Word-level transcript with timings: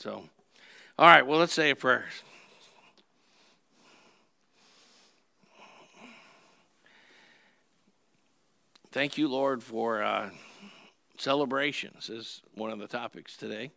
So, 0.00 0.24
all 0.98 1.06
right, 1.06 1.26
well, 1.26 1.38
let's 1.38 1.52
say 1.52 1.68
a 1.68 1.76
prayer. 1.76 2.06
Thank 8.92 9.18
you, 9.18 9.28
Lord, 9.28 9.62
for 9.62 10.02
uh, 10.02 10.30
celebrations, 11.18 12.08
is 12.08 12.40
one 12.54 12.70
of 12.70 12.78
the 12.78 12.86
topics 12.86 13.36
today. 13.36 13.72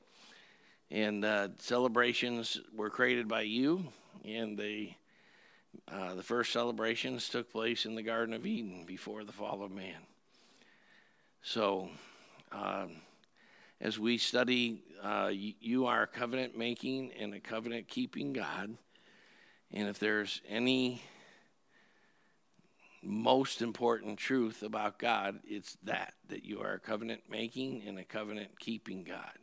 And 0.89 1.25
uh, 1.25 1.49
celebrations 1.59 2.57
were 2.73 2.89
created 2.89 3.27
by 3.27 3.41
you, 3.41 3.83
and 4.23 4.57
they, 4.57 4.95
uh, 5.91 6.15
the 6.15 6.23
first 6.23 6.53
celebrations 6.53 7.27
took 7.27 7.51
place 7.51 7.85
in 7.85 7.95
the 7.95 8.01
Garden 8.01 8.33
of 8.33 8.45
Eden 8.45 8.85
before 8.87 9.25
the 9.25 9.33
fall 9.33 9.61
of 9.61 9.71
man. 9.71 9.99
So, 11.41 11.89
um, 12.53 12.91
as 13.81 13.99
we 13.99 14.17
study, 14.17 14.83
uh, 15.01 15.29
you 15.31 15.85
are 15.85 16.03
a 16.03 16.07
covenant 16.07 16.57
making 16.57 17.11
and 17.19 17.33
a 17.33 17.39
covenant 17.39 17.87
keeping 17.87 18.33
God. 18.33 18.77
And 19.71 19.89
if 19.89 19.99
there's 19.99 20.41
any 20.47 21.01
most 23.01 23.61
important 23.61 24.17
truth 24.17 24.63
about 24.63 24.99
God, 24.99 25.39
it's 25.45 25.77
that, 25.83 26.13
that 26.29 26.45
you 26.45 26.61
are 26.61 26.73
a 26.73 26.79
covenant 26.79 27.23
making 27.29 27.83
and 27.85 27.99
a 27.99 28.03
covenant 28.03 28.57
keeping 28.59 29.03
God. 29.03 29.37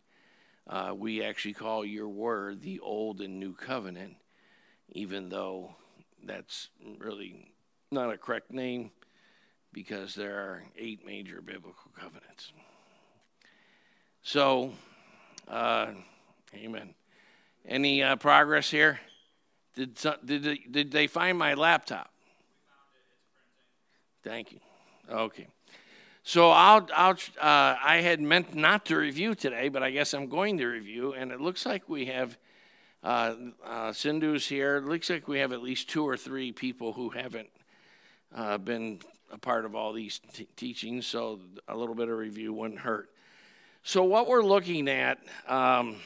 Uh, 0.67 0.95
we 0.95 1.23
actually 1.23 1.55
call 1.55 1.85
your 1.85 2.09
word 2.09 2.63
the 2.63 2.81
Old 2.81 3.21
and 3.21 3.39
New 3.39 3.55
Covenant, 3.55 4.17
even 4.93 5.29
though 5.29 5.75
that's 6.25 6.69
really 6.99 7.53
not 7.91 8.13
a 8.13 8.19
correct 8.19 8.53
name 8.53 8.93
because 9.73 10.15
there 10.15 10.37
are 10.37 10.65
eight 10.79 11.05
major 11.05 11.41
biblical 11.41 11.91
covenants. 11.99 12.53
So, 14.23 14.73
uh, 15.49 15.89
amen. 16.55 16.95
Any 17.67 18.03
uh, 18.03 18.17
progress 18.17 18.71
here? 18.71 19.01
Did, 19.75 19.97
did, 20.25 20.43
they, 20.43 20.61
did 20.71 20.91
they 20.91 21.07
find 21.07 21.39
my 21.39 21.55
laptop? 21.55 22.11
Thank 24.23 24.53
you. 24.53 24.59
Okay. 25.11 25.47
So 26.23 26.51
I'll, 26.51 26.87
I'll, 26.95 27.17
uh, 27.41 27.77
I 27.83 28.03
had 28.03 28.21
meant 28.21 28.55
not 28.55 28.85
to 28.87 28.97
review 28.97 29.35
today, 29.35 29.69
but 29.69 29.83
I 29.83 29.91
guess 29.91 30.13
I'm 30.13 30.29
going 30.29 30.59
to 30.59 30.67
review. 30.67 31.15
And 31.15 31.33
it 31.33 31.41
looks 31.41 31.65
like 31.65 31.89
we 31.89 32.07
have 32.07 32.37
uh, 33.03 33.35
uh, 33.65 33.91
Sindhu's 33.93 34.47
here. 34.47 34.77
It 34.77 34.85
looks 34.85 35.09
like 35.09 35.29
we 35.29 35.39
have 35.39 35.53
at 35.53 35.63
least 35.63 35.89
two 35.89 36.07
or 36.07 36.17
three 36.17 36.53
people 36.53 36.93
who 36.93 37.09
haven't 37.09 37.49
uh, 38.35 38.59
been 38.59 39.01
a 39.33 39.39
part 39.39 39.65
of 39.65 39.75
all 39.75 39.93
these 39.93 40.21
t- 40.35 40.47
teachings. 40.57 41.07
So 41.07 41.41
a 41.67 41.77
little 41.77 41.95
bit 41.95 42.09
of 42.09 42.19
review 42.19 42.53
wouldn't 42.53 42.81
hurt. 42.81 43.09
So 43.83 44.05
what 44.05 44.29
we're 44.29 44.43
looking 44.43 44.89
at 44.89 45.19
um, 45.49 45.97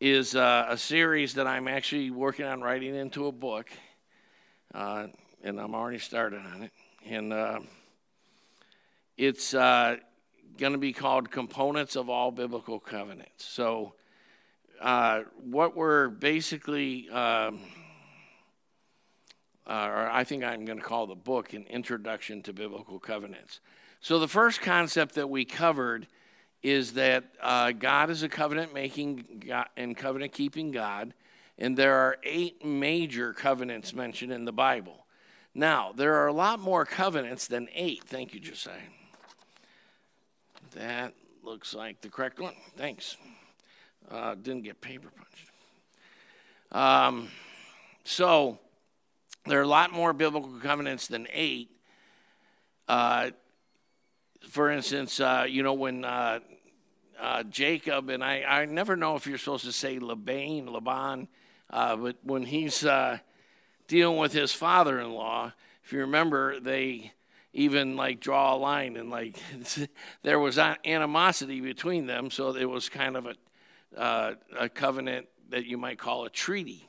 is 0.00 0.34
uh, 0.34 0.66
a 0.70 0.78
series 0.78 1.34
that 1.34 1.46
I'm 1.46 1.68
actually 1.68 2.10
working 2.10 2.46
on 2.46 2.62
writing 2.62 2.94
into 2.96 3.26
a 3.26 3.32
book. 3.32 3.68
Uh, 4.74 5.08
and 5.44 5.60
I'm 5.60 5.74
already 5.74 5.98
started 5.98 6.40
on 6.40 6.62
it. 6.62 6.70
And 7.04 7.34
uh, 7.34 7.60
it's 9.18 9.52
uh, 9.52 9.96
going 10.56 10.72
to 10.72 10.78
be 10.78 10.94
called 10.94 11.30
Components 11.30 11.96
of 11.96 12.08
All 12.08 12.30
Biblical 12.30 12.80
Covenants. 12.80 13.44
So, 13.44 13.92
uh, 14.80 15.24
what 15.44 15.76
we're 15.76 16.08
basically, 16.08 17.10
um, 17.10 17.60
uh, 19.66 19.86
or 19.86 20.10
I 20.10 20.24
think 20.24 20.44
I'm 20.44 20.64
going 20.64 20.78
to 20.78 20.84
call 20.84 21.06
the 21.06 21.14
book 21.14 21.52
an 21.52 21.66
introduction 21.68 22.42
to 22.44 22.54
biblical 22.54 22.98
covenants. 22.98 23.60
So, 24.00 24.18
the 24.18 24.28
first 24.28 24.62
concept 24.62 25.14
that 25.16 25.28
we 25.28 25.44
covered 25.44 26.06
is 26.62 26.92
that 26.94 27.24
uh, 27.40 27.72
God 27.72 28.10
is 28.10 28.22
a 28.22 28.28
covenant 28.28 28.72
making 28.72 29.50
and 29.76 29.96
covenant 29.96 30.32
keeping 30.32 30.70
God, 30.70 31.12
and 31.58 31.76
there 31.76 31.96
are 31.96 32.18
eight 32.22 32.64
major 32.64 33.32
covenants 33.32 33.92
mentioned 33.92 34.32
in 34.32 34.44
the 34.44 34.52
Bible. 34.52 35.06
Now, 35.54 35.92
there 35.94 36.14
are 36.14 36.28
a 36.28 36.32
lot 36.32 36.60
more 36.60 36.84
covenants 36.84 37.46
than 37.46 37.68
eight. 37.74 38.04
Thank 38.04 38.32
you, 38.32 38.40
Josiah. 38.40 38.74
That 40.74 41.14
looks 41.42 41.74
like 41.74 42.00
the 42.00 42.08
correct 42.08 42.40
one. 42.40 42.54
Thanks. 42.76 43.16
Uh, 44.10 44.34
didn't 44.34 44.62
get 44.62 44.80
paper 44.80 45.08
punched. 45.10 45.50
Um, 46.70 47.28
so, 48.04 48.58
there 49.46 49.58
are 49.58 49.64
a 49.64 49.68
lot 49.68 49.92
more 49.92 50.12
biblical 50.12 50.58
covenants 50.62 51.08
than 51.08 51.26
eight. 51.32 51.70
Uh, 52.88 53.30
for 54.48 54.70
instance, 54.70 55.20
uh, 55.20 55.44
you 55.48 55.62
know, 55.62 55.74
when 55.74 56.04
uh, 56.04 56.40
uh, 57.22 57.42
Jacob, 57.44 58.10
and 58.10 58.22
I, 58.22 58.42
I 58.42 58.64
never 58.66 58.96
know 58.96 59.16
if 59.16 59.26
you're 59.26 59.38
supposed 59.38 59.64
to 59.64 59.72
say 59.72 59.98
Laban, 59.98 60.66
Laban, 60.66 61.28
uh, 61.70 61.96
but 61.96 62.16
when 62.22 62.44
he's 62.44 62.84
dealing 63.92 64.18
with 64.18 64.32
his 64.32 64.52
father-in-law. 64.52 65.52
If 65.84 65.92
you 65.92 66.00
remember, 66.00 66.58
they 66.60 67.12
even 67.52 67.96
like 67.96 68.20
draw 68.20 68.54
a 68.54 68.56
line 68.56 68.96
and 68.96 69.10
like 69.10 69.36
there 70.22 70.38
was 70.38 70.58
animosity 70.58 71.60
between 71.60 72.06
them, 72.06 72.30
so 72.30 72.56
it 72.56 72.64
was 72.64 72.88
kind 72.88 73.16
of 73.16 73.26
a 73.26 73.34
uh, 73.94 74.34
a 74.58 74.70
covenant 74.70 75.28
that 75.50 75.66
you 75.66 75.76
might 75.76 75.98
call 75.98 76.24
a 76.24 76.30
treaty 76.30 76.88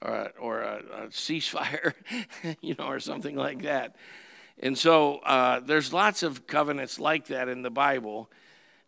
or 0.00 0.14
a, 0.14 0.32
or 0.38 0.60
a, 0.60 0.76
a 0.76 1.06
ceasefire, 1.08 1.94
you 2.60 2.76
know, 2.78 2.86
or 2.86 3.00
something 3.00 3.34
like 3.34 3.62
that. 3.62 3.96
And 4.60 4.78
so 4.78 5.16
uh, 5.24 5.58
there's 5.58 5.92
lots 5.92 6.22
of 6.22 6.46
covenants 6.46 7.00
like 7.00 7.26
that 7.26 7.48
in 7.48 7.62
the 7.62 7.70
Bible. 7.70 8.30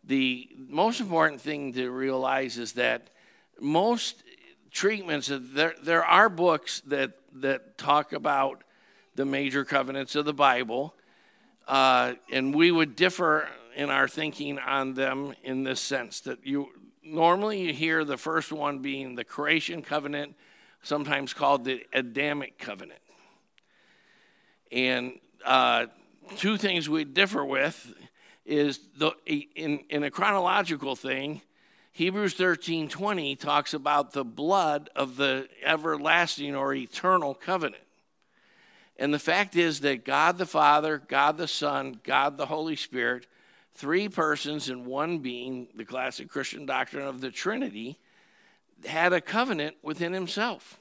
The 0.06 0.48
most 0.68 1.00
important 1.00 1.40
thing 1.40 1.72
to 1.74 1.90
realize 1.90 2.58
is 2.58 2.72
that 2.74 3.08
most 3.60 4.22
treatments. 4.70 5.30
There, 5.32 5.74
there 5.82 6.04
are 6.04 6.28
books 6.28 6.80
that, 6.86 7.12
that 7.36 7.78
talk 7.78 8.12
about 8.12 8.64
the 9.14 9.24
major 9.24 9.64
covenants 9.64 10.16
of 10.16 10.24
the 10.24 10.34
Bible, 10.34 10.94
uh, 11.68 12.14
and 12.30 12.54
we 12.54 12.70
would 12.70 12.96
differ 12.96 13.48
in 13.76 13.88
our 13.88 14.08
thinking 14.08 14.58
on 14.58 14.94
them 14.94 15.34
in 15.42 15.62
this 15.62 15.80
sense 15.80 16.20
that 16.22 16.44
you 16.46 16.68
normally 17.02 17.60
you 17.60 17.72
hear 17.72 18.04
the 18.04 18.16
first 18.16 18.52
one 18.52 18.80
being 18.80 19.14
the 19.14 19.24
creation 19.24 19.82
covenant, 19.82 20.34
sometimes 20.82 21.32
called 21.32 21.64
the 21.64 21.84
Adamic 21.92 22.58
covenant. 22.58 23.00
And 24.72 25.20
uh, 25.44 25.86
two 26.36 26.56
things 26.56 26.88
we 26.88 27.04
differ 27.04 27.44
with 27.44 27.94
is 28.44 28.80
the 28.98 29.12
in, 29.26 29.80
in 29.88 30.04
a 30.04 30.10
chronological 30.10 30.96
thing 30.96 31.40
Hebrews 31.94 32.34
13:20 32.34 33.38
talks 33.38 33.72
about 33.72 34.10
the 34.10 34.24
blood 34.24 34.90
of 34.96 35.14
the 35.14 35.48
everlasting 35.62 36.56
or 36.56 36.74
eternal 36.74 37.34
covenant. 37.34 37.84
And 38.96 39.14
the 39.14 39.20
fact 39.20 39.54
is 39.54 39.78
that 39.80 40.04
God 40.04 40.36
the 40.36 40.44
Father, 40.44 40.98
God 40.98 41.36
the 41.36 41.46
Son, 41.46 42.00
God 42.02 42.36
the 42.36 42.46
Holy 42.46 42.74
Spirit, 42.74 43.28
three 43.74 44.08
persons 44.08 44.68
in 44.68 44.84
one 44.84 45.20
being, 45.20 45.68
the 45.76 45.84
classic 45.84 46.28
Christian 46.28 46.66
doctrine 46.66 47.06
of 47.06 47.20
the 47.20 47.30
Trinity, 47.30 47.96
had 48.84 49.12
a 49.12 49.20
covenant 49.20 49.76
within 49.80 50.12
himself. 50.12 50.80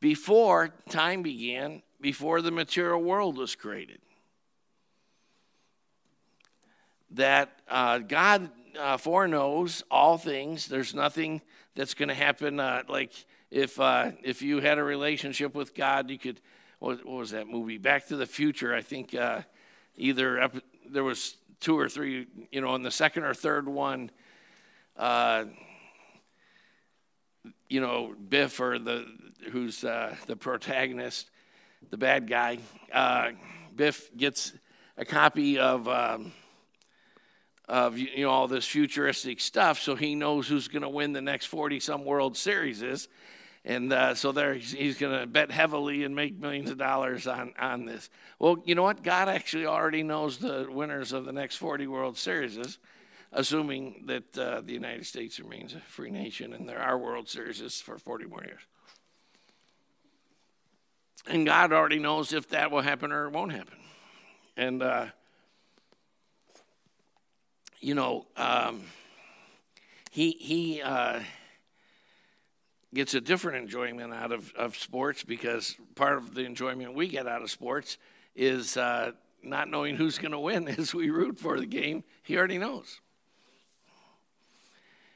Before 0.00 0.72
time 0.88 1.20
began, 1.20 1.82
before 2.00 2.40
the 2.40 2.50
material 2.50 3.02
world 3.02 3.36
was 3.36 3.54
created. 3.54 4.00
That 7.12 7.50
uh, 7.68 7.98
God 7.98 8.50
uh, 8.78 8.96
foreknows 8.96 9.82
all 9.90 10.18
things. 10.18 10.66
There's 10.66 10.94
nothing 10.94 11.42
that's 11.74 11.94
going 11.94 12.08
to 12.08 12.14
happen. 12.14 12.60
Uh, 12.60 12.82
like 12.88 13.12
if 13.50 13.80
uh, 13.80 14.12
if 14.22 14.42
you 14.42 14.60
had 14.60 14.78
a 14.78 14.84
relationship 14.84 15.54
with 15.54 15.74
God, 15.74 16.10
you 16.10 16.18
could. 16.18 16.40
What, 16.78 17.04
what 17.04 17.18
was 17.18 17.32
that 17.32 17.46
movie? 17.46 17.76
Back 17.76 18.06
to 18.06 18.16
the 18.16 18.24
Future. 18.24 18.74
I 18.74 18.80
think 18.80 19.14
uh, 19.14 19.42
either 19.96 20.50
there 20.88 21.04
was 21.04 21.36
two 21.60 21.78
or 21.78 21.88
three. 21.90 22.26
You 22.50 22.60
know, 22.60 22.74
in 22.74 22.82
the 22.82 22.90
second 22.90 23.24
or 23.24 23.34
third 23.34 23.68
one, 23.68 24.10
uh, 24.96 25.44
you 27.68 27.80
know, 27.80 28.14
Biff 28.28 28.60
or 28.60 28.78
the 28.78 29.04
who's 29.50 29.80
the 29.80 30.36
protagonist, 30.38 31.28
the 31.90 31.98
bad 31.98 32.28
guy. 32.28 32.58
Biff 33.76 34.16
gets 34.16 34.52
a 34.96 35.04
copy 35.04 35.58
of. 35.58 35.88
Um, 35.88 36.32
of 37.70 37.96
you 37.96 38.24
know 38.24 38.30
all 38.30 38.48
this 38.48 38.66
futuristic 38.66 39.40
stuff, 39.40 39.78
so 39.78 39.94
he 39.94 40.16
knows 40.16 40.48
who's 40.48 40.66
going 40.66 40.82
to 40.82 40.88
win 40.88 41.12
the 41.12 41.20
next 41.20 41.46
40 41.46 41.78
some 41.78 42.04
World 42.04 42.36
Series 42.36 42.82
is. 42.82 43.08
And 43.64 43.92
uh, 43.92 44.14
so 44.14 44.32
there, 44.32 44.54
he's, 44.54 44.72
he's 44.72 44.98
going 44.98 45.20
to 45.20 45.26
bet 45.26 45.52
heavily 45.52 46.02
and 46.02 46.16
make 46.16 46.36
millions 46.36 46.70
of 46.70 46.78
dollars 46.78 47.26
on, 47.26 47.52
on 47.58 47.84
this. 47.84 48.10
Well, 48.38 48.56
you 48.64 48.74
know 48.74 48.82
what? 48.82 49.04
God 49.04 49.28
actually 49.28 49.66
already 49.66 50.02
knows 50.02 50.38
the 50.38 50.66
winners 50.68 51.12
of 51.12 51.26
the 51.26 51.32
next 51.32 51.56
40 51.56 51.86
World 51.86 52.18
Series, 52.18 52.78
assuming 53.32 54.04
that 54.06 54.36
uh, 54.36 54.62
the 54.62 54.72
United 54.72 55.06
States 55.06 55.38
remains 55.38 55.74
a 55.74 55.80
free 55.80 56.10
nation 56.10 56.52
and 56.54 56.68
there 56.68 56.80
are 56.80 56.98
World 56.98 57.28
Series 57.28 57.80
for 57.80 57.98
40 57.98 58.24
more 58.24 58.42
years. 58.42 58.62
And 61.26 61.46
God 61.46 61.72
already 61.72 61.98
knows 61.98 62.32
if 62.32 62.48
that 62.48 62.70
will 62.70 62.80
happen 62.80 63.12
or 63.12 63.26
it 63.26 63.32
won't 63.32 63.52
happen. 63.52 63.76
And 64.56 64.82
uh, 64.82 65.06
you 67.80 67.94
know, 67.94 68.26
um, 68.36 68.82
he 70.10 70.32
he 70.32 70.82
uh, 70.82 71.20
gets 72.92 73.14
a 73.14 73.20
different 73.20 73.58
enjoyment 73.58 74.12
out 74.12 74.32
of, 74.32 74.52
of 74.54 74.76
sports 74.76 75.24
because 75.24 75.76
part 75.94 76.18
of 76.18 76.34
the 76.34 76.44
enjoyment 76.44 76.94
we 76.94 77.08
get 77.08 77.26
out 77.26 77.42
of 77.42 77.50
sports 77.50 77.98
is 78.34 78.76
uh, 78.76 79.12
not 79.42 79.68
knowing 79.68 79.96
who's 79.96 80.18
going 80.18 80.32
to 80.32 80.38
win 80.38 80.68
as 80.78 80.94
we 80.94 81.10
root 81.10 81.38
for 81.38 81.58
the 81.58 81.66
game. 81.66 82.04
He 82.22 82.36
already 82.36 82.58
knows. 82.58 83.00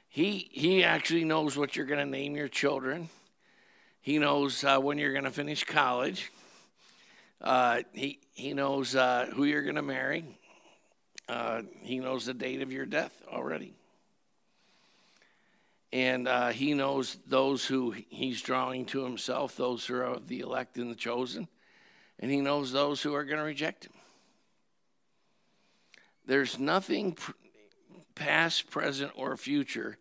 He, 0.09 0.49
he 0.53 0.85
actually 0.85 1.25
knows 1.25 1.57
what 1.57 1.75
you're 1.75 1.87
going 1.87 1.99
to 1.99 2.07
name 2.07 2.37
your 2.37 2.47
children. 2.47 3.09
He 4.01 4.19
knows 4.19 4.63
uh, 4.63 4.79
when 4.79 4.97
you're 4.97 5.13
going 5.13 5.25
to 5.25 5.33
finish 5.33 5.65
college. 5.65 6.31
Uh, 7.41 7.83
he, 7.93 8.21
he 8.33 8.55
knows 8.55 8.95
uh, 8.95 9.29
who 9.35 9.43
you're 9.43 9.63
going 9.65 9.75
to 9.75 9.83
marry. 9.83 10.39
Uh, 11.29 11.63
he 11.81 11.99
knows 11.99 12.27
the 12.27 12.35
date 12.35 12.63
of 12.63 12.73
your 12.73 12.87
death 12.87 13.23
already. 13.33 13.75
And 15.93 16.27
uh, 16.27 16.49
he 16.49 16.75
knows 16.75 17.19
those 17.27 17.65
who 17.65 17.93
he's 17.93 18.43
drawing 18.43 18.85
to 18.87 19.05
himself, 19.05 19.57
those 19.57 19.87
who 19.87 19.95
are 19.95 20.19
the 20.19 20.41
elect 20.41 20.77
and 20.77 20.91
the 20.91 20.97
chosen. 20.97 21.49
And 22.19 22.31
he 22.31 22.41
knows 22.41 22.73
those 22.73 23.01
who 23.01 23.15
are 23.15 23.25
going 23.25 23.39
to 23.39 23.45
reject 23.45 23.87
him. 23.87 23.93
There's 26.27 26.59
nothing 26.59 27.17
past, 28.15 28.71
present, 28.71 29.13
or 29.15 29.37
future 29.37 29.99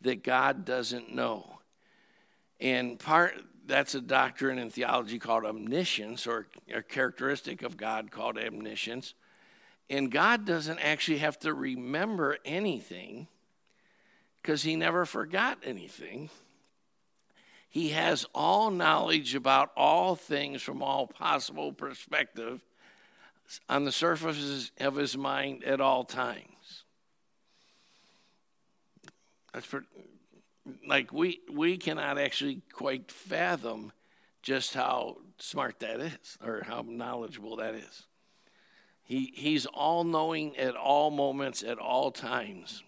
that 0.00 0.22
God 0.24 0.64
doesn't 0.64 1.14
know. 1.14 1.58
And 2.60 2.98
part 2.98 3.34
that's 3.66 3.94
a 3.94 4.00
doctrine 4.00 4.58
in 4.58 4.70
theology 4.70 5.18
called 5.18 5.44
omniscience 5.44 6.26
or 6.26 6.46
a 6.72 6.82
characteristic 6.82 7.62
of 7.62 7.76
God 7.76 8.10
called 8.10 8.38
omniscience. 8.38 9.14
And 9.88 10.10
God 10.10 10.44
doesn't 10.44 10.78
actually 10.80 11.18
have 11.18 11.38
to 11.40 11.54
remember 11.54 12.38
anything 12.44 13.28
because 14.42 14.62
he 14.62 14.76
never 14.76 15.04
forgot 15.04 15.58
anything. 15.64 16.30
He 17.68 17.90
has 17.90 18.26
all 18.34 18.70
knowledge 18.70 19.34
about 19.34 19.70
all 19.76 20.16
things 20.16 20.62
from 20.62 20.82
all 20.82 21.06
possible 21.06 21.72
perspective 21.72 22.64
on 23.68 23.84
the 23.84 23.92
surface 23.92 24.70
of 24.80 24.96
his 24.96 25.16
mind 25.16 25.62
at 25.62 25.80
all 25.80 26.04
times. 26.04 26.84
That's 29.52 29.66
for, 29.66 29.84
like 30.86 31.12
we 31.12 31.40
we 31.52 31.76
cannot 31.76 32.18
actually 32.18 32.62
quite 32.72 33.10
fathom 33.10 33.92
just 34.42 34.74
how 34.74 35.18
smart 35.38 35.78
that 35.80 36.00
is 36.00 36.38
or 36.44 36.62
how 36.66 36.84
knowledgeable 36.86 37.56
that 37.56 37.74
is. 37.74 38.06
He 39.06 39.32
he's 39.34 39.66
all 39.66 40.02
knowing 40.02 40.56
at 40.56 40.74
all 40.74 41.10
moments 41.10 41.62
at 41.62 41.78
all 41.78 42.10
times. 42.10 42.82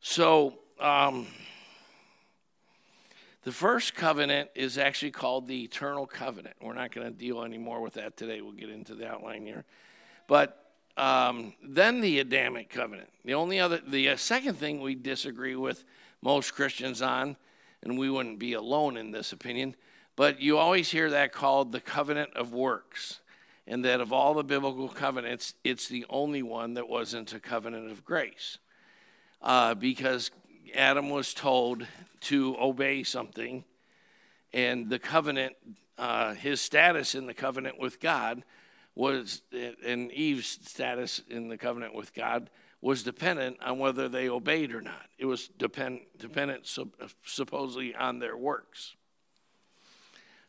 So 0.00 0.54
um, 0.80 1.26
the 3.42 3.52
first 3.52 3.94
covenant 3.94 4.50
is 4.54 4.78
actually 4.78 5.10
called 5.10 5.48
the 5.48 5.64
eternal 5.64 6.06
covenant. 6.06 6.56
We're 6.62 6.74
not 6.74 6.92
going 6.92 7.06
to 7.06 7.12
deal 7.12 7.42
anymore 7.42 7.82
with 7.82 7.94
that 7.94 8.16
today. 8.16 8.40
We'll 8.40 8.52
get 8.52 8.70
into 8.70 8.94
the 8.94 9.06
outline 9.06 9.44
here. 9.44 9.64
But 10.26 10.72
um, 10.96 11.52
then 11.62 12.00
the 12.00 12.20
Adamic 12.20 12.70
covenant. 12.70 13.10
The 13.24 13.34
only 13.34 13.60
other, 13.60 13.80
the 13.86 14.10
uh, 14.10 14.16
second 14.16 14.54
thing 14.54 14.80
we 14.80 14.94
disagree 14.94 15.56
with 15.56 15.84
most 16.22 16.54
Christians 16.54 17.02
on, 17.02 17.36
and 17.82 17.98
we 17.98 18.08
wouldn't 18.08 18.38
be 18.38 18.54
alone 18.54 18.96
in 18.96 19.10
this 19.10 19.32
opinion, 19.32 19.76
but 20.16 20.40
you 20.40 20.56
always 20.56 20.90
hear 20.90 21.10
that 21.10 21.32
called 21.32 21.72
the 21.72 21.80
covenant 21.80 22.34
of 22.34 22.52
works. 22.52 23.20
And 23.68 23.84
that 23.84 24.00
of 24.00 24.12
all 24.12 24.34
the 24.34 24.44
biblical 24.44 24.88
covenants, 24.88 25.54
it's 25.64 25.88
the 25.88 26.06
only 26.08 26.42
one 26.42 26.74
that 26.74 26.88
wasn't 26.88 27.32
a 27.34 27.40
covenant 27.40 27.90
of 27.90 28.04
grace. 28.04 28.58
Uh, 29.42 29.74
because 29.74 30.30
Adam 30.74 31.10
was 31.10 31.34
told 31.34 31.86
to 32.20 32.56
obey 32.58 33.02
something, 33.02 33.64
and 34.52 34.88
the 34.88 34.98
covenant, 34.98 35.54
uh, 35.98 36.34
his 36.34 36.60
status 36.60 37.14
in 37.14 37.26
the 37.26 37.34
covenant 37.34 37.78
with 37.78 38.00
God, 38.00 38.44
was, 38.94 39.42
and 39.84 40.10
Eve's 40.12 40.58
status 40.64 41.20
in 41.28 41.48
the 41.48 41.58
covenant 41.58 41.94
with 41.94 42.14
God 42.14 42.50
was 42.80 43.02
dependent 43.02 43.58
on 43.62 43.78
whether 43.78 44.08
they 44.08 44.28
obeyed 44.28 44.72
or 44.72 44.80
not. 44.80 45.06
It 45.18 45.26
was 45.26 45.48
depend, 45.48 46.00
dependent 46.18 46.68
supposedly 47.24 47.94
on 47.94 48.18
their 48.18 48.36
works. 48.36 48.95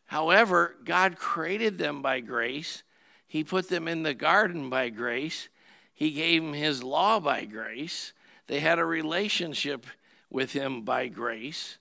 However, 0.08 0.76
God 0.84 1.18
created 1.18 1.78
them 1.78 2.02
by 2.02 2.22
grace. 2.22 2.84
He 3.28 3.44
put 3.44 3.70
them 3.70 3.88
in 3.88 4.04
the 4.04 4.14
garden 4.14 4.70
by 4.70 4.90
grace. 4.90 5.50
He 5.94 6.12
gave 6.12 6.42
them 6.42 6.54
His 6.54 6.84
law 6.84 7.20
by 7.20 7.46
grace. 7.46 8.14
They 8.48 8.60
had 8.62 8.80
a 8.80 8.86
relationship 8.86 9.86
with 10.30 10.54
Him 10.54 10.82
by 10.84 11.08
grace. 11.08 11.78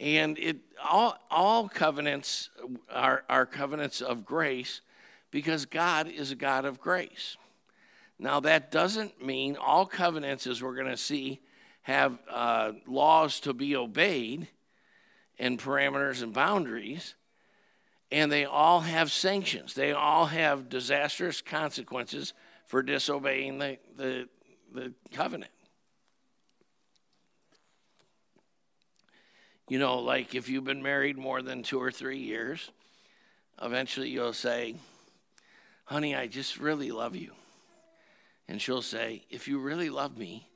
And 0.00 0.38
it, 0.38 0.58
all, 0.84 1.16
all 1.30 1.68
covenants 1.68 2.50
are, 2.90 3.24
are 3.28 3.46
covenants 3.46 4.00
of 4.00 4.24
grace 4.24 4.80
because 5.30 5.64
God 5.64 6.08
is 6.08 6.32
a 6.32 6.36
God 6.36 6.64
of 6.64 6.80
grace. 6.80 7.36
Now, 8.18 8.40
that 8.40 8.70
doesn't 8.70 9.24
mean 9.24 9.56
all 9.56 9.86
covenants, 9.86 10.46
as 10.46 10.62
we're 10.62 10.74
going 10.74 10.86
to 10.86 10.96
see, 10.96 11.40
have 11.82 12.18
uh, 12.30 12.72
laws 12.86 13.40
to 13.40 13.52
be 13.52 13.76
obeyed 13.76 14.48
and 15.38 15.58
parameters 15.58 16.22
and 16.22 16.32
boundaries, 16.32 17.14
and 18.12 18.30
they 18.30 18.44
all 18.44 18.80
have 18.80 19.10
sanctions. 19.10 19.72
They 19.72 19.92
all 19.92 20.26
have 20.26 20.68
disastrous 20.68 21.40
consequences 21.40 22.34
for 22.66 22.82
disobeying 22.82 23.58
the, 23.58 23.78
the, 23.96 24.28
the 24.72 24.92
covenant. 25.12 25.50
You 29.68 29.78
know, 29.78 30.00
like 30.00 30.34
if 30.34 30.50
you've 30.50 30.64
been 30.64 30.82
married 30.82 31.16
more 31.16 31.40
than 31.40 31.62
two 31.62 31.80
or 31.80 31.90
three 31.90 32.18
years, 32.18 32.70
eventually 33.62 34.10
you'll 34.10 34.34
say, 34.34 34.74
honey, 35.86 36.14
I 36.14 36.26
just 36.26 36.58
really 36.58 36.90
love 36.90 37.16
you. 37.16 37.32
And 38.46 38.60
she'll 38.60 38.82
say, 38.82 39.24
if 39.30 39.48
you 39.48 39.58
really 39.58 39.88
love 39.88 40.18
me, 40.18 40.46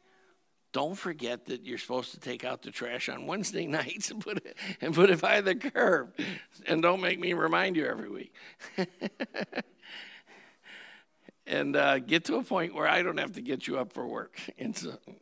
don't 0.73 0.95
forget 0.95 1.47
that 1.47 1.65
you're 1.65 1.79
supposed 1.79 2.13
to 2.13 2.21
take 2.21 2.45
out 2.45 2.63
the 2.63 2.71
trash 2.71 3.09
on 3.09 3.27
Wednesday 3.27 3.67
nights 3.67 4.11
and 4.11 4.21
put 4.21 4.39
it 4.39 4.57
and 4.81 4.95
put 4.95 5.11
it 5.11 5.21
by 5.21 5.41
the 5.41 5.55
curb. 5.55 6.15
And 6.67 6.83
don't 6.83 7.01
make 7.01 7.19
me 7.19 7.33
remind 7.33 7.77
you 7.77 7.87
every 7.87 8.11
week. 8.11 8.35
and 11.47 11.77
uh, 11.77 11.99
get 12.01 12.25
to 12.27 12.37
a 12.37 12.43
point 12.43 12.75
where 12.75 12.89
I 12.89 13.03
don't 13.03 13.19
have 13.19 13.33
to 13.33 13.41
get 13.41 13.67
you 13.67 13.79
up 13.79 13.93
for 13.93 14.07
work 14.07 14.39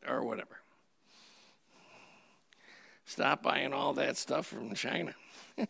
or 0.09 0.25
whatever. 0.25 0.61
Stop 3.07 3.43
buying 3.43 3.73
all 3.73 3.93
that 3.95 4.17
stuff 4.17 4.47
from 4.47 4.75
China. 4.75 5.15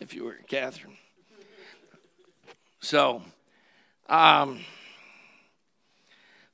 if 0.00 0.14
you 0.14 0.24
were 0.24 0.38
Catherine. 0.48 0.96
So, 2.80 3.22
um, 4.08 4.60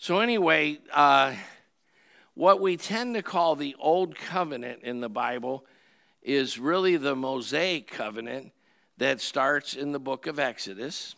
so 0.01 0.21
anyway, 0.21 0.79
uh, 0.95 1.35
what 2.33 2.59
we 2.59 2.79
tend 2.79 3.17
to 3.17 3.23
call 3.23 3.55
the 3.55 3.77
Old 3.79 4.17
Covenant 4.17 4.81
in 4.83 5.01
the 5.01 5.11
Bible 5.11 5.67
is 6.23 6.59
really 6.59 6.97
the 6.97 7.15
Mosaic 7.15 7.87
covenant 7.87 8.53
that 8.97 9.21
starts 9.21 9.75
in 9.75 9.93
the 9.93 10.01
book 10.01 10.27
of 10.27 10.39
Exodus. 10.39 11.17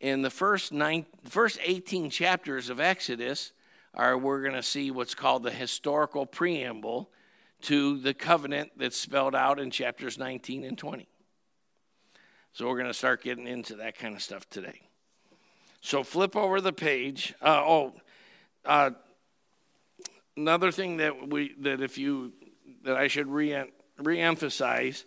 In 0.00 0.20
the 0.20 0.28
first, 0.28 0.70
nine, 0.70 1.06
first 1.24 1.58
18 1.62 2.10
chapters 2.10 2.68
of 2.68 2.78
Exodus, 2.78 3.52
are 3.94 4.18
we're 4.18 4.42
going 4.42 4.52
to 4.52 4.62
see 4.62 4.90
what's 4.90 5.14
called 5.14 5.42
the 5.42 5.50
historical 5.50 6.26
preamble 6.26 7.08
to 7.62 7.98
the 8.00 8.12
covenant 8.12 8.72
that's 8.76 9.00
spelled 9.00 9.34
out 9.34 9.58
in 9.58 9.70
chapters 9.70 10.18
19 10.18 10.62
and 10.64 10.76
20. 10.76 11.08
So 12.52 12.68
we're 12.68 12.76
going 12.76 12.86
to 12.86 12.92
start 12.92 13.22
getting 13.22 13.46
into 13.46 13.76
that 13.76 13.98
kind 13.98 14.14
of 14.14 14.20
stuff 14.20 14.46
today. 14.50 14.82
So 15.84 16.02
flip 16.02 16.34
over 16.34 16.62
the 16.62 16.72
page. 16.72 17.34
Uh, 17.42 17.62
oh, 17.62 17.92
uh, 18.64 18.92
another 20.34 20.72
thing 20.72 20.96
that 20.96 21.28
we 21.28 21.54
that 21.58 21.82
if 21.82 21.98
you 21.98 22.32
that 22.84 22.96
I 22.96 23.06
should 23.06 23.28
re 23.28 23.64
reemphasize 24.00 25.04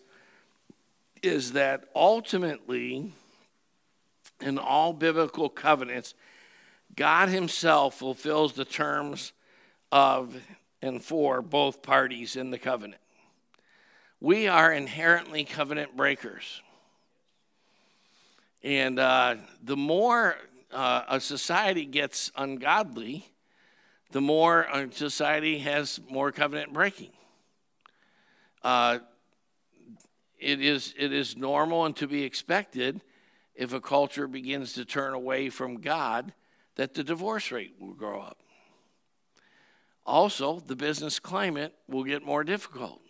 is 1.24 1.54
that 1.54 1.86
ultimately, 1.96 3.12
in 4.40 4.60
all 4.60 4.94
biblical 4.94 5.50
covenants, 5.50 6.14
God 6.96 7.30
Himself 7.30 7.96
fulfills 7.96 8.54
the 8.54 8.64
terms 8.64 9.34
of 9.92 10.40
and 10.84 11.04
for 11.04 11.42
both 11.42 11.82
parties 11.82 12.36
in 12.36 12.52
the 12.52 12.60
covenant. 12.60 13.02
We 14.22 14.48
are 14.48 14.72
inherently 14.72 15.44
covenant 15.44 15.98
breakers. 15.98 16.62
And 18.62 19.00
uh, 19.00 19.38
the 19.64 19.78
more 19.78 20.38
uh, 20.72 21.04
a 21.08 21.20
society 21.20 21.86
gets 21.86 22.32
ungodly, 22.36 23.32
the 24.12 24.22
more 24.22 24.64
a 24.64 24.92
society 24.92 25.60
has 25.60 26.00
more 26.10 26.32
covenant 26.32 26.74
breaking. 26.74 27.12
Uh, 28.64 29.00
it 30.40 30.62
is 30.62 30.94
it 30.98 31.12
is 31.12 31.36
normal 31.36 31.86
and 31.86 31.96
to 31.96 32.08
be 32.08 32.24
expected 32.24 33.02
if 33.56 33.74
a 33.74 33.82
culture 33.82 34.28
begins 34.28 34.74
to 34.74 34.86
turn 34.86 35.14
away 35.14 35.50
from 35.50 35.82
God, 35.82 36.32
that 36.76 36.94
the 36.94 37.04
divorce 37.04 37.52
rate 37.52 37.74
will 37.80 37.94
grow 37.94 38.22
up. 38.22 38.38
Also, 40.06 40.60
the 40.60 40.76
business 40.76 41.20
climate 41.20 41.74
will 41.90 42.04
get 42.04 42.24
more 42.24 42.44
difficult. 42.44 43.02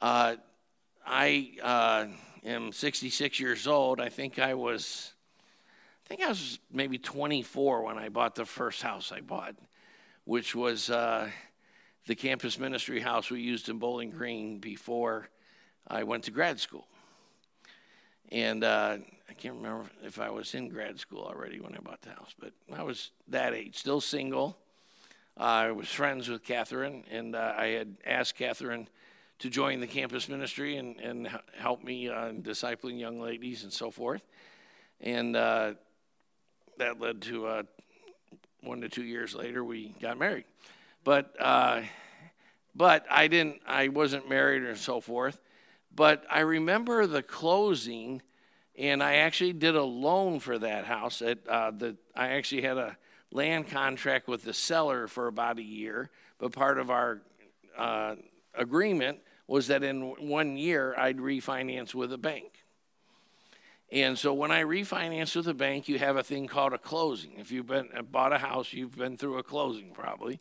Uh, 0.00 0.36
I 1.04 1.50
uh, 1.62 2.06
am 2.44 2.72
66 2.72 3.40
years 3.40 3.66
old. 3.66 4.00
I 4.00 4.08
think 4.08 4.38
I 4.38 4.54
was, 4.54 5.12
I 6.08 6.14
think 6.14 6.22
I 6.22 6.28
was 6.28 6.58
maybe 6.72 6.96
24 6.96 7.82
when 7.82 7.98
I 7.98 8.08
bought 8.08 8.34
the 8.34 8.46
first 8.46 8.80
house 8.80 9.12
I 9.12 9.20
bought, 9.20 9.56
which 10.24 10.54
was 10.54 10.88
uh, 10.88 11.28
the 12.06 12.14
campus 12.14 12.58
ministry 12.58 13.00
house 13.00 13.30
we 13.30 13.42
used 13.42 13.68
in 13.68 13.78
Bowling 13.78 14.08
Green 14.08 14.58
before 14.58 15.28
I 15.86 16.04
went 16.04 16.24
to 16.24 16.30
grad 16.30 16.60
school. 16.60 16.86
And 18.32 18.64
uh, 18.64 18.96
I 19.28 19.32
can't 19.34 19.56
remember 19.56 19.90
if 20.02 20.18
I 20.18 20.30
was 20.30 20.54
in 20.54 20.70
grad 20.70 20.98
school 20.98 21.20
already 21.20 21.60
when 21.60 21.74
I 21.74 21.78
bought 21.80 22.00
the 22.00 22.08
house, 22.08 22.34
but 22.40 22.54
I 22.74 22.84
was 22.84 23.10
that 23.28 23.52
age, 23.52 23.76
still 23.76 24.00
single. 24.00 24.56
I 25.36 25.72
was 25.72 25.88
friends 25.88 26.26
with 26.26 26.42
Catherine, 26.42 27.04
and 27.10 27.36
uh, 27.36 27.52
I 27.54 27.66
had 27.66 27.98
asked 28.06 28.34
Catherine 28.34 28.88
to 29.40 29.50
join 29.50 29.80
the 29.80 29.86
campus 29.86 30.26
ministry 30.26 30.78
and, 30.78 30.98
and 31.00 31.28
help 31.58 31.84
me 31.84 32.08
uh, 32.08 32.32
discipling 32.32 32.98
young 32.98 33.20
ladies 33.20 33.62
and 33.62 33.70
so 33.70 33.90
forth. 33.90 34.22
And 35.02 35.36
uh, 35.36 35.74
that 36.78 37.00
led 37.00 37.22
to 37.22 37.46
uh, 37.46 37.62
one 38.62 38.80
to 38.80 38.88
two 38.88 39.04
years 39.04 39.34
later, 39.34 39.62
we 39.62 39.94
got 40.00 40.18
married. 40.18 40.44
But, 41.04 41.34
uh, 41.38 41.82
but 42.74 43.06
I 43.10 43.28
didn't, 43.28 43.60
I 43.66 43.88
wasn't 43.88 44.28
married 44.28 44.62
and 44.62 44.76
so 44.76 45.00
forth. 45.00 45.40
But 45.94 46.24
I 46.30 46.40
remember 46.40 47.06
the 47.06 47.22
closing, 47.22 48.22
and 48.76 49.02
I 49.02 49.16
actually 49.16 49.52
did 49.52 49.74
a 49.74 49.82
loan 49.82 50.40
for 50.40 50.58
that 50.58 50.84
house. 50.84 51.22
At, 51.22 51.38
uh, 51.48 51.70
the, 51.70 51.96
I 52.14 52.28
actually 52.28 52.62
had 52.62 52.76
a 52.76 52.96
land 53.32 53.68
contract 53.68 54.28
with 54.28 54.44
the 54.44 54.54
seller 54.54 55.08
for 55.08 55.26
about 55.26 55.58
a 55.58 55.62
year, 55.62 56.10
but 56.38 56.52
part 56.52 56.78
of 56.78 56.90
our 56.90 57.22
uh, 57.76 58.14
agreement 58.54 59.18
was 59.46 59.68
that 59.68 59.82
in 59.82 60.28
one 60.28 60.56
year 60.56 60.94
I'd 60.96 61.18
refinance 61.18 61.94
with 61.94 62.12
a 62.12 62.18
bank. 62.18 62.64
And 63.90 64.18
so 64.18 64.34
when 64.34 64.50
I 64.50 64.62
refinance 64.64 65.34
with 65.34 65.48
a 65.48 65.54
bank, 65.54 65.88
you 65.88 65.98
have 65.98 66.16
a 66.16 66.22
thing 66.22 66.46
called 66.46 66.74
a 66.74 66.78
closing. 66.78 67.32
If 67.38 67.50
you've 67.50 67.66
been 67.66 67.88
uh, 67.96 68.02
bought 68.02 68.32
a 68.32 68.38
house, 68.38 68.72
you've 68.72 68.96
been 68.96 69.16
through 69.16 69.38
a 69.38 69.42
closing 69.42 69.92
probably, 69.92 70.40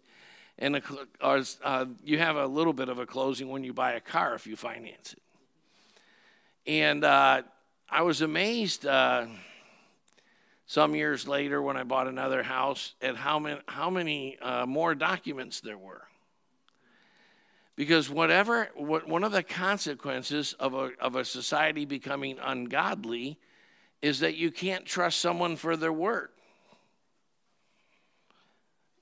and 0.60 0.75
a, 0.75 0.82
or, 1.22 1.42
uh, 1.63 1.86
you 2.04 2.18
have 2.18 2.36
a 2.36 2.46
little 2.46 2.74
bit 2.74 2.89
of 2.89 3.00
a 3.00 3.06
closing 3.06 3.48
when 3.48 3.63
you 3.63 3.74
buy 3.74 3.94
a 3.94 4.01
car 4.01 4.36
if 4.36 4.48
you 4.48 4.56
finance 4.56 5.13
it. 5.13 5.22
And 6.66 7.06
uh, 7.06 7.44
I 7.89 8.01
was 8.01 8.22
amazed. 8.22 8.86
Uh, 8.86 9.27
some 10.68 10.94
years 10.96 11.27
later 11.27 11.62
when 11.62 11.77
I 11.77 11.84
bought 11.84 12.08
another 12.08 12.44
house 12.44 12.94
at 13.01 13.16
how 13.16 13.39
many, 13.39 13.62
how 13.68 13.89
many 13.89 14.38
uh, 14.39 14.66
more 14.66 14.94
documents 14.94 15.62
there 15.62 15.77
were. 15.77 16.06
Because 17.77 18.10
whatever, 18.10 18.69
what, 18.75 19.07
one 19.07 19.24
of 19.24 19.31
the 19.31 19.43
consequences 19.43 20.53
of 20.53 20.74
a, 20.74 20.89
of 21.00 21.15
a 21.15 21.24
society 21.24 21.86
becoming 21.86 22.39
ungodly 22.43 23.38
is 24.01 24.19
that 24.22 24.36
you 24.36 24.50
can't 24.50 24.84
trust 24.84 25.22
someone 25.22 25.55
for 25.55 25.77
their 25.77 25.93
word. 25.93 26.29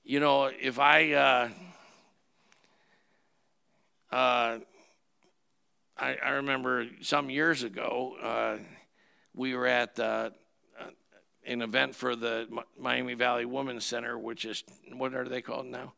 You 0.04 0.20
know, 0.20 0.44
if 0.44 0.78
I, 0.78 1.12
uh, 1.14 1.48
uh, 4.14 4.58
I, 5.96 6.16
I, 6.22 6.28
remember 6.32 6.86
some 7.00 7.30
years 7.30 7.62
ago, 7.62 8.16
uh, 8.22 8.58
we 9.34 9.54
were 9.54 9.66
at 9.66 9.98
uh, 9.98 10.30
an 11.46 11.62
event 11.62 11.94
for 11.94 12.14
the 12.14 12.46
Miami 12.78 13.14
Valley 13.14 13.46
Women's 13.46 13.86
Center, 13.86 14.18
which 14.18 14.44
is 14.44 14.62
what 14.92 15.14
are 15.14 15.28
they 15.28 15.40
called 15.40 15.66
now? 15.66 15.94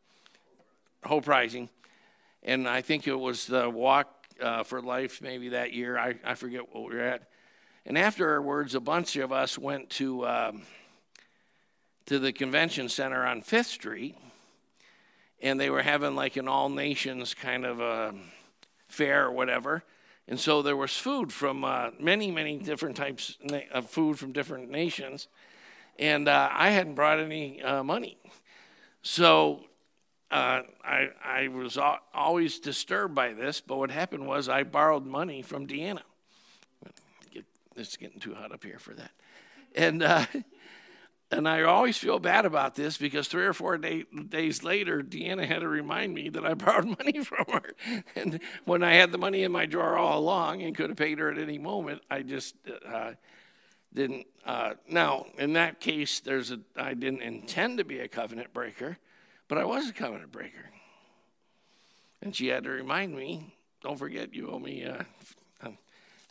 Hope 1.03 1.27
Rising, 1.27 1.69
and 2.43 2.67
I 2.67 2.81
think 2.81 3.07
it 3.07 3.15
was 3.15 3.45
the 3.45 3.69
Walk 3.69 4.07
uh, 4.41 4.63
for 4.63 4.81
Life 4.81 5.21
maybe 5.21 5.49
that 5.49 5.73
year. 5.73 5.97
I, 5.97 6.15
I 6.23 6.35
forget 6.35 6.73
what 6.73 6.89
we 6.89 6.95
were 6.95 7.01
at. 7.01 7.29
And 7.85 7.97
afterwards, 7.97 8.75
a 8.75 8.79
bunch 8.79 9.15
of 9.15 9.31
us 9.31 9.57
went 9.57 9.89
to 9.91 10.27
um, 10.27 10.61
to 12.05 12.19
the 12.19 12.33
convention 12.33 12.89
center 12.89 13.25
on 13.25 13.41
Fifth 13.41 13.67
Street, 13.67 14.17
and 15.41 15.59
they 15.59 15.69
were 15.69 15.83
having 15.83 16.15
like 16.15 16.37
an 16.37 16.47
all 16.47 16.69
nations 16.69 17.33
kind 17.33 17.65
of 17.65 17.79
a 17.79 18.13
fair 18.87 19.25
or 19.25 19.31
whatever. 19.31 19.83
And 20.27 20.39
so 20.39 20.61
there 20.61 20.75
was 20.75 20.95
food 20.95 21.33
from 21.33 21.65
uh, 21.65 21.89
many, 21.99 22.29
many 22.29 22.57
different 22.57 22.95
types 22.95 23.37
of 23.71 23.89
food 23.89 24.19
from 24.19 24.31
different 24.31 24.69
nations. 24.69 25.27
And 25.97 26.27
uh, 26.27 26.49
I 26.51 26.69
hadn't 26.69 26.93
brought 26.93 27.19
any 27.19 27.61
uh, 27.63 27.83
money. 27.83 28.17
So 29.01 29.61
uh, 30.31 30.61
I, 30.83 31.09
I 31.23 31.47
was 31.47 31.77
always 32.13 32.59
disturbed 32.59 33.15
by 33.15 33.33
this. 33.33 33.61
But 33.61 33.77
what 33.77 33.91
happened 33.91 34.27
was 34.27 34.47
I 34.47 34.63
borrowed 34.63 35.05
money 35.05 35.41
from 35.41 35.67
Deanna. 35.67 36.01
It's 37.75 37.97
getting 37.97 38.19
too 38.19 38.35
hot 38.35 38.51
up 38.51 38.63
here 38.63 38.79
for 38.79 38.93
that. 38.93 39.11
And 39.75 40.03
uh, 40.03 40.25
and 41.31 41.47
I 41.47 41.63
always 41.63 41.97
feel 41.97 42.19
bad 42.19 42.45
about 42.45 42.75
this 42.75 42.97
because 42.97 43.27
three 43.27 43.45
or 43.45 43.53
four 43.53 43.77
day, 43.77 44.05
days 44.27 44.63
later, 44.63 45.01
Deanna 45.01 45.47
had 45.47 45.59
to 45.59 45.67
remind 45.67 46.13
me 46.13 46.29
that 46.29 46.45
I 46.45 46.53
borrowed 46.55 46.97
money 46.97 47.23
from 47.23 47.45
her. 47.51 47.73
And 48.15 48.39
when 48.65 48.83
I 48.83 48.95
had 48.95 49.11
the 49.11 49.17
money 49.17 49.43
in 49.43 49.51
my 49.51 49.65
drawer 49.65 49.97
all 49.97 50.19
along 50.19 50.61
and 50.63 50.75
could 50.75 50.89
have 50.89 50.97
paid 50.97 51.19
her 51.19 51.31
at 51.31 51.37
any 51.37 51.57
moment, 51.57 52.01
I 52.09 52.23
just 52.23 52.55
uh, 52.87 53.11
didn't. 53.93 54.27
Uh, 54.45 54.73
now, 54.87 55.27
in 55.37 55.53
that 55.53 55.79
case, 55.79 56.19
there's 56.19 56.51
a. 56.51 56.59
I 56.75 56.93
didn't 56.93 57.21
intend 57.21 57.77
to 57.77 57.83
be 57.83 57.99
a 57.99 58.07
covenant 58.07 58.53
breaker, 58.53 58.97
but 59.49 59.57
I 59.57 59.65
was 59.65 59.89
a 59.89 59.93
covenant 59.93 60.31
breaker. 60.31 60.71
And 62.21 62.33
she 62.33 62.47
had 62.47 62.63
to 62.63 62.69
remind 62.69 63.13
me, 63.13 63.53
"Don't 63.81 63.97
forget, 63.97 64.33
you 64.33 64.49
owe 64.49 64.59
me." 64.59 64.85
Uh, 64.85 65.03
I 65.61 65.71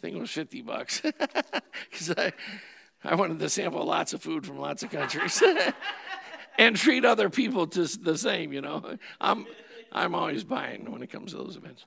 think 0.01 0.17
it 0.17 0.21
was 0.21 0.31
fifty 0.31 0.63
bucks 0.63 1.01
because 1.91 2.15
I 2.17 2.33
I 3.05 3.15
wanted 3.15 3.39
to 3.39 3.49
sample 3.49 3.85
lots 3.85 4.13
of 4.13 4.23
food 4.23 4.45
from 4.47 4.59
lots 4.59 4.83
of 4.83 4.91
countries 4.91 5.43
and 6.59 6.77
treat 6.77 7.05
other 7.05 7.31
people 7.31 7.67
to 7.69 7.85
the 7.85 8.19
same, 8.19 8.53
you 8.53 8.61
know. 8.61 8.97
I'm, 9.21 9.47
I'm 9.93 10.15
always 10.15 10.45
buying 10.45 10.91
when 10.91 11.03
it 11.03 11.11
comes 11.11 11.33
to 11.33 11.39
those 11.39 11.57
events, 11.57 11.85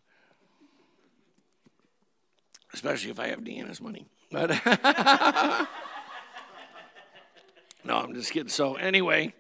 especially 2.74 3.12
if 3.12 3.20
I 3.20 3.28
have 3.28 3.40
Deanna's 3.42 3.82
money. 3.82 4.08
But 4.32 4.50
no, 7.84 7.98
I'm 7.98 8.14
just 8.14 8.32
kidding. 8.32 8.48
So, 8.48 8.76
anyway, 8.76 9.34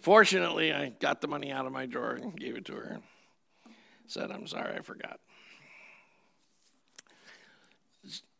fortunately, 0.00 0.72
I 0.72 0.90
got 0.90 1.20
the 1.20 1.28
money 1.28 1.50
out 1.52 1.66
of 1.66 1.72
my 1.72 1.86
drawer 1.86 2.12
and 2.12 2.38
gave 2.38 2.56
it 2.56 2.64
to 2.66 2.74
her 2.74 2.92
and 2.94 3.02
said, 4.06 4.30
I'm 4.30 4.46
sorry, 4.46 4.76
I 4.76 4.80
forgot. 4.80 5.20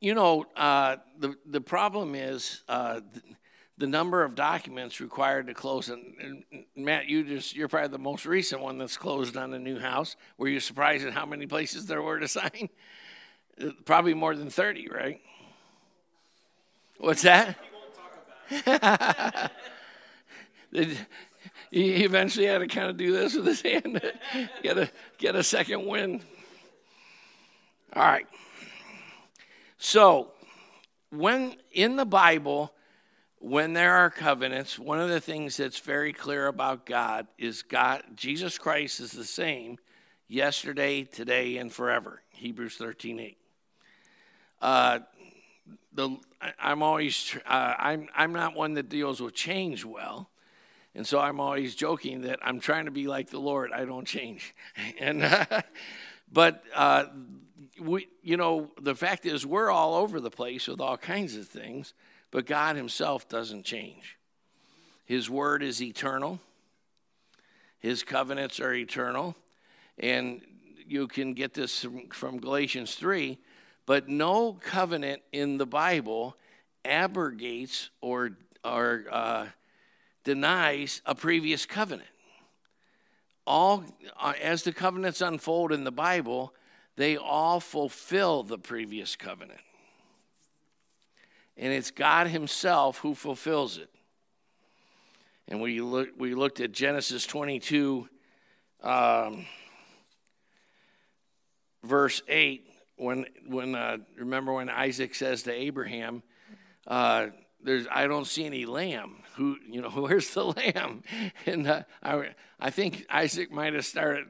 You 0.00 0.14
know, 0.14 0.46
uh, 0.56 0.96
the, 1.18 1.34
the 1.46 1.60
problem 1.60 2.14
is 2.14 2.62
uh, 2.68 3.00
the, 3.12 3.22
the, 3.76 3.86
number 3.86 4.24
of 4.24 4.34
documents 4.34 5.00
required 5.00 5.46
to 5.48 5.54
close. 5.54 5.90
And, 5.90 6.14
and, 6.20 6.44
Matt, 6.74 7.06
you 7.06 7.22
just, 7.22 7.54
you're 7.54 7.68
probably 7.68 7.88
the 7.88 7.98
most 7.98 8.24
recent 8.24 8.62
one 8.62 8.78
that's 8.78 8.96
closed 8.96 9.36
on 9.36 9.52
a 9.52 9.58
new 9.58 9.78
house. 9.78 10.16
Were 10.38 10.48
you 10.48 10.60
surprised 10.60 11.06
at 11.06 11.12
how 11.12 11.26
many 11.26 11.46
places 11.46 11.84
there 11.86 12.00
were 12.00 12.18
to 12.18 12.28
sign? 12.28 12.70
Probably 13.84 14.14
more 14.14 14.34
than 14.34 14.48
30, 14.48 14.88
right? 14.88 15.20
What's 16.98 17.22
that? 17.22 17.58
he 21.70 22.04
eventually 22.04 22.46
had 22.46 22.58
to 22.58 22.66
kind 22.66 22.90
of 22.90 22.96
do 22.96 23.12
this 23.12 23.34
with 23.34 23.46
his 23.46 23.62
hand, 23.62 24.00
get 24.62 24.78
a 24.78 24.90
get 25.18 25.36
a 25.36 25.42
second 25.42 25.86
wind. 25.86 26.24
All 27.94 28.02
right. 28.02 28.26
So, 29.78 30.32
when 31.10 31.56
in 31.72 31.96
the 31.96 32.04
Bible, 32.04 32.72
when 33.38 33.72
there 33.72 33.94
are 33.94 34.10
covenants, 34.10 34.78
one 34.78 35.00
of 35.00 35.08
the 35.08 35.20
things 35.20 35.56
that's 35.56 35.78
very 35.80 36.12
clear 36.12 36.46
about 36.46 36.86
God 36.86 37.26
is 37.38 37.62
God, 37.62 38.02
Jesus 38.14 38.58
Christ 38.58 39.00
is 39.00 39.12
the 39.12 39.24
same 39.24 39.78
yesterday, 40.28 41.04
today, 41.04 41.56
and 41.56 41.72
forever. 41.72 42.22
Hebrews 42.30 42.76
13 42.76 43.20
8. 43.20 43.38
Uh, 44.60 44.98
the, 45.92 46.16
I, 46.40 46.72
am 46.72 46.82
always, 46.82 47.36
uh, 47.46 47.74
I'm, 47.78 48.08
I'm 48.14 48.32
not 48.32 48.54
one 48.54 48.74
that 48.74 48.88
deals 48.88 49.20
with 49.20 49.34
change 49.34 49.84
well. 49.84 50.29
And 50.94 51.06
so 51.06 51.20
I'm 51.20 51.40
always 51.40 51.74
joking 51.74 52.22
that 52.22 52.40
I'm 52.42 52.60
trying 52.60 52.86
to 52.86 52.90
be 52.90 53.06
like 53.06 53.30
the 53.30 53.38
Lord. 53.38 53.70
I 53.72 53.84
don't 53.84 54.06
change. 54.06 54.54
And, 54.98 55.22
uh, 55.22 55.62
but 56.32 56.62
uh, 56.74 57.04
we, 57.80 58.08
you 58.22 58.36
know, 58.36 58.70
the 58.80 58.94
fact 58.94 59.26
is, 59.26 59.46
we're 59.46 59.70
all 59.70 59.94
over 59.94 60.20
the 60.20 60.30
place 60.30 60.66
with 60.68 60.80
all 60.80 60.96
kinds 60.96 61.36
of 61.36 61.48
things, 61.48 61.94
but 62.30 62.46
God 62.46 62.76
Himself 62.76 63.28
doesn't 63.28 63.64
change. 63.64 64.18
His 65.04 65.28
word 65.28 65.62
is 65.62 65.82
eternal, 65.82 66.40
His 67.78 68.02
covenants 68.02 68.60
are 68.60 68.74
eternal. 68.74 69.36
And 69.98 70.40
you 70.86 71.06
can 71.06 71.34
get 71.34 71.54
this 71.54 71.86
from, 72.10 72.38
Galatians 72.38 72.94
3. 72.94 73.38
But 73.86 74.08
no 74.08 74.54
covenant 74.54 75.22
in 75.32 75.58
the 75.58 75.66
Bible 75.66 76.36
abrogates 76.84 77.90
or, 78.00 78.32
or 78.64 79.04
uh, 79.10 79.46
denies 80.24 81.02
a 81.06 81.14
previous 81.14 81.66
covenant. 81.66 82.08
All, 83.46 83.84
uh, 84.18 84.34
as 84.40 84.62
the 84.62 84.72
covenants 84.72 85.20
unfold 85.20 85.72
in 85.72 85.84
the 85.84 85.92
Bible, 85.92 86.54
they 86.96 87.16
all 87.16 87.60
fulfill 87.60 88.42
the 88.42 88.58
previous 88.58 89.16
covenant. 89.16 89.60
And 91.56 91.72
it's 91.72 91.90
God 91.90 92.28
Himself 92.28 92.98
who 92.98 93.14
fulfills 93.14 93.78
it. 93.78 93.90
And 95.48 95.60
we, 95.60 95.80
look, 95.80 96.10
we 96.16 96.34
looked 96.34 96.60
at 96.60 96.72
Genesis 96.72 97.26
22, 97.26 98.08
um, 98.82 99.46
verse 101.82 102.22
8 102.28 102.70
when 103.00 103.24
when 103.46 103.74
uh, 103.74 103.96
remember 104.16 104.52
when 104.52 104.68
Isaac 104.68 105.14
says 105.14 105.42
to 105.44 105.52
Abraham, 105.52 106.22
uh, 106.86 107.28
"There's 107.62 107.86
I 107.90 108.06
don't 108.06 108.26
see 108.26 108.44
any 108.44 108.66
lamb. 108.66 109.16
Who 109.36 109.56
you 109.68 109.80
know 109.80 109.88
where's 109.94 110.30
the 110.30 110.44
lamb?" 110.44 111.02
And 111.46 111.66
uh, 111.66 111.82
I 112.02 112.30
I 112.58 112.70
think 112.70 113.06
Isaac 113.10 113.50
might 113.50 113.74
have 113.74 113.84
started 113.84 114.26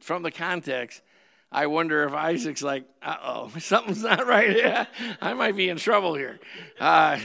from 0.00 0.22
the 0.22 0.30
context. 0.30 1.02
I 1.50 1.66
wonder 1.66 2.04
if 2.04 2.12
Isaac's 2.12 2.62
like, 2.62 2.84
"Uh 3.02 3.16
oh, 3.22 3.52
something's 3.58 4.02
not 4.02 4.26
right. 4.26 4.56
Yeah, 4.56 4.86
I 5.20 5.34
might 5.34 5.56
be 5.56 5.68
in 5.68 5.76
trouble 5.76 6.14
here." 6.14 6.40
Uh, 6.80 7.18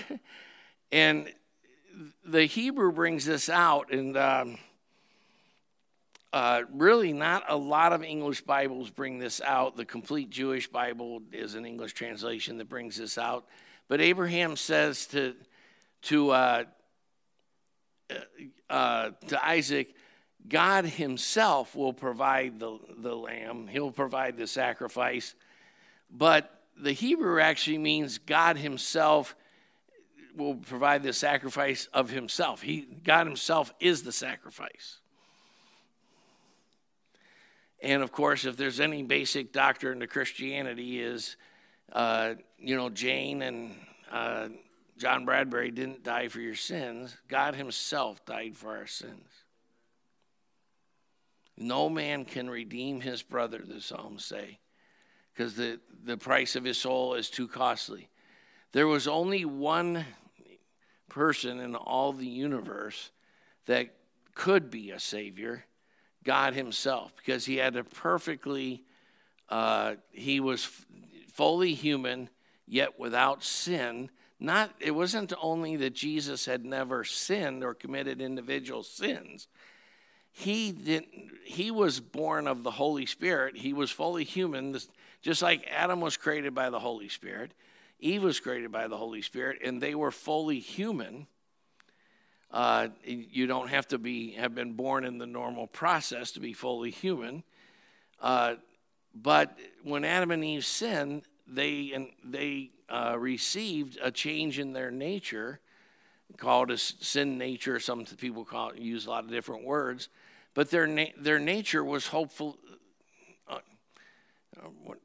and 0.92 1.32
the 2.26 2.46
Hebrew 2.46 2.92
brings 2.92 3.26
this 3.26 3.50
out, 3.50 3.92
and. 3.92 4.18
Um, 4.18 4.58
uh, 6.34 6.64
really, 6.74 7.14
not 7.14 7.46
a 7.48 7.56
lot 7.56 7.94
of 7.94 8.04
English 8.04 8.42
Bibles 8.42 8.90
bring 8.90 9.18
this 9.18 9.42
out. 9.42 9.78
The 9.78 9.86
Complete 9.86 10.30
Jewish 10.30 10.68
Bible 10.68 11.22
is 11.32 11.56
an 11.56 11.66
English 11.66 11.94
translation 11.94 12.58
that 12.58 12.68
brings 12.68 12.98
this 12.98 13.18
out. 13.18 13.46
But 13.88 14.02
Abraham 14.02 14.56
says 14.56 15.08
to, 15.08 15.36
to, 16.04 16.32
uh, 16.32 16.64
uh, 18.70 19.12
to 19.28 19.46
Isaac, 19.46 19.96
God 20.48 20.86
Himself 20.86 21.76
will 21.76 21.94
provide 21.94 22.60
the, 22.60 22.78
the 22.98 23.16
lamb, 23.16 23.68
He'll 23.68 23.92
provide 23.92 24.38
the 24.38 24.48
sacrifice. 24.48 25.36
But 26.10 26.54
the 26.80 26.94
Hebrew 26.94 27.40
actually 27.40 27.80
means 27.80 28.18
God 28.18 28.58
Himself 28.58 29.36
will 30.36 30.56
provide 30.56 31.04
the 31.04 31.14
sacrifice 31.14 31.88
of 31.94 32.10
Himself. 32.10 32.62
He, 32.62 32.88
God 33.04 33.28
Himself 33.28 33.74
is 33.80 34.04
the 34.04 34.12
sacrifice. 34.12 35.00
And 37.82 38.02
of 38.04 38.12
course, 38.12 38.46
if 38.46 38.58
there's 38.58 38.80
any 38.80 39.04
basic 39.04 39.52
doctrine 39.52 40.00
to 40.00 40.08
Christianity, 40.08 41.02
is 41.02 41.38
uh, 41.92 42.36
you 42.58 42.76
know 42.76 42.90
Jane 42.90 43.42
and 43.42 43.76
uh, 44.12 44.50
John 44.98 45.26
Bradbury 45.26 45.72
didn't 45.72 46.04
die 46.04 46.28
for 46.28 46.40
your 46.40 46.56
sins. 46.56 47.16
God 47.28 47.56
Himself 47.56 48.26
died 48.26 48.56
for 48.56 48.76
our 48.76 48.88
sins. 48.88 49.28
No 51.58 51.90
man 51.90 52.26
can 52.26 52.50
redeem 52.50 53.02
his 53.02 53.24
brother, 53.24 53.64
the 53.66 53.82
Psalms 53.82 54.24
say, 54.24 54.60
because 55.34 55.56
the, 55.56 55.80
the 56.04 56.18
price 56.18 56.56
of 56.56 56.64
his 56.64 56.78
soul 56.78 57.16
is 57.16 57.32
too 57.32 57.48
costly. 57.48 58.10
There 58.74 58.88
was 58.88 59.08
only 59.08 59.44
one 59.44 60.06
person 61.10 61.60
in 61.60 61.76
all 61.76 62.14
the 62.14 62.28
universe 62.28 63.10
that 63.66 63.96
could 64.36 64.70
be 64.70 64.92
a 64.92 65.00
savior, 65.00 65.66
God 66.24 66.54
Himself 66.54 67.16
because 67.16 67.46
He 67.46 67.56
had 67.56 67.76
a 67.76 67.84
perfectly, 67.84 68.84
uh, 69.50 69.96
He 70.12 70.40
was 70.40 70.70
fully 71.38 71.74
human 71.74 72.30
yet 72.68 73.00
without 73.00 73.44
sin. 73.44 74.10
Not 74.40 74.72
it 74.80 74.92
wasn't 74.92 75.32
only 75.42 75.78
that 75.78 75.94
Jesus 75.94 76.46
had 76.46 76.66
never 76.66 77.04
sinned 77.04 77.64
or 77.64 77.74
committed 77.74 78.22
individual 78.22 78.84
sins. 78.84 79.48
He 80.32 80.72
didn't. 80.72 81.32
He 81.46 81.72
was 81.72 82.00
born 82.00 82.48
of 82.48 82.64
the 82.64 82.72
Holy 82.72 83.06
Spirit. 83.06 83.56
He 83.56 83.72
was 83.72 83.90
fully 83.90 84.24
human, 84.24 84.78
just 85.22 85.42
like 85.42 85.66
Adam 85.72 86.02
was 86.02 86.18
created 86.18 86.54
by 86.54 86.70
the 86.70 86.80
Holy 86.80 87.10
Spirit. 87.10 87.54
Eve 88.00 88.24
was 88.24 88.40
created 88.40 88.72
by 88.72 88.88
the 88.88 88.98
Holy 88.98 89.22
Spirit, 89.22 89.60
and 89.64 89.82
they 89.82 89.96
were 89.96 90.12
fully 90.12 90.60
human 90.60 91.26
uh, 92.52 92.88
you 93.04 93.46
don't 93.46 93.70
have 93.70 93.88
to 93.88 93.98
be 93.98 94.32
have 94.32 94.56
been 94.56 94.74
born 94.74 95.04
in 95.04 95.18
the 95.18 95.26
normal 95.26 95.68
process 95.68 96.32
to 96.32 96.40
be 96.40 96.54
fully 96.54 96.92
human. 96.92 97.44
Uh, 98.22 98.56
but 99.14 99.58
when 99.84 100.06
Adam 100.06 100.32
and 100.32 100.44
Eve 100.44 100.66
sinned, 100.66 101.24
they 101.48 101.92
and 101.94 102.10
they 102.24 102.72
uh, 102.90 103.16
received 103.18 103.98
a 104.02 104.12
change 104.12 104.60
in 104.60 104.74
their 104.74 104.92
nature, 104.92 105.60
called 106.38 106.72
a 106.72 106.78
sin 106.78 107.38
nature. 107.38 107.80
Some 107.80 108.06
people 108.06 108.46
call 108.46 108.70
it, 108.70 108.80
use 108.80 109.06
a 109.06 109.10
lot 109.10 109.24
of 109.24 109.30
different 109.30 109.64
words, 109.64 110.10
but 110.54 110.70
their 110.70 110.88
na- 110.88 111.16
their 111.18 111.40
nature 111.40 111.84
was 111.84 112.08
hopeful. 112.08 112.58
Uh, 113.50 113.60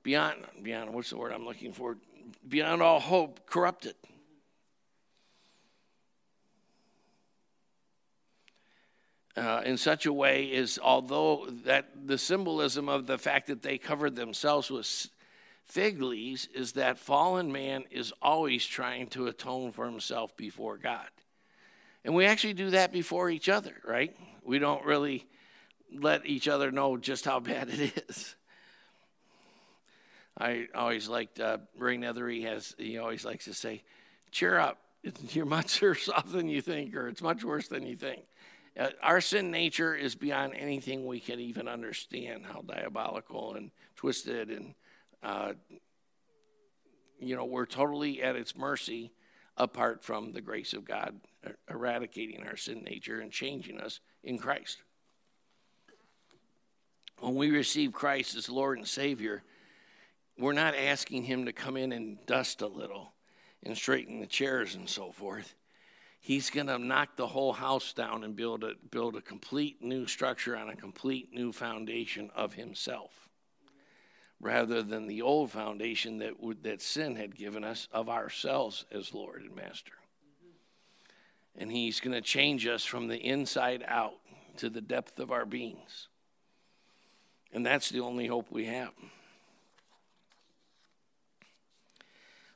beyond 0.03 0.39
beyond 0.63 0.93
what's 0.93 1.11
the 1.11 1.17
word 1.17 1.33
I'm 1.33 1.45
looking 1.45 1.73
for? 1.73 1.97
Beyond 2.49 2.83
all 2.83 3.01
hope, 3.01 3.47
corrupted. 3.47 3.95
uh, 9.37 9.63
in 9.65 9.77
such 9.77 10.07
a 10.07 10.13
way 10.13 10.45
is 10.45 10.79
although 10.83 11.47
that 11.65 12.07
the 12.07 12.19
symbolism 12.19 12.89
of 12.89 13.07
the 13.07 13.19
fact 13.19 13.47
that 13.47 13.63
they 13.63 13.79
covered 13.79 14.17
themselves 14.17 14.71
with 14.71 15.09
fig 15.73 16.03
leaves 16.03 16.49
is 16.55 16.73
that 16.73 16.99
fallen 16.99 17.51
man 17.51 17.85
is 17.91 18.13
always 18.21 18.67
trying 18.67 19.07
to 19.07 19.27
atone 19.27 19.73
for 19.73 19.87
himself 19.87 20.37
before 20.37 20.77
God. 20.77 21.09
And 22.05 22.15
we 22.15 22.27
actually 22.27 22.53
do 22.53 22.71
that 22.71 22.93
before 22.93 23.31
each 23.31 23.49
other, 23.49 23.73
right? 23.83 24.15
We 24.45 24.59
don't 24.59 24.85
really 24.85 25.27
let 25.91 26.27
each 26.27 26.47
other 26.47 26.71
know 26.71 26.99
just 26.99 27.25
how 27.25 27.41
bad 27.53 27.71
it 27.71 28.05
is. 28.07 28.37
I 30.37 30.67
always 30.75 31.09
liked 31.09 31.41
uh, 31.41 31.59
Ray 31.79 31.97
Nethery 31.97 32.45
has 32.45 32.75
he 32.77 32.99
always 32.99 33.25
likes 33.25 33.47
to 33.47 33.55
say, 33.55 33.83
"Cheer 34.31 34.59
up, 34.59 34.79
you're 35.31 35.47
much 35.47 35.81
worse 35.81 36.09
off 36.09 36.31
than 36.31 36.49
you 36.49 36.61
think, 36.61 36.95
or 36.95 37.09
it's 37.09 37.23
much 37.23 37.45
worse 37.45 37.69
than 37.69 37.87
you 37.87 37.97
think." 37.97 38.25
Uh, 38.79 38.89
our 39.03 39.23
sin 39.23 39.51
nature 39.51 39.95
is 39.95 40.15
beyond 40.15 40.55
anything 40.55 41.07
we 41.07 41.21
can 41.21 41.41
even 41.41 41.67
understand 41.67 42.45
how 42.45 42.63
diabolical 42.63 43.55
and 43.55 43.71
twisted 43.97 44.51
and 44.51 44.75
uh, 45.23 45.53
you 47.19 47.37
know 47.37 47.45
we're 47.45 47.67
totally 47.67 48.23
at 48.23 48.37
its 48.37 48.57
mercy 48.57 49.13
apart 49.57 50.03
from 50.03 50.33
the 50.33 50.41
grace 50.41 50.73
of 50.73 50.85
god 50.85 51.21
er, 51.47 51.57
eradicating 51.71 52.47
our 52.47 52.57
sin 52.57 52.83
nature 52.83 53.21
and 53.21 53.31
changing 53.31 53.81
us 53.81 54.01
in 54.25 54.39
christ. 54.39 54.79
When 57.19 57.37
we 57.37 57.51
receive 57.51 57.93
christ 57.93 58.37
as 58.37 58.49
lord 58.49 58.79
and 58.79 58.87
savior 58.87 59.43
we're 60.39 60.53
not 60.53 60.75
asking 60.75 61.25
him 61.25 61.45
to 61.45 61.53
come 61.53 61.77
in 61.77 61.93
and 61.93 62.25
dust 62.27 62.63
a 62.63 62.67
little 62.67 63.13
and 63.63 63.77
straighten 63.77 64.21
the 64.21 64.27
chairs 64.27 64.75
and 64.75 64.89
so 64.89 65.13
forth. 65.13 65.55
He's 66.21 66.51
going 66.51 66.69
to 66.69 66.79
knock 66.79 67.17
the 67.17 67.27
whole 67.27 67.53
house 67.53 67.93
down 67.93 68.25
and 68.25 68.35
build 68.35 68.65
a, 68.65 68.73
build 68.91 69.17
a 69.17 69.21
complete 69.21 69.83
new 69.83 70.07
structure 70.07 70.57
on 70.57 70.69
a 70.69 70.77
complete 70.77 71.33
new 71.33 71.53
foundation 71.53 72.31
of 72.35 72.55
himself 72.55 73.22
rather 74.43 74.83
than 74.83 75.07
the 75.07 75.23
old 75.23 75.53
foundation 75.53 76.19
that, 76.19 76.43
would, 76.43 76.65
that 76.65 76.83
sin 76.83 77.15
had 77.15 77.37
given 77.37 77.63
us 77.63 77.87
of 77.93 78.09
ourselves 78.09 78.85
as 78.91 79.15
Lord 79.15 79.43
and 79.43 79.55
Master. 79.55 79.93
And 81.57 81.71
he's 81.71 82.01
going 82.01 82.13
to 82.13 82.21
change 82.21 82.67
us 82.67 82.85
from 82.85 83.07
the 83.07 83.19
inside 83.19 83.85
out 83.87 84.15
to 84.57 84.69
the 84.69 84.81
depth 84.81 85.21
of 85.21 85.31
our 85.31 85.47
beings. 85.47 86.09
And 87.53 87.65
that's 87.65 87.89
the 87.89 88.01
only 88.01 88.27
hope 88.27 88.51
we 88.51 88.67
have. 88.67 88.91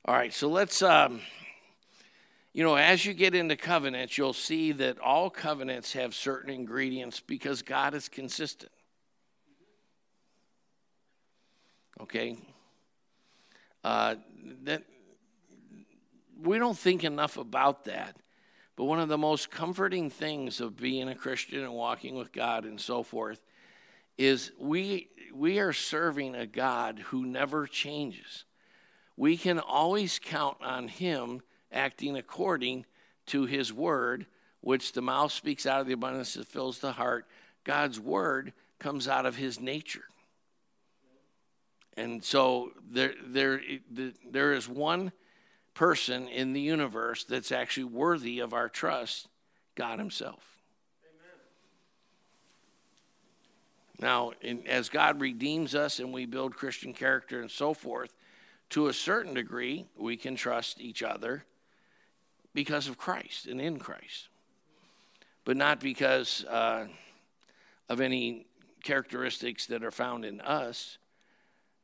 All 0.04 0.14
right, 0.14 0.32
so 0.32 0.48
let's. 0.48 0.82
Um, 0.82 1.20
you 2.52 2.64
know, 2.64 2.76
as 2.76 3.04
you 3.04 3.12
get 3.12 3.34
into 3.34 3.54
covenants, 3.54 4.16
you'll 4.16 4.32
see 4.32 4.72
that 4.72 4.98
all 4.98 5.28
covenants 5.28 5.92
have 5.92 6.14
certain 6.14 6.48
ingredients 6.48 7.20
because 7.20 7.60
God 7.60 7.92
is 7.92 8.08
consistent. 8.08 8.72
Okay? 12.00 12.36
Uh, 13.82 14.16
that 14.64 14.82
we 16.42 16.58
don't 16.58 16.76
think 16.76 17.04
enough 17.04 17.36
about 17.36 17.84
that. 17.84 18.16
But 18.76 18.84
one 18.84 19.00
of 19.00 19.08
the 19.08 19.18
most 19.18 19.50
comforting 19.50 20.10
things 20.10 20.60
of 20.60 20.76
being 20.76 21.08
a 21.08 21.14
Christian 21.14 21.60
and 21.60 21.72
walking 21.72 22.14
with 22.14 22.32
God 22.32 22.64
and 22.64 22.80
so 22.80 23.02
forth 23.02 23.40
is 24.18 24.52
we 24.58 25.08
we 25.34 25.58
are 25.58 25.72
serving 25.72 26.34
a 26.34 26.46
God 26.46 26.98
who 27.06 27.26
never 27.26 27.66
changes. 27.66 28.44
We 29.16 29.36
can 29.36 29.58
always 29.58 30.18
count 30.18 30.58
on 30.62 30.88
him 30.88 31.40
acting 31.72 32.16
according 32.16 32.86
to 33.26 33.46
his 33.46 33.72
word, 33.72 34.26
which 34.60 34.92
the 34.92 35.02
mouth 35.02 35.32
speaks 35.32 35.66
out 35.66 35.80
of 35.80 35.86
the 35.86 35.92
abundance 35.92 36.34
that 36.34 36.46
fills 36.46 36.78
the 36.78 36.92
heart. 36.92 37.26
God's 37.64 37.98
word 37.98 38.52
comes 38.78 39.08
out 39.08 39.26
of 39.26 39.36
his 39.36 39.58
nature. 39.58 40.04
And 41.96 42.22
so 42.22 42.72
there, 42.90 43.14
there, 43.24 43.60
there 44.30 44.52
is 44.52 44.68
one 44.68 45.12
person 45.74 46.28
in 46.28 46.52
the 46.52 46.60
universe 46.60 47.24
that's 47.24 47.52
actually 47.52 47.84
worthy 47.84 48.40
of 48.40 48.52
our 48.52 48.68
trust 48.68 49.28
God 49.74 49.98
Himself. 49.98 50.56
Now, 53.98 54.32
in, 54.42 54.66
as 54.66 54.88
God 54.88 55.20
redeems 55.20 55.74
us 55.74 56.00
and 56.00 56.12
we 56.12 56.26
build 56.26 56.54
Christian 56.54 56.92
character 56.92 57.40
and 57.40 57.50
so 57.50 57.72
forth, 57.72 58.14
to 58.70 58.88
a 58.88 58.92
certain 58.92 59.34
degree, 59.34 59.86
we 59.96 60.16
can 60.16 60.36
trust 60.36 60.80
each 60.80 61.02
other 61.02 61.44
because 62.52 62.88
of 62.88 62.98
Christ 62.98 63.46
and 63.46 63.60
in 63.60 63.78
Christ, 63.78 64.28
but 65.44 65.56
not 65.56 65.80
because 65.80 66.44
uh, 66.44 66.86
of 67.88 68.00
any 68.00 68.46
characteristics 68.82 69.66
that 69.66 69.84
are 69.84 69.90
found 69.90 70.24
in 70.24 70.40
us, 70.40 70.98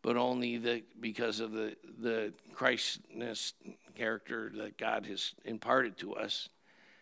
but 0.03 0.17
only 0.17 0.59
the, 0.59 0.83
because 1.01 1.41
of 1.41 1.53
the, 1.53 1.77
the 2.01 2.33
Christness 2.53 3.55
character 3.95 4.53
that 4.57 4.77
God 4.77 5.07
has 5.07 5.35
imparted 5.45 5.97
to 5.99 6.15
us 6.15 6.49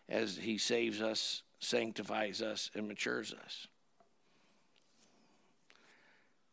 as 0.08 0.36
He 0.36 0.58
saves 0.58 1.00
us, 1.00 1.42
sanctifies 1.58 2.42
us, 2.42 2.70
and 2.74 2.86
matures 2.86 3.34
us. 3.44 3.66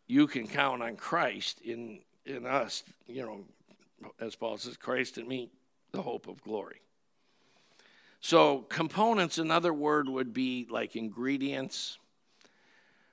You 0.08 0.26
can 0.28 0.48
count 0.48 0.82
on 0.82 0.96
Christ 0.96 1.60
in, 1.62 2.00
in 2.26 2.46
us, 2.46 2.84
you 3.08 3.24
know, 3.24 3.44
as 4.22 4.36
Paul 4.36 4.58
says, 4.58 4.78
Christ 4.78 5.18
in 5.18 5.28
me, 5.28 5.50
the 5.92 6.02
hope 6.02 6.28
of 6.28 6.42
glory. 6.42 6.82
So, 8.22 8.60
components, 8.70 9.38
another 9.38 9.74
word 9.74 10.08
would 10.08 10.34
be 10.34 10.66
like 10.70 10.96
ingredients 10.96 11.98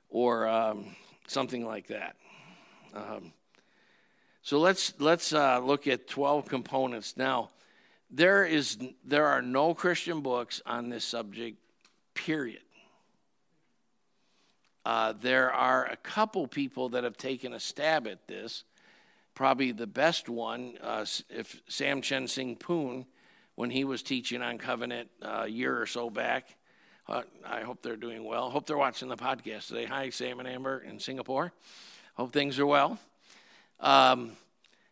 or 0.09 0.47
um, 0.47 0.95
something 1.27 1.67
like 1.67 1.89
that. 1.89 2.17
Um, 2.95 3.33
so 4.43 4.59
let's 4.59 4.93
let's 4.99 5.33
uh, 5.33 5.59
look 5.59 5.87
at 5.87 6.07
12 6.07 6.47
components 6.49 7.17
now. 7.17 7.51
There 8.11 8.45
is 8.45 8.79
there 9.05 9.27
are 9.27 9.43
no 9.43 9.75
Christian 9.75 10.21
books 10.21 10.63
on 10.65 10.89
this 10.89 11.05
subject. 11.05 11.59
Period. 12.15 12.61
Uh, 14.85 15.15
there 15.21 15.51
are 15.53 15.87
a 15.87 15.97
couple 15.97 16.47
people 16.47 16.91
that 16.91 17.05
have 17.05 17.17
taken 17.17 17.53
a 17.55 17.61
stab 17.61 18.07
at 18.07 18.29
this. 18.29 18.65
Probably 19.35 19.73
the 19.73 19.87
best 19.87 20.29
one, 20.29 20.75
uh, 20.81 21.07
if 21.31 21.61
Sam 21.69 22.03
Chen 22.03 22.29
Sing 22.29 22.55
Poon, 22.55 23.07
when 23.57 23.71
he 23.71 23.85
was 23.85 24.03
teaching 24.03 24.43
on 24.43 24.59
covenant 24.59 25.09
uh, 25.23 25.43
a 25.45 25.49
year 25.49 25.81
or 25.81 25.87
so 25.87 26.11
back. 26.11 26.55
Uh, 27.09 27.23
I 27.45 27.63
hope 27.63 27.83
they're 27.83 27.97
doing 27.97 28.25
well. 28.25 28.51
Hope 28.51 28.67
they're 28.67 28.79
watching 28.79 29.09
the 29.09 29.17
podcast 29.17 29.69
today. 29.69 29.87
Hi, 29.87 30.11
Sam 30.11 30.39
and 30.39 30.49
Amber 30.49 30.79
in 30.79 30.99
Singapore. 30.99 31.53
Hope 32.15 32.33
things 32.33 32.61
are 32.61 32.67
well. 32.67 32.99
Um, 33.81 34.33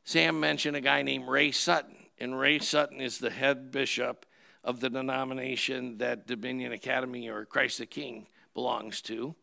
Sam 0.05 0.41
mentioned 0.41 0.77
a 0.77 0.81
guy 0.81 1.03
named 1.03 1.29
Ray 1.29 1.53
Sutton, 1.53 1.95
and 2.19 2.37
Ray 2.37 2.59
Sutton 2.59 3.01
is 3.01 3.19
the 3.19 3.31
head 3.31 3.71
bishop 3.71 4.27
of 4.65 4.81
the 4.81 4.91
denomination 4.91 5.99
that 5.99 6.27
Dominion 6.27 6.73
Academy 6.73 7.29
or 7.29 7.45
Christ 7.45 7.79
the 7.79 7.87
King 7.87 8.27
belongs 8.55 9.01
to. 9.03 9.37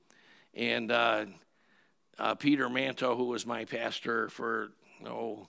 And 0.54 0.92
uh, 0.92 1.26
uh, 2.18 2.36
Peter 2.36 2.68
Manto, 2.68 3.16
who 3.16 3.26
was 3.26 3.46
my 3.46 3.64
pastor 3.64 4.28
for 4.28 4.72
oh, 5.06 5.48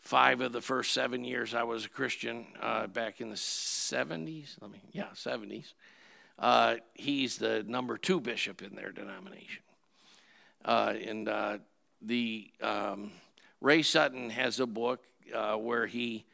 five 0.00 0.40
of 0.40 0.52
the 0.52 0.62
first 0.62 0.92
seven 0.92 1.22
years 1.22 1.54
I 1.54 1.64
was 1.64 1.84
a 1.84 1.90
Christian 1.90 2.46
uh, 2.62 2.86
back 2.86 3.20
in 3.20 3.28
the 3.28 3.36
70s. 3.36 4.56
Let 4.62 4.70
me, 4.70 4.82
yeah, 4.90 5.08
70s. 5.14 5.74
Uh, 6.38 6.76
he's 6.94 7.36
the 7.36 7.62
number 7.66 7.98
two 7.98 8.20
bishop 8.20 8.62
in 8.62 8.74
their 8.74 8.90
denomination. 8.90 9.62
Uh, 10.64 10.94
and 11.06 11.28
uh, 11.28 11.58
the 12.00 12.50
um, 12.60 13.10
Ray 13.60 13.82
Sutton 13.82 14.30
has 14.30 14.60
a 14.60 14.66
book 14.66 15.00
uh, 15.34 15.54
where 15.54 15.86
he 15.86 16.24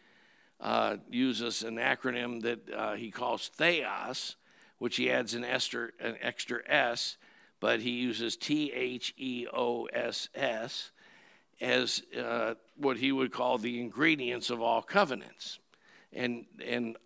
uh, 0.61 0.97
uses 1.11 1.63
an 1.63 1.77
acronym 1.77 2.43
that 2.43 2.97
he 2.99 3.11
calls 3.11 3.49
Theos, 3.49 4.37
which 4.79 4.97
he 4.97 5.11
adds 5.11 5.35
an, 5.35 5.45
ester, 5.45 5.93
an 6.01 6.17
extra 6.23 6.61
S 6.67 7.17
but 7.61 7.81
he 7.81 7.91
uses 7.91 8.37
T 8.37 8.73
H 8.73 9.15
E 9.17 9.47
O 9.53 9.87
S 9.87 10.29
S 10.35 10.91
as 11.61 12.03
uh, 12.19 12.55
what 12.77 12.99
he 12.99 13.11
would 13.11 13.33
call 13.33 13.59
the 13.59 13.81
ingredients 13.81 14.51
of 14.51 14.63
all 14.63 14.81
covenants. 14.81 15.59
And, 16.13 16.47
and 16.65 16.97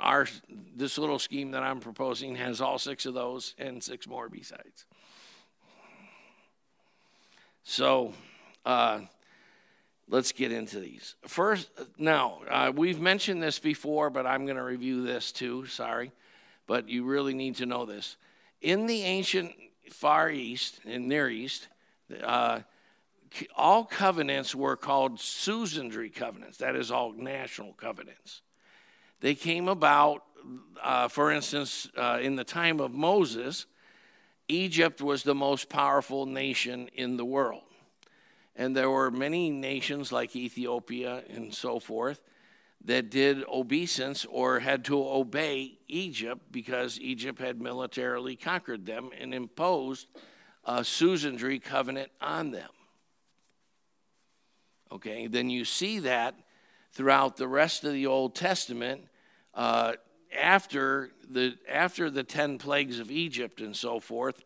our, 0.00 0.26
this 0.74 0.98
little 0.98 1.18
scheme 1.18 1.52
that 1.52 1.62
I'm 1.62 1.80
proposing 1.80 2.36
has 2.36 2.60
all 2.60 2.78
six 2.78 3.06
of 3.06 3.14
those 3.14 3.54
and 3.58 3.82
six 3.82 4.08
more 4.08 4.28
besides. 4.28 4.86
So 7.70 8.14
uh, 8.64 9.00
let's 10.08 10.32
get 10.32 10.52
into 10.52 10.80
these. 10.80 11.16
First, 11.26 11.68
now, 11.98 12.40
uh, 12.48 12.72
we've 12.74 12.98
mentioned 12.98 13.42
this 13.42 13.58
before, 13.58 14.08
but 14.08 14.26
I'm 14.26 14.46
going 14.46 14.56
to 14.56 14.62
review 14.62 15.02
this 15.02 15.32
too. 15.32 15.66
Sorry. 15.66 16.10
But 16.66 16.88
you 16.88 17.04
really 17.04 17.34
need 17.34 17.56
to 17.56 17.66
know 17.66 17.84
this. 17.84 18.16
In 18.62 18.86
the 18.86 19.02
ancient 19.02 19.52
Far 19.90 20.30
East 20.30 20.80
and 20.86 21.08
Near 21.08 21.28
East, 21.28 21.68
uh, 22.24 22.60
all 23.54 23.84
covenants 23.84 24.54
were 24.54 24.74
called 24.74 25.20
suzerainty 25.20 26.08
covenants. 26.08 26.56
That 26.56 26.74
is, 26.74 26.90
all 26.90 27.12
national 27.12 27.74
covenants. 27.74 28.40
They 29.20 29.34
came 29.34 29.68
about, 29.68 30.24
uh, 30.82 31.08
for 31.08 31.30
instance, 31.30 31.86
uh, 31.98 32.18
in 32.22 32.34
the 32.34 32.44
time 32.44 32.80
of 32.80 32.94
Moses, 32.94 33.66
Egypt 34.48 35.00
was 35.00 35.22
the 35.22 35.34
most 35.34 35.68
powerful 35.68 36.26
nation 36.26 36.88
in 36.94 37.16
the 37.16 37.24
world. 37.24 37.62
And 38.56 38.74
there 38.74 38.90
were 38.90 39.10
many 39.10 39.50
nations 39.50 40.10
like 40.10 40.34
Ethiopia 40.34 41.22
and 41.28 41.54
so 41.54 41.78
forth 41.78 42.22
that 42.84 43.10
did 43.10 43.44
obeisance 43.46 44.24
or 44.24 44.60
had 44.60 44.84
to 44.86 44.96
obey 44.96 45.78
Egypt 45.88 46.42
because 46.50 46.98
Egypt 47.00 47.40
had 47.40 47.60
militarily 47.60 48.36
conquered 48.36 48.86
them 48.86 49.10
and 49.18 49.34
imposed 49.34 50.06
a 50.64 50.84
suzerainty 50.84 51.58
covenant 51.58 52.10
on 52.20 52.50
them. 52.50 52.70
Okay, 54.90 55.26
then 55.26 55.50
you 55.50 55.64
see 55.64 55.98
that 56.00 56.34
throughout 56.92 57.36
the 57.36 57.48
rest 57.48 57.84
of 57.84 57.92
the 57.92 58.06
Old 58.06 58.34
Testament. 58.34 59.02
Uh, 59.54 59.94
after 60.36 61.10
the 61.28 61.56
after 61.68 62.10
the 62.10 62.24
ten 62.24 62.58
plagues 62.58 62.98
of 62.98 63.10
Egypt 63.10 63.60
and 63.60 63.74
so 63.74 64.00
forth, 64.00 64.42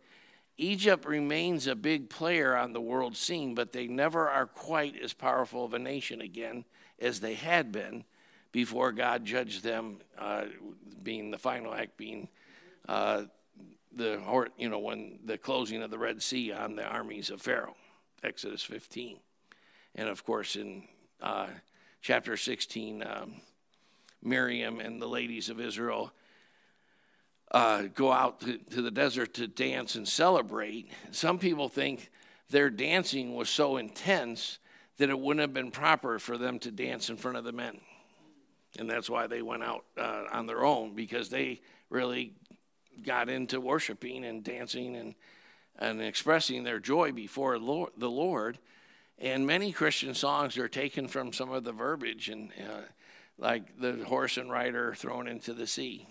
Egypt 0.58 1.04
remains 1.06 1.66
a 1.66 1.74
big 1.74 2.10
player 2.10 2.56
on 2.56 2.72
the 2.72 2.80
world 2.80 3.16
scene, 3.16 3.54
but 3.54 3.72
they 3.72 3.86
never 3.86 4.28
are 4.28 4.46
quite 4.46 4.96
as 5.02 5.12
powerful 5.12 5.64
of 5.64 5.74
a 5.74 5.78
nation 5.78 6.20
again 6.20 6.64
as 6.98 7.20
they 7.20 7.34
had 7.34 7.72
been 7.72 8.04
before 8.52 8.92
God 8.92 9.24
judged 9.24 9.64
them, 9.64 9.98
uh, 10.18 10.44
being 11.02 11.30
the 11.30 11.38
final 11.38 11.74
act 11.74 11.96
being 11.96 12.28
uh, 12.88 13.24
the 13.94 14.48
you 14.56 14.68
know 14.68 14.78
when 14.78 15.18
the 15.24 15.38
closing 15.38 15.82
of 15.82 15.90
the 15.90 15.98
Red 15.98 16.22
Sea 16.22 16.52
on 16.52 16.76
the 16.76 16.84
armies 16.84 17.30
of 17.30 17.40
Pharaoh, 17.40 17.76
Exodus 18.22 18.62
15, 18.62 19.18
and 19.94 20.08
of 20.08 20.24
course 20.24 20.56
in 20.56 20.84
uh, 21.20 21.48
chapter 22.00 22.36
16, 22.36 23.04
um, 23.06 23.34
Miriam 24.22 24.80
and 24.80 25.00
the 25.00 25.08
ladies 25.08 25.48
of 25.48 25.60
Israel. 25.60 26.12
Uh, 27.50 27.82
go 27.94 28.10
out 28.10 28.40
to, 28.40 28.56
to 28.56 28.80
the 28.80 28.90
desert 28.90 29.34
to 29.34 29.46
dance 29.46 29.94
and 29.94 30.08
celebrate. 30.08 30.90
Some 31.10 31.38
people 31.38 31.68
think 31.68 32.10
their 32.48 32.70
dancing 32.70 33.34
was 33.34 33.50
so 33.50 33.76
intense 33.76 34.58
that 34.96 35.10
it 35.10 35.18
wouldn't 35.18 35.42
have 35.42 35.52
been 35.52 35.70
proper 35.70 36.18
for 36.18 36.38
them 36.38 36.58
to 36.60 36.70
dance 36.70 37.10
in 37.10 37.16
front 37.16 37.36
of 37.36 37.44
the 37.44 37.52
men 37.52 37.78
and 38.78 38.88
that's 38.88 39.10
why 39.10 39.26
they 39.26 39.42
went 39.42 39.62
out 39.62 39.84
uh, 39.98 40.24
on 40.32 40.46
their 40.46 40.64
own 40.64 40.94
because 40.94 41.28
they 41.28 41.60
really 41.90 42.32
got 43.04 43.28
into 43.28 43.60
worshiping 43.60 44.24
and 44.24 44.44
dancing 44.44 44.96
and 44.96 45.14
and 45.78 46.02
expressing 46.02 46.64
their 46.64 46.78
joy 46.78 47.12
before 47.12 47.58
the 47.58 48.10
Lord. 48.10 48.58
And 49.18 49.46
many 49.46 49.72
Christian 49.72 50.12
songs 50.12 50.58
are 50.58 50.68
taken 50.68 51.08
from 51.08 51.32
some 51.32 51.50
of 51.50 51.64
the 51.64 51.72
verbiage 51.72 52.28
and 52.28 52.50
uh, 52.60 52.82
like 53.42 53.80
the 53.80 54.04
horse 54.04 54.36
and 54.36 54.50
rider 54.50 54.94
thrown 54.94 55.26
into 55.26 55.52
the 55.52 55.66
sea. 55.66 56.06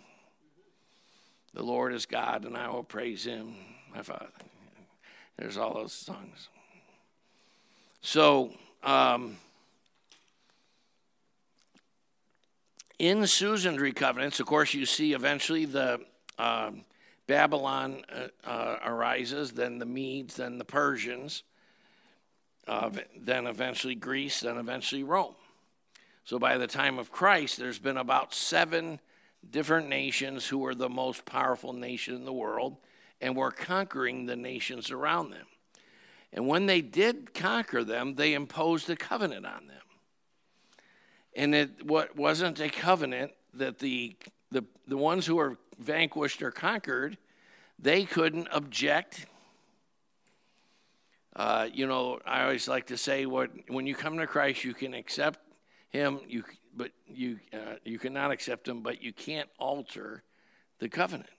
The 1.54 1.63
Lord 1.63 1.94
is 1.94 2.06
God, 2.06 2.46
and 2.46 2.56
I 2.58 2.70
will 2.70 2.84
praise 2.84 3.26
Him, 3.26 3.56
my 3.94 4.04
Father. 4.04 4.28
There's 5.38 5.58
all 5.58 5.74
those 5.74 5.94
songs. 5.94 6.50
So. 8.02 8.54
Um, 8.84 9.38
in 12.98 13.26
Suzerainty 13.26 13.94
covenants, 13.94 14.39
of 14.39 14.46
course, 14.46 14.74
you 14.74 14.86
see 14.86 15.13
eventually 15.13 15.65
the 15.65 16.02
uh, 16.38 16.72
Babylon 17.28 18.04
uh, 18.12 18.48
uh, 18.48 18.78
arises, 18.86 19.52
then 19.52 19.80
the 19.80 19.86
Medes, 19.86 20.36
then 20.36 20.58
the 20.58 20.65
Persians, 20.65 21.44
uh, 22.67 22.89
then 23.20 23.48
eventually 23.48 23.96
Greece, 23.96 24.41
then 24.41 24.58
eventually 24.58 25.04
Rome. 25.04 25.34
So 26.23 26.39
by 26.39 26.57
the 26.57 26.67
time 26.67 26.99
of 26.99 27.12
Christ, 27.12 27.57
there's 27.57 27.79
been 27.79 27.97
about 27.97 28.34
seven 28.34 28.99
different 29.49 29.89
nations 29.89 30.47
who 30.47 30.65
are 30.65 30.75
the 30.75 30.89
most 30.89 31.25
powerful 31.25 31.73
nation 31.73 32.15
in 32.15 32.25
the 32.25 32.34
world, 32.34 32.77
and 33.19 33.36
we're 33.36 33.51
conquering 33.51 34.25
the 34.25 34.36
nations 34.36 34.91
around 34.91 35.31
them. 35.31 35.47
And 36.34 36.47
when 36.47 36.65
they 36.65 36.81
did 36.81 37.34
conquer 37.34 37.84
them, 37.84 38.15
they 38.15 38.34
imposed 38.34 38.89
a 38.89 38.95
covenant 38.95 39.45
on 39.45 39.67
them. 39.67 39.77
And 41.36 41.55
it 41.55 41.86
what 41.86 42.15
wasn't 42.15 42.60
a 42.60 42.69
covenant 42.69 43.31
that 43.53 43.79
the, 43.79 44.15
the, 44.51 44.63
the 44.88 44.97
ones 44.97 45.25
who 45.25 45.36
were 45.36 45.57
vanquished 45.79 46.41
or 46.41 46.51
conquered, 46.51 47.17
they 47.79 48.03
couldn't 48.03 48.47
object. 48.51 49.25
Uh, 51.36 51.67
you 51.73 51.88
know, 51.88 52.19
I 52.25 52.43
always 52.43 52.67
like 52.67 52.88
to 52.88 52.97
say, 52.97 53.25
what 53.25 53.49
when 53.67 53.88
you 53.88 53.95
come 53.95 54.17
to 54.17 54.27
Christ, 54.27 54.63
you 54.63 54.73
can 54.73 54.93
accept 54.93 55.39
Him, 55.91 56.19
you 56.27 56.43
but 56.75 56.91
you 57.08 57.39
uh, 57.54 57.75
you 57.84 57.99
cannot 57.99 58.32
accept 58.32 58.67
Him, 58.67 58.82
but 58.82 59.04
you 59.04 59.13
can't 59.13 59.49
alter 59.60 60.23
the 60.80 60.89
covenant. 60.89 61.30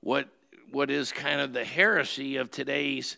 What 0.00 0.28
what 0.70 0.90
is 0.90 1.10
kind 1.12 1.40
of 1.40 1.52
the 1.52 1.64
heresy 1.64 2.36
of 2.36 2.50
today's 2.50 3.16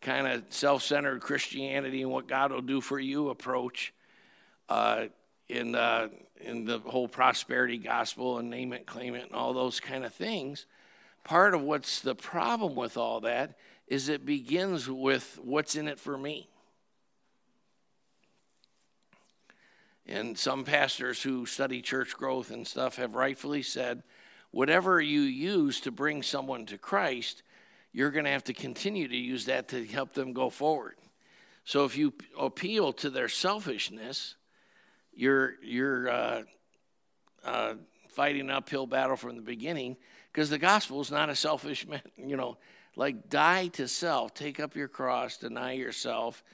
kind 0.00 0.26
of 0.26 0.44
self-centered 0.50 1.20
Christianity 1.20 2.02
and 2.02 2.10
what 2.10 2.28
God 2.28 2.52
will 2.52 2.62
do 2.62 2.80
for 2.80 2.98
you 2.98 3.30
approach 3.30 3.92
uh, 4.68 5.06
in 5.48 5.74
uh, 5.74 6.08
in 6.40 6.64
the 6.64 6.78
whole 6.78 7.08
prosperity 7.08 7.78
gospel 7.78 8.38
and 8.38 8.50
name 8.50 8.72
it, 8.72 8.86
claim 8.86 9.14
it, 9.14 9.24
and 9.24 9.34
all 9.34 9.52
those 9.52 9.80
kind 9.80 10.04
of 10.04 10.14
things. 10.14 10.66
Part 11.24 11.54
of 11.54 11.62
what's 11.62 12.00
the 12.00 12.14
problem 12.14 12.74
with 12.74 12.96
all 12.96 13.20
that 13.20 13.56
is 13.88 14.08
it 14.08 14.24
begins 14.24 14.88
with 14.88 15.38
what's 15.42 15.74
in 15.74 15.88
it 15.88 15.98
for 15.98 16.16
me. 16.16 16.48
And 20.06 20.36
some 20.36 20.64
pastors 20.64 21.22
who 21.22 21.46
study 21.46 21.80
church 21.80 22.14
growth 22.14 22.50
and 22.50 22.66
stuff 22.66 22.96
have 22.96 23.14
rightfully 23.14 23.62
said, 23.62 24.02
whatever 24.50 25.00
you 25.00 25.20
use 25.20 25.80
to 25.80 25.90
bring 25.90 26.22
someone 26.22 26.66
to 26.66 26.78
Christ, 26.78 27.42
you're 27.92 28.10
going 28.10 28.24
to 28.26 28.30
have 28.30 28.44
to 28.44 28.54
continue 28.54 29.08
to 29.08 29.16
use 29.16 29.46
that 29.46 29.68
to 29.68 29.84
help 29.86 30.12
them 30.12 30.32
go 30.32 30.50
forward. 30.50 30.96
So 31.64 31.84
if 31.84 31.96
you 31.96 32.12
appeal 32.38 32.92
to 32.94 33.08
their 33.08 33.28
selfishness, 33.28 34.36
you're 35.14 35.54
you're 35.62 36.10
uh, 36.10 36.42
uh, 37.44 37.74
fighting 38.08 38.42
an 38.42 38.50
uphill 38.50 38.86
battle 38.86 39.16
from 39.16 39.36
the 39.36 39.42
beginning 39.42 39.96
because 40.32 40.50
the 40.50 40.58
gospel 40.58 41.00
is 41.00 41.10
not 41.10 41.30
a 41.30 41.36
selfish, 41.36 41.86
you 42.16 42.36
know, 42.36 42.58
like 42.96 43.30
die 43.30 43.68
to 43.68 43.88
self, 43.88 44.34
take 44.34 44.60
up 44.60 44.76
your 44.76 44.88
cross, 44.88 45.38
deny 45.38 45.72
yourself. 45.72 46.44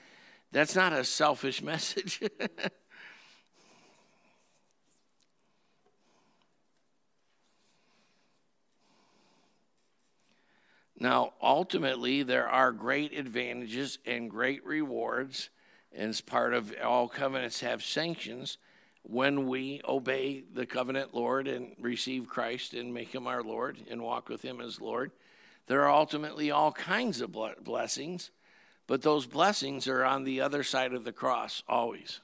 That's 0.52 0.76
not 0.76 0.92
a 0.92 1.04
selfish 1.04 1.62
message. 1.62 2.22
Now, 11.00 11.32
ultimately, 11.40 12.22
there 12.22 12.46
are 12.46 12.72
great 12.72 13.16
advantages 13.16 13.98
and 14.04 14.30
great 14.30 14.64
rewards, 14.66 15.48
as 15.92 16.20
part 16.20 16.52
of 16.52 16.74
all 16.84 17.08
covenants 17.08 17.60
have 17.60 17.82
sanctions 17.82 18.58
when 19.02 19.48
we 19.48 19.80
obey 19.88 20.44
the 20.52 20.66
covenant 20.66 21.14
Lord 21.14 21.48
and 21.48 21.74
receive 21.80 22.28
Christ 22.28 22.74
and 22.74 22.92
make 22.92 23.14
him 23.14 23.26
our 23.26 23.42
Lord 23.42 23.78
and 23.90 24.02
walk 24.02 24.28
with 24.28 24.42
him 24.42 24.60
as 24.60 24.80
Lord. 24.80 25.10
There 25.66 25.82
are 25.82 25.90
ultimately 25.90 26.50
all 26.50 26.72
kinds 26.72 27.20
of 27.20 27.34
blessings, 27.64 28.30
but 28.86 29.02
those 29.02 29.24
blessings 29.24 29.88
are 29.88 30.04
on 30.04 30.24
the 30.24 30.42
other 30.42 30.62
side 30.62 30.92
of 30.92 31.04
the 31.04 31.12
cross 31.12 31.62
always. 31.66 32.20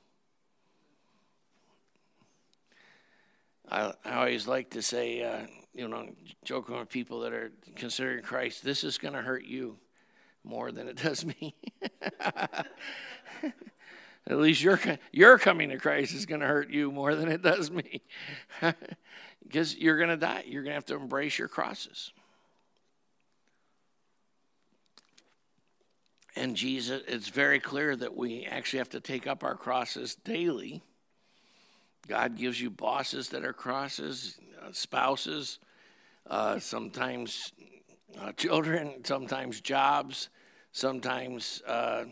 I, 3.69 3.95
I 4.05 4.13
always 4.17 4.47
like 4.47 4.71
to 4.71 4.83
say, 4.83 5.25
uh, 5.25 5.47
you 5.77 5.87
know, 5.89 6.09
joking 6.45 6.79
with 6.79 6.89
people 6.89 7.21
that 7.21 7.33
are 7.33 7.53
considering 7.77 8.23
Christ, 8.23 8.65
this 8.65 8.83
is 8.83 8.97
going 8.99 9.15
to 9.15 9.23
hurt 9.23 9.45
you 9.45 9.77
more 10.43 10.73
than 10.73 10.89
it 10.89 10.97
does 11.03 11.25
me. 11.25 11.55
At 14.29 14.39
least 14.39 14.63
your, 14.63 14.81
your 15.13 15.39
coming 15.39 15.69
to 15.69 15.77
Christ 15.77 16.13
is 16.13 16.27
going 16.27 16.41
to 16.41 16.47
hurt 16.47 16.71
you 16.71 16.91
more 16.91 17.15
than 17.15 17.29
it 17.29 17.43
does 17.43 17.71
me. 17.71 18.03
because 19.47 19.77
you're 19.77 19.99
going 19.99 20.09
to 20.09 20.17
die. 20.17 20.45
You're 20.47 20.63
going 20.63 20.73
to 20.73 20.77
have 20.77 20.87
to 20.87 20.97
embrace 20.97 21.39
your 21.39 21.49
crosses. 21.49 22.13
And 26.35 26.57
Jesus, 26.57 27.03
it's 27.07 27.29
very 27.29 27.61
clear 27.61 27.95
that 27.97 28.17
we 28.17 28.45
actually 28.45 28.79
have 28.79 28.91
to 28.91 29.01
take 29.01 29.27
up 29.27 29.45
our 29.45 29.55
crosses 29.55 30.17
daily. 30.17 30.83
God 32.09 32.37
gives 32.37 32.61
you 32.61 32.71
bosses 32.71 33.31
that 33.31 33.45
are 33.45 33.53
crosses, 33.53 34.39
uh, 34.63 34.69
spouses, 34.73 35.59
uh, 36.29 36.59
sometimes 36.59 37.53
uh, 38.21 38.33
children, 38.33 39.05
sometimes 39.05 39.61
jobs, 39.61 40.29
sometimes 40.73 41.63
uh, 41.67 42.05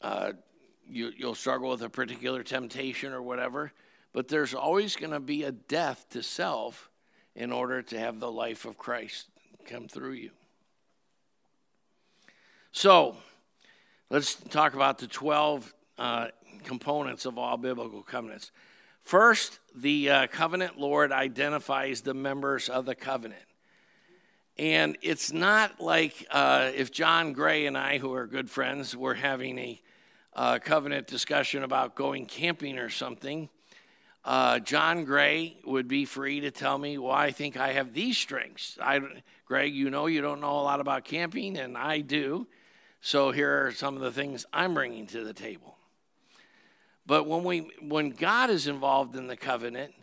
uh, 0.00 0.32
you, 0.88 1.12
you'll 1.16 1.34
struggle 1.34 1.70
with 1.70 1.82
a 1.82 1.88
particular 1.88 2.42
temptation 2.42 3.12
or 3.12 3.22
whatever. 3.22 3.72
But 4.12 4.28
there's 4.28 4.54
always 4.54 4.96
going 4.96 5.12
to 5.12 5.20
be 5.20 5.42
a 5.42 5.52
death 5.52 6.06
to 6.10 6.22
self 6.22 6.90
in 7.34 7.52
order 7.52 7.82
to 7.82 7.98
have 7.98 8.18
the 8.18 8.30
life 8.30 8.64
of 8.64 8.78
Christ 8.78 9.28
come 9.66 9.88
through 9.88 10.12
you. 10.12 10.30
So, 12.72 13.16
let's 14.10 14.34
talk 14.34 14.74
about 14.74 14.98
the 14.98 15.06
12 15.06 15.74
uh, 15.98 16.28
components 16.64 17.26
of 17.26 17.38
all 17.38 17.56
biblical 17.56 18.02
covenants. 18.02 18.52
First, 19.06 19.60
the 19.72 20.10
uh, 20.10 20.26
covenant 20.26 20.80
Lord 20.80 21.12
identifies 21.12 22.00
the 22.00 22.12
members 22.12 22.68
of 22.68 22.86
the 22.86 22.96
covenant. 22.96 23.40
And 24.58 24.98
it's 25.00 25.32
not 25.32 25.80
like 25.80 26.26
uh, 26.28 26.72
if 26.74 26.90
John 26.90 27.32
Gray 27.32 27.66
and 27.66 27.78
I, 27.78 27.98
who 27.98 28.14
are 28.14 28.26
good 28.26 28.50
friends, 28.50 28.96
were 28.96 29.14
having 29.14 29.60
a 29.60 29.80
uh, 30.34 30.58
covenant 30.58 31.06
discussion 31.06 31.62
about 31.62 31.94
going 31.94 32.26
camping 32.26 32.80
or 32.80 32.90
something. 32.90 33.48
Uh, 34.24 34.58
John 34.58 35.04
Gray 35.04 35.56
would 35.64 35.86
be 35.86 36.04
free 36.04 36.40
to 36.40 36.50
tell 36.50 36.76
me, 36.76 36.98
well, 36.98 37.12
I 37.12 37.30
think 37.30 37.56
I 37.56 37.74
have 37.74 37.94
these 37.94 38.18
strengths. 38.18 38.76
I, 38.82 39.00
Greg, 39.44 39.72
you 39.72 39.88
know 39.88 40.06
you 40.06 40.20
don't 40.20 40.40
know 40.40 40.58
a 40.58 40.66
lot 40.66 40.80
about 40.80 41.04
camping, 41.04 41.56
and 41.58 41.78
I 41.78 42.00
do. 42.00 42.48
So 43.00 43.30
here 43.30 43.66
are 43.66 43.70
some 43.70 43.94
of 43.94 44.02
the 44.02 44.10
things 44.10 44.46
I'm 44.52 44.74
bringing 44.74 45.06
to 45.06 45.22
the 45.22 45.32
table. 45.32 45.75
But 47.06 47.26
when, 47.26 47.44
we, 47.44 47.70
when 47.80 48.10
God 48.10 48.50
is 48.50 48.66
involved 48.66 49.14
in 49.14 49.28
the 49.28 49.36
covenant, 49.36 49.94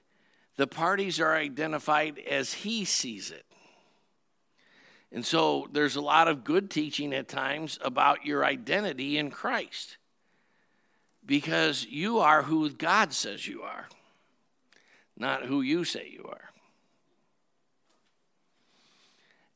the 0.56 0.68
parties 0.68 1.20
are 1.20 1.36
identified 1.36 2.20
as 2.20 2.54
He 2.54 2.86
sees 2.86 3.30
it. 3.32 3.46
And 5.12 5.26
so 5.26 5.68
there's 5.72 5.96
a 5.96 6.02
lot 6.02 6.28
of 6.28 6.44
good 6.44 6.72
teaching 6.72 7.14
at 7.14 7.28
times 7.28 7.78
about 7.82 8.26
your 8.26 8.44
identity 8.44 9.18
in 9.18 9.30
Christ 9.30 9.98
because 11.26 11.86
you 11.86 12.20
are 12.20 12.42
who 12.42 12.70
God 12.72 13.14
says 13.14 13.48
you 13.48 13.62
are, 13.62 13.88
not 15.18 15.46
who 15.46 15.62
you 15.62 15.84
say 15.84 16.10
you 16.12 16.26
are. 16.28 16.50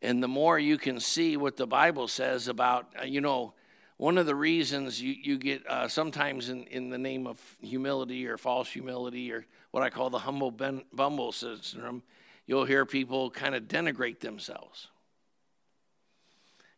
And 0.01 0.21
the 0.21 0.27
more 0.27 0.60
you 0.60 0.77
can 0.77 0.99
see 0.99 1.38
what 1.38 1.57
the 1.57 1.65
Bible 1.65 2.07
says 2.07 2.47
about, 2.47 2.88
uh, 3.01 3.05
you 3.05 3.19
know, 3.19 3.53
one 3.97 4.19
of 4.19 4.27
the 4.27 4.36
reasons 4.36 5.01
you, 5.01 5.13
you 5.13 5.38
get 5.38 5.65
uh, 5.67 5.88
sometimes 5.88 6.49
in, 6.49 6.63
in 6.67 6.89
the 6.89 6.97
name 6.97 7.25
of 7.25 7.39
humility 7.62 8.27
or 8.27 8.38
false 8.38 8.69
humility 8.69 9.31
or 9.31 9.45
what 9.71 9.81
I 9.81 9.89
call 9.89 10.10
the 10.10 10.19
humble 10.19 10.51
ben, 10.51 10.83
bumble 10.93 11.31
syndrome, 11.31 12.03
you'll 12.45 12.65
hear 12.65 12.86
people 12.86 13.31
kind 13.31 13.55
of 13.55 13.63
denigrate 13.63 14.19
themselves. 14.19 14.88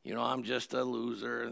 You 0.03 0.13
know, 0.13 0.21
I'm 0.21 0.43
just 0.43 0.73
a 0.73 0.83
loser. 0.83 1.51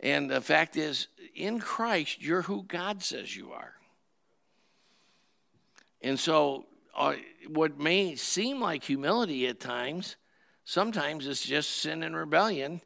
And 0.00 0.30
the 0.30 0.42
fact 0.42 0.76
is, 0.76 1.08
in 1.34 1.58
Christ, 1.58 2.22
you're 2.22 2.42
who 2.42 2.64
God 2.64 3.02
says 3.02 3.34
you 3.34 3.52
are. 3.52 3.72
And 6.02 6.20
so, 6.20 6.66
uh, 6.94 7.14
what 7.48 7.78
may 7.78 8.14
seem 8.14 8.60
like 8.60 8.84
humility 8.84 9.46
at 9.48 9.58
times, 9.58 10.16
sometimes 10.64 11.26
it's 11.26 11.44
just 11.44 11.70
sin 11.76 12.02
and 12.02 12.14
rebellion 12.14 12.82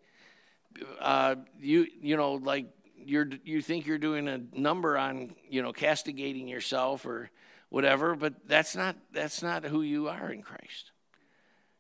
uh, 1.01 1.37
you 1.61 1.87
you 2.01 2.17
know 2.17 2.35
like 2.35 2.67
you're 2.97 3.29
you 3.45 3.61
think 3.63 3.87
you're 3.87 3.99
doing 3.99 4.29
a 4.29 4.41
number 4.53 4.97
on 4.97 5.35
you 5.49 5.63
know 5.63 5.73
castigating 5.73 6.49
yourself 6.49 7.07
or 7.07 7.31
whatever, 7.69 8.15
but 8.15 8.35
that's 8.47 8.77
not 8.77 8.97
that's 9.13 9.43
not 9.43 9.65
who 9.65 9.83
you 9.83 10.09
are 10.09 10.31
in 10.31 10.43
Christ. 10.43 10.93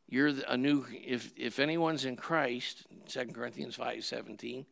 You're 0.09 0.33
a 0.49 0.57
new 0.57 0.85
if 0.91 1.33
if 1.37 1.59
anyone's 1.59 2.05
in 2.05 2.17
Christ, 2.17 2.87
2 3.09 3.27
Corinthians 3.33 3.77
5:17, 3.77 4.67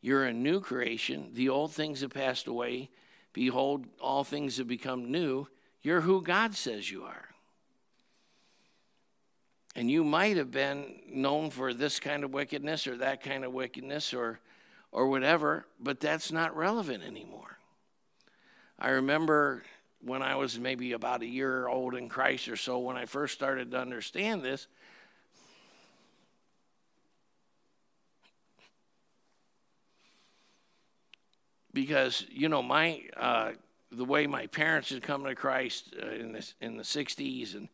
you're 0.00 0.24
a 0.24 0.32
new 0.32 0.60
creation. 0.60 1.30
The 1.32 1.48
old 1.48 1.72
things 1.72 2.00
have 2.00 2.12
passed 2.12 2.46
away. 2.46 2.90
Behold, 3.32 3.86
all 4.00 4.24
things 4.24 4.56
have 4.56 4.66
become 4.66 5.10
new. 5.10 5.46
You're 5.82 6.02
who 6.02 6.22
God 6.22 6.54
says 6.54 6.90
you 6.90 7.04
are. 7.04 7.29
And 9.80 9.90
you 9.90 10.04
might 10.04 10.36
have 10.36 10.50
been 10.50 11.00
known 11.10 11.48
for 11.48 11.72
this 11.72 12.00
kind 12.00 12.22
of 12.22 12.34
wickedness 12.34 12.86
or 12.86 12.98
that 12.98 13.22
kind 13.22 13.46
of 13.46 13.54
wickedness 13.54 14.12
or, 14.12 14.38
or 14.92 15.08
whatever, 15.08 15.64
but 15.80 16.00
that's 16.00 16.30
not 16.30 16.54
relevant 16.54 17.02
anymore. 17.02 17.56
I 18.78 18.90
remember 18.90 19.62
when 20.02 20.20
I 20.20 20.36
was 20.36 20.58
maybe 20.58 20.92
about 20.92 21.22
a 21.22 21.26
year 21.26 21.66
old 21.66 21.94
in 21.94 22.10
Christ 22.10 22.46
or 22.48 22.56
so, 22.56 22.78
when 22.78 22.98
I 22.98 23.06
first 23.06 23.32
started 23.32 23.70
to 23.70 23.80
understand 23.80 24.42
this, 24.42 24.66
because 31.72 32.26
you 32.30 32.50
know 32.50 32.62
my 32.62 33.00
uh, 33.16 33.52
the 33.90 34.04
way 34.04 34.26
my 34.26 34.46
parents 34.46 34.90
had 34.90 35.02
come 35.02 35.24
to 35.24 35.34
Christ 35.34 35.94
uh, 35.98 36.06
in 36.10 36.32
the 36.32 36.52
in 36.60 36.76
the 36.76 36.82
60s 36.82 37.54
and 37.54 37.70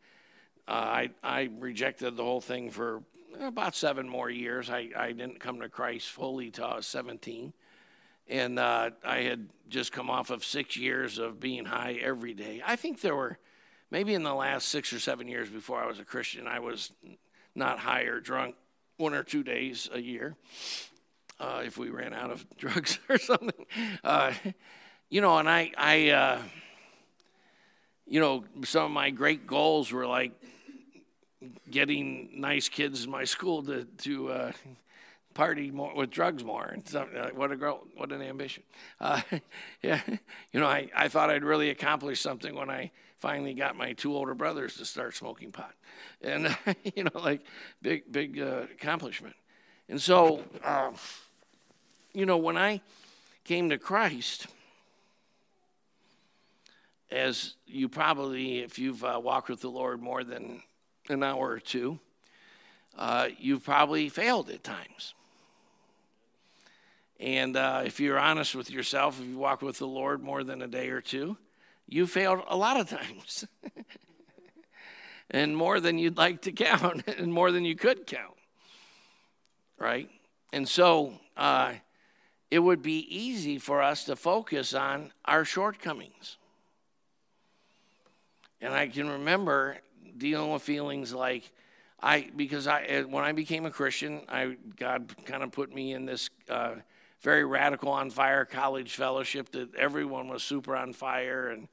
uh, 0.67 0.71
I 0.71 1.09
I 1.23 1.49
rejected 1.59 2.17
the 2.17 2.23
whole 2.23 2.41
thing 2.41 2.69
for 2.69 3.03
about 3.39 3.75
seven 3.75 4.07
more 4.07 4.29
years. 4.29 4.69
I 4.69 4.89
I 4.95 5.11
didn't 5.11 5.39
come 5.39 5.61
to 5.61 5.69
Christ 5.69 6.09
fully 6.09 6.51
till 6.51 6.65
I 6.65 6.75
was 6.75 6.87
17, 6.87 7.53
and 8.27 8.59
uh, 8.59 8.91
I 9.05 9.19
had 9.19 9.49
just 9.69 9.91
come 9.91 10.09
off 10.09 10.29
of 10.29 10.43
six 10.43 10.77
years 10.77 11.17
of 11.17 11.39
being 11.39 11.65
high 11.65 11.93
every 12.01 12.33
day. 12.33 12.61
I 12.65 12.75
think 12.75 13.01
there 13.01 13.15
were 13.15 13.37
maybe 13.91 14.13
in 14.13 14.23
the 14.23 14.33
last 14.33 14.69
six 14.69 14.91
or 14.93 14.99
seven 14.99 15.27
years 15.27 15.49
before 15.49 15.81
I 15.81 15.87
was 15.87 15.99
a 15.99 16.05
Christian, 16.05 16.47
I 16.47 16.59
was 16.59 16.91
not 17.55 17.79
high 17.79 18.03
or 18.03 18.19
drunk 18.19 18.55
one 18.97 19.13
or 19.13 19.23
two 19.23 19.43
days 19.43 19.89
a 19.93 19.99
year 19.99 20.35
uh, 21.39 21.61
if 21.65 21.77
we 21.77 21.89
ran 21.89 22.13
out 22.13 22.31
of 22.31 22.45
drugs 22.57 22.99
or 23.09 23.17
something. 23.17 23.65
Uh, 24.03 24.33
you 25.09 25.21
know, 25.21 25.37
and 25.37 25.49
I, 25.49 25.71
I, 25.77 26.09
uh, 26.09 26.41
you 28.05 28.19
know, 28.19 28.43
some 28.63 28.85
of 28.85 28.91
my 28.91 29.09
great 29.09 29.47
goals 29.47 29.91
were 29.91 30.07
like 30.07 30.31
getting 31.69 32.29
nice 32.35 32.69
kids 32.69 33.05
in 33.05 33.11
my 33.11 33.23
school 33.23 33.63
to 33.63 33.85
to 33.99 34.29
uh, 34.29 34.51
party 35.33 35.69
more 35.69 35.93
with 35.95 36.09
drugs 36.09 36.43
more 36.43 36.65
and 36.65 36.87
something. 36.87 37.17
Like, 37.17 37.37
what 37.37 37.51
a 37.51 37.55
girl, 37.55 37.83
what 37.95 38.11
an 38.11 38.21
ambition. 38.21 38.63
Uh, 38.99 39.21
yeah, 39.81 40.01
you 40.51 40.59
know, 40.59 40.65
I, 40.65 40.89
I 40.95 41.07
thought 41.07 41.29
I'd 41.29 41.43
really 41.43 41.69
accomplished 41.69 42.23
something 42.23 42.55
when 42.55 42.69
I 42.69 42.91
finally 43.19 43.53
got 43.53 43.75
my 43.75 43.93
two 43.93 44.15
older 44.15 44.33
brothers 44.33 44.77
to 44.77 44.85
start 44.85 45.15
smoking 45.15 45.51
pot, 45.51 45.73
and 46.21 46.55
you 46.95 47.03
know, 47.03 47.19
like 47.19 47.41
big 47.81 48.11
big 48.11 48.39
uh, 48.39 48.65
accomplishment. 48.73 49.35
And 49.89 50.01
so, 50.01 50.43
uh, 50.65 50.91
you 52.13 52.25
know, 52.25 52.37
when 52.37 52.57
I 52.57 52.81
came 53.45 53.69
to 53.69 53.77
Christ, 53.77 54.47
as 57.09 57.53
you 57.65 57.87
probably, 57.87 58.59
if 58.59 58.77
you've 58.77 59.03
uh, 59.03 59.19
walked 59.23 59.49
with 59.49 59.61
the 59.61 59.69
Lord 59.69 60.01
more 60.01 60.23
than 60.25 60.61
an 61.09 61.23
hour 61.23 61.49
or 61.49 61.59
two, 61.59 61.99
uh, 62.97 63.27
you've 63.37 63.63
probably 63.63 64.09
failed 64.09 64.49
at 64.49 64.63
times. 64.63 65.13
And 67.19 67.55
uh, 67.57 67.83
if 67.85 67.99
you're 67.99 68.19
honest 68.19 68.55
with 68.55 68.69
yourself, 68.69 69.19
if 69.19 69.27
you 69.27 69.37
walk 69.37 69.61
with 69.61 69.79
the 69.79 69.87
Lord 69.87 70.21
more 70.21 70.43
than 70.43 70.61
a 70.61 70.67
day 70.67 70.89
or 70.89 71.01
two, 71.01 71.37
you 71.87 72.05
failed 72.05 72.41
a 72.47 72.57
lot 72.57 72.79
of 72.79 72.89
times. 72.89 73.45
and 75.31 75.55
more 75.57 75.79
than 75.79 75.97
you'd 75.97 76.17
like 76.17 76.41
to 76.43 76.51
count, 76.51 77.07
and 77.17 77.33
more 77.33 77.51
than 77.51 77.65
you 77.65 77.75
could 77.75 78.05
count. 78.05 78.35
Right? 79.79 80.09
And 80.53 80.67
so 80.67 81.13
uh, 81.35 81.73
it 82.51 82.59
would 82.59 82.81
be 82.81 82.99
easy 83.15 83.57
for 83.57 83.81
us 83.81 84.05
to 84.05 84.15
focus 84.15 84.73
on 84.73 85.11
our 85.25 85.43
shortcomings. 85.43 86.37
And 88.61 88.73
I 88.73 88.87
can 88.87 89.09
remember 89.09 89.77
dealing 90.17 90.51
with 90.51 90.61
feelings 90.61 91.13
like, 91.13 91.51
I 91.99 92.29
because 92.35 92.67
I 92.67 93.01
when 93.01 93.23
I 93.23 93.31
became 93.31 93.65
a 93.65 93.71
Christian, 93.71 94.21
I 94.29 94.57
God 94.75 95.13
kind 95.25 95.41
of 95.41 95.51
put 95.51 95.73
me 95.73 95.93
in 95.93 96.05
this 96.05 96.29
uh, 96.47 96.75
very 97.21 97.43
radical 97.43 97.89
on 97.89 98.09
fire 98.11 98.45
college 98.45 98.95
fellowship 98.95 99.51
that 99.51 99.73
everyone 99.75 100.27
was 100.27 100.43
super 100.43 100.75
on 100.75 100.93
fire 100.93 101.49
and 101.49 101.67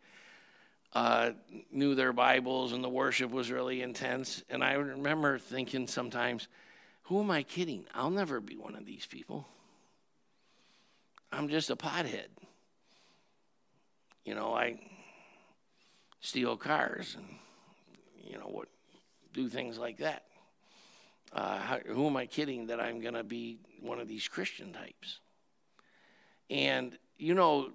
uh, 0.94 1.32
knew 1.70 1.94
their 1.94 2.12
Bibles 2.12 2.72
and 2.72 2.82
the 2.82 2.88
worship 2.88 3.30
was 3.30 3.50
really 3.50 3.82
intense. 3.82 4.42
And 4.48 4.64
I 4.64 4.74
remember 4.74 5.38
thinking 5.38 5.86
sometimes, 5.86 6.48
who 7.02 7.20
am 7.20 7.30
I 7.30 7.42
kidding? 7.42 7.84
I'll 7.94 8.10
never 8.10 8.40
be 8.40 8.56
one 8.56 8.76
of 8.76 8.86
these 8.86 9.04
people. 9.04 9.46
I'm 11.32 11.48
just 11.48 11.68
a 11.68 11.76
pothead. 11.76 12.28
You 14.24 14.34
know, 14.34 14.54
I 14.54 14.80
steal 16.20 16.56
cars 16.56 17.16
and, 17.18 17.26
you 18.26 18.38
know, 18.38 18.46
what, 18.46 18.68
do 19.32 19.48
things 19.48 19.78
like 19.78 19.98
that. 19.98 20.24
Uh, 21.32 21.58
how, 21.58 21.78
who 21.86 22.06
am 22.06 22.16
I 22.16 22.26
kidding 22.26 22.68
that 22.68 22.80
I'm 22.80 23.00
going 23.00 23.14
to 23.14 23.24
be 23.24 23.58
one 23.80 23.98
of 23.98 24.08
these 24.08 24.28
Christian 24.28 24.72
types? 24.72 25.20
And 26.50 26.96
you 27.18 27.34
know, 27.34 27.70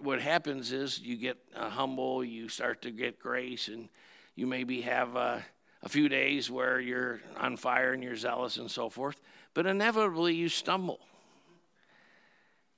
what 0.00 0.20
happens 0.20 0.72
is 0.72 0.98
you 0.98 1.16
get 1.16 1.38
uh, 1.54 1.70
humble, 1.70 2.24
you 2.24 2.48
start 2.48 2.82
to 2.82 2.90
get 2.90 3.18
grace, 3.18 3.68
and 3.68 3.88
you 4.34 4.46
maybe 4.46 4.80
have 4.82 5.16
uh, 5.16 5.38
a 5.82 5.88
few 5.88 6.08
days 6.08 6.50
where 6.50 6.80
you're 6.80 7.20
on 7.36 7.56
fire 7.56 7.92
and 7.92 8.02
you're 8.02 8.16
zealous 8.16 8.56
and 8.56 8.70
so 8.70 8.88
forth, 8.88 9.20
but 9.52 9.66
inevitably 9.66 10.34
you 10.34 10.48
stumble. 10.48 11.00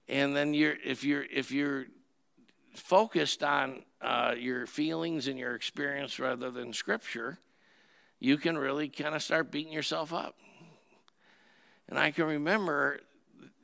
And 0.09 0.37
then 0.37 0.55
you're, 0.55 0.77
if 0.85 1.03
you're, 1.03 1.25
if 1.25 1.51
you're 1.51 1.87
focused 2.78 3.42
on 3.42 3.82
uh, 4.00 4.34
your 4.38 4.66
feelings 4.66 5.28
and 5.28 5.38
your 5.38 5.54
experience 5.54 6.18
rather 6.18 6.50
than 6.50 6.72
Scripture, 6.72 7.38
you 8.18 8.36
can 8.36 8.56
really 8.56 8.88
kind 8.88 9.14
of 9.14 9.22
start 9.22 9.50
beating 9.50 9.72
yourself 9.72 10.12
up. 10.12 10.36
And 11.88 11.98
I 11.98 12.10
can 12.10 12.24
remember, 12.24 13.00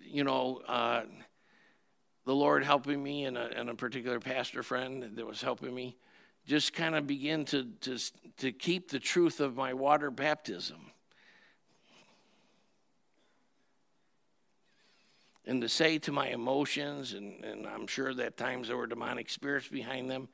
you 0.01 0.25
know 0.25 0.61
uh, 0.69 1.03
the 2.25 2.35
Lord 2.35 2.65
helping 2.65 3.03
me 3.03 3.25
and 3.25 3.37
a, 3.37 3.51
and 3.57 3.69
a 3.69 3.75
particular 3.75 4.21
pastor 4.21 4.63
friend 4.63 5.11
that 5.17 5.27
was 5.27 5.43
helping 5.43 5.75
me 5.75 5.97
just 6.47 6.73
kind 6.73 6.95
of 6.95 7.07
begin 7.07 7.45
to, 7.47 7.65
to, 7.81 7.99
to 8.39 8.53
keep 8.53 8.91
the 8.91 8.99
truth 8.99 9.41
of 9.41 9.57
my 9.57 9.75
water 9.75 10.11
baptism. 10.11 10.79
And 15.45 15.61
to 15.63 15.69
say 15.69 15.99
to 15.99 16.13
my 16.13 16.29
emotions, 16.29 17.15
and, 17.15 17.45
and 17.45 17.67
I'm 17.67 17.87
sure 17.87 18.15
that 18.15 18.37
times 18.37 18.69
there 18.69 18.77
were 18.77 18.87
demonic 18.87 19.29
spirits 19.29 19.67
behind 19.69 20.11
them, 20.11 20.29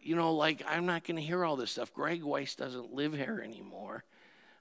you 0.00 0.16
know, 0.16 0.32
like 0.34 0.62
I'm 0.66 0.86
not 0.86 1.04
going 1.04 1.16
to 1.16 1.22
hear 1.22 1.44
all 1.44 1.56
this 1.56 1.72
stuff. 1.72 1.92
Greg 1.92 2.22
Weiss 2.22 2.54
doesn't 2.54 2.92
live 2.92 3.12
here 3.12 3.42
anymore. 3.44 4.04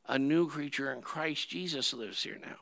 A 0.08 0.20
new 0.20 0.48
creature 0.48 0.92
in 0.92 1.02
Christ 1.02 1.50
Jesus 1.50 1.94
lives 1.94 2.22
here 2.22 2.38
now. 2.40 2.58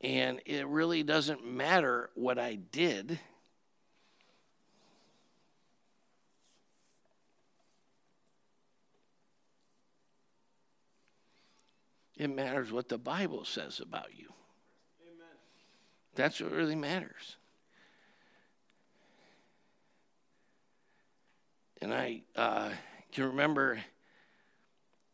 And 0.00 0.40
it 0.46 0.66
really 0.66 1.02
doesn't 1.02 1.46
matter 1.46 2.10
what 2.14 2.38
I 2.38 2.54
did. 2.54 3.20
It 12.16 12.28
matters 12.28 12.70
what 12.70 12.88
the 12.88 12.98
Bible 12.98 13.44
says 13.44 13.80
about 13.80 14.10
you. 14.16 14.32
Amen. 15.02 15.36
That's 16.14 16.40
what 16.40 16.52
really 16.52 16.76
matters. 16.76 17.36
And 21.80 21.92
I 21.92 22.22
uh, 22.36 22.70
can 23.10 23.24
remember 23.24 23.80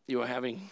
you 0.06 0.18
know 0.18 0.24
having 0.24 0.70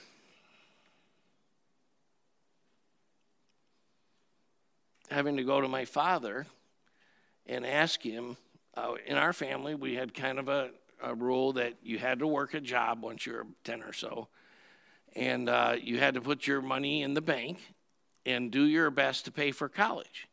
having 5.11 5.37
to 5.37 5.45
go 5.45 5.61
to 5.61 5.69
my 5.69 5.85
father 5.85 6.47
and 7.47 7.65
ask 7.65 8.03
him. 8.03 8.37
Uh, 8.75 8.95
in 9.07 9.17
our 9.17 9.33
family, 9.33 9.75
we 9.75 9.95
had 9.95 10.13
kind 10.13 10.39
of 10.39 10.49
a, 10.49 10.71
a, 11.03 11.15
rule 11.15 11.53
that 11.55 11.75
you 11.83 11.99
had 11.99 12.19
to 12.19 12.27
work 12.27 12.53
a 12.53 12.61
job 12.61 13.03
once 13.03 13.25
you 13.25 13.33
were 13.33 13.47
10 13.65 13.83
or 13.83 13.93
so, 13.93 14.29
and 15.17 15.49
uh, 15.49 15.77
you 15.81 15.99
had 15.99 16.15
to 16.15 16.21
put 16.21 16.47
your 16.47 16.61
money 16.61 17.03
in 17.03 17.15
the 17.15 17.23
bank 17.23 17.59
and 18.27 18.51
do 18.51 18.65
your 18.65 18.91
best 18.91 19.25
to 19.25 19.33
pay 19.33 19.51
for 19.51 19.69
college. 19.69 20.29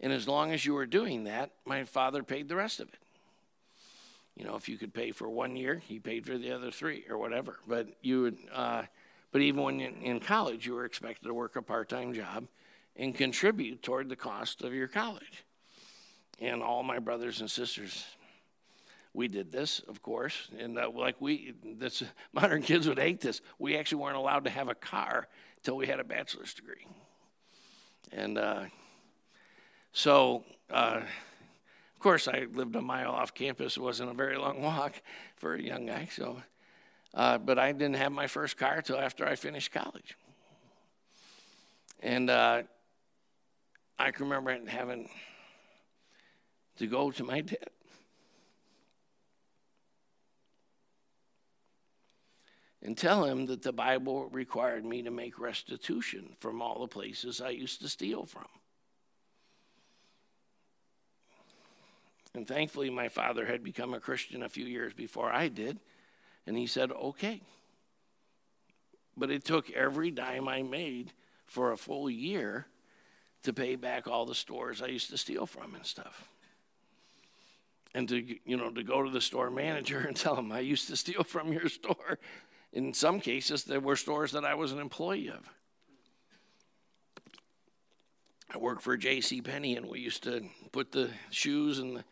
And 0.00 0.12
as 0.12 0.26
long 0.26 0.52
as 0.52 0.64
you 0.64 0.74
were 0.74 0.86
doing 0.86 1.24
that, 1.24 1.50
my 1.64 1.84
father 1.84 2.22
paid 2.22 2.48
the 2.48 2.56
rest 2.56 2.80
of 2.80 2.88
it. 2.88 2.98
You 4.34 4.46
know, 4.46 4.56
if 4.56 4.68
you 4.68 4.78
could 4.78 4.94
pay 4.94 5.12
for 5.12 5.28
one 5.28 5.54
year, 5.54 5.82
he 5.86 5.98
paid 5.98 6.26
for 6.26 6.38
the 6.38 6.50
other 6.52 6.70
three 6.70 7.04
or 7.10 7.18
whatever. 7.18 7.58
But 7.68 7.88
you 8.00 8.22
would, 8.22 8.38
uh, 8.52 8.82
but 9.30 9.42
even 9.42 9.62
when 9.62 9.80
in 9.80 10.18
college, 10.18 10.66
you 10.66 10.74
were 10.74 10.86
expected 10.86 11.26
to 11.26 11.34
work 11.34 11.56
a 11.56 11.62
part-time 11.62 12.14
job 12.14 12.46
and 12.96 13.14
contribute 13.14 13.82
toward 13.82 14.08
the 14.08 14.16
cost 14.16 14.62
of 14.62 14.72
your 14.72 14.88
college. 14.88 15.44
And 16.40 16.62
all 16.62 16.82
my 16.82 16.98
brothers 16.98 17.40
and 17.40 17.50
sisters, 17.50 18.04
we 19.14 19.28
did 19.28 19.52
this, 19.52 19.80
of 19.88 20.02
course, 20.02 20.48
and 20.58 20.78
uh, 20.78 20.90
like 20.90 21.20
we, 21.20 21.54
this 21.62 22.02
modern 22.32 22.62
kids 22.62 22.88
would 22.88 22.98
hate 22.98 23.20
this. 23.20 23.40
We 23.58 23.76
actually 23.76 24.02
weren't 24.02 24.16
allowed 24.16 24.44
to 24.44 24.50
have 24.50 24.68
a 24.68 24.74
car 24.74 25.28
until 25.58 25.76
we 25.76 25.86
had 25.86 26.00
a 26.00 26.04
bachelor's 26.04 26.54
degree, 26.54 26.86
and 28.12 28.38
uh, 28.38 28.64
so. 29.92 30.44
Uh, 30.70 31.02
of 31.94 32.04
course, 32.04 32.26
I 32.26 32.46
lived 32.52 32.74
a 32.74 32.82
mile 32.82 33.12
off 33.12 33.32
campus. 33.32 33.76
It 33.76 33.80
wasn't 33.80 34.10
a 34.10 34.14
very 34.14 34.36
long 34.36 34.60
walk 34.64 35.00
for 35.36 35.54
a 35.54 35.62
young 35.62 35.86
guy. 35.86 36.08
So, 36.10 36.42
uh, 37.14 37.38
but 37.38 37.60
I 37.60 37.70
didn't 37.70 37.94
have 37.94 38.10
my 38.10 38.26
first 38.26 38.56
car 38.56 38.78
until 38.78 38.98
after 38.98 39.24
I 39.24 39.36
finished 39.36 39.70
college. 39.70 40.16
And 42.00 42.28
uh, 42.28 42.62
I 44.00 44.10
can 44.10 44.28
remember 44.28 44.58
having 44.68 45.08
to 46.78 46.88
go 46.88 47.12
to 47.12 47.22
my 47.22 47.42
dad 47.42 47.68
and 52.82 52.96
tell 52.96 53.24
him 53.24 53.46
that 53.46 53.62
the 53.62 53.72
Bible 53.72 54.28
required 54.32 54.84
me 54.84 55.02
to 55.02 55.10
make 55.10 55.38
restitution 55.38 56.36
from 56.40 56.60
all 56.60 56.80
the 56.80 56.88
places 56.88 57.40
I 57.40 57.50
used 57.50 57.80
to 57.82 57.88
steal 57.88 58.24
from. 58.24 58.48
And 62.34 62.46
thankfully, 62.46 62.90
my 62.90 63.08
father 63.08 63.46
had 63.46 63.62
become 63.62 63.94
a 63.94 64.00
Christian 64.00 64.42
a 64.42 64.48
few 64.48 64.64
years 64.64 64.94
before 64.94 65.30
I 65.30 65.48
did, 65.48 65.78
and 66.46 66.56
he 66.56 66.66
said, 66.66 66.90
okay. 66.90 67.40
But 69.16 69.30
it 69.30 69.44
took 69.44 69.70
every 69.70 70.10
dime 70.10 70.48
I 70.48 70.62
made 70.62 71.12
for 71.44 71.72
a 71.72 71.76
full 71.76 72.08
year 72.10 72.66
to 73.42 73.52
pay 73.52 73.76
back 73.76 74.08
all 74.08 74.24
the 74.24 74.34
stores 74.34 74.80
I 74.80 74.86
used 74.86 75.10
to 75.10 75.18
steal 75.18 75.46
from 75.46 75.74
and 75.74 75.84
stuff. 75.84 76.28
And 77.94 78.08
to 78.08 78.24
you 78.46 78.56
know 78.56 78.70
to 78.70 78.82
go 78.82 79.02
to 79.02 79.10
the 79.10 79.20
store 79.20 79.50
manager 79.50 79.98
and 80.08 80.16
tell 80.16 80.36
him 80.36 80.50
I 80.50 80.60
used 80.60 80.88
to 80.88 80.96
steal 80.96 81.24
from 81.24 81.52
your 81.52 81.68
store. 81.68 82.18
In 82.72 82.94
some 82.94 83.20
cases, 83.20 83.64
there 83.64 83.80
were 83.80 83.96
stores 83.96 84.32
that 84.32 84.44
I 84.44 84.54
was 84.54 84.72
an 84.72 84.78
employee 84.78 85.28
of. 85.28 85.48
I 88.54 88.58
worked 88.58 88.82
for 88.82 88.96
J.C. 88.96 89.40
Penney, 89.40 89.76
and 89.76 89.86
we 89.86 90.00
used 90.00 90.24
to 90.24 90.44
put 90.72 90.92
the 90.92 91.10
shoes 91.30 91.78
and 91.78 91.96
the 91.96 92.04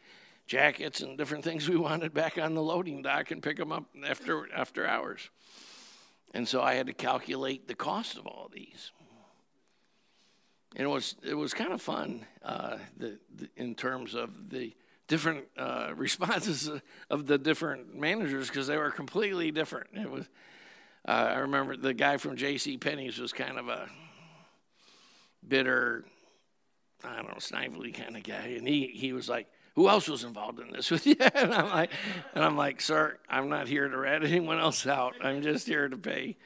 jackets 0.46 1.00
and 1.00 1.16
different 1.16 1.44
things 1.44 1.68
we 1.68 1.76
wanted 1.76 2.12
back 2.12 2.38
on 2.38 2.54
the 2.54 2.62
loading 2.62 3.02
dock 3.02 3.30
and 3.30 3.42
pick 3.42 3.56
them 3.56 3.72
up 3.72 3.84
after 4.06 4.52
after 4.52 4.86
hours. 4.86 5.30
And 6.32 6.46
so 6.46 6.62
I 6.62 6.74
had 6.74 6.86
to 6.86 6.92
calculate 6.92 7.68
the 7.68 7.74
cost 7.74 8.16
of 8.16 8.26
all 8.26 8.50
these. 8.52 8.90
And 10.76 10.86
it 10.86 10.90
was 10.90 11.16
it 11.22 11.34
was 11.34 11.54
kind 11.54 11.72
of 11.72 11.82
fun 11.82 12.24
uh, 12.42 12.78
the, 12.96 13.18
the, 13.36 13.48
in 13.56 13.74
terms 13.74 14.14
of 14.14 14.50
the 14.50 14.74
different 15.08 15.44
uh, 15.56 15.92
responses 15.96 16.70
of 17.10 17.26
the 17.26 17.38
different 17.38 17.94
managers 17.94 18.48
because 18.48 18.66
they 18.66 18.76
were 18.76 18.90
completely 18.90 19.50
different. 19.50 19.88
It 19.94 20.10
was 20.10 20.26
uh, 21.06 21.10
I 21.10 21.38
remember 21.38 21.76
the 21.76 21.94
guy 21.94 22.16
from 22.16 22.36
J.C. 22.36 22.76
Penney's 22.76 23.18
was 23.18 23.32
kind 23.32 23.58
of 23.58 23.68
a 23.68 23.88
bitter, 25.46 26.04
I 27.04 27.16
don't 27.16 27.28
know, 27.28 27.38
snively 27.38 27.92
kind 27.92 28.16
of 28.16 28.22
guy, 28.22 28.54
and 28.56 28.68
he 28.68 28.88
he 28.88 29.12
was 29.12 29.28
like, 29.28 29.46
"Who 29.76 29.88
else 29.88 30.08
was 30.08 30.24
involved 30.24 30.60
in 30.60 30.70
this 30.72 30.90
with 30.90 31.06
you?" 31.06 31.16
and 31.34 31.54
I'm 31.54 31.70
like, 31.70 31.90
and 32.34 32.44
I'm 32.44 32.56
like, 32.56 32.80
"Sir, 32.80 33.18
I'm 33.28 33.48
not 33.48 33.68
here 33.68 33.88
to 33.88 33.96
rat 33.96 34.24
anyone 34.24 34.58
else 34.58 34.86
out. 34.86 35.14
I'm 35.22 35.42
just 35.42 35.66
here 35.66 35.88
to 35.88 35.96
pay 35.96 36.36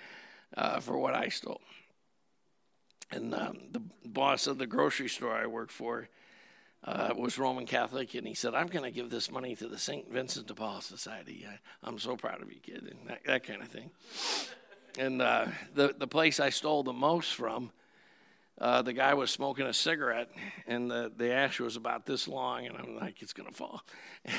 uh, 0.56 0.80
for 0.80 0.96
what 0.98 1.14
I 1.14 1.28
stole." 1.28 1.60
And 3.10 3.34
um, 3.34 3.58
the 3.70 3.82
boss 4.04 4.46
of 4.46 4.58
the 4.58 4.66
grocery 4.66 5.08
store 5.08 5.34
I 5.34 5.46
worked 5.46 5.72
for 5.72 6.08
uh, 6.84 7.14
was 7.16 7.38
Roman 7.38 7.66
Catholic, 7.66 8.14
and 8.14 8.26
he 8.26 8.34
said, 8.34 8.54
"I'm 8.54 8.66
going 8.66 8.84
to 8.84 8.90
give 8.90 9.08
this 9.10 9.30
money 9.30 9.56
to 9.56 9.68
the 9.68 9.78
St. 9.78 10.10
Vincent 10.10 10.46
de 10.46 10.54
Paul 10.54 10.80
Society. 10.82 11.46
I, 11.82 11.88
am 11.88 11.98
so 11.98 12.16
proud 12.16 12.42
of 12.42 12.52
you, 12.52 12.60
kid," 12.60 12.82
and 12.90 13.08
that, 13.08 13.24
that 13.24 13.44
kind 13.44 13.62
of 13.62 13.68
thing. 13.68 13.90
And 14.98 15.22
uh, 15.22 15.46
the 15.74 15.94
the 15.96 16.06
place 16.06 16.40
I 16.40 16.50
stole 16.50 16.82
the 16.82 16.92
most 16.92 17.34
from, 17.34 17.72
uh, 18.60 18.82
the 18.82 18.92
guy 18.92 19.14
was 19.14 19.30
smoking 19.30 19.66
a 19.66 19.72
cigarette, 19.72 20.30
and 20.66 20.90
the 20.90 21.10
the 21.16 21.32
ash 21.32 21.58
was 21.58 21.76
about 21.76 22.04
this 22.04 22.28
long, 22.28 22.66
and 22.66 22.76
I'm 22.76 22.96
like, 22.96 23.22
"It's 23.22 23.32
going 23.32 23.48
to 23.48 23.54
fall," 23.54 23.82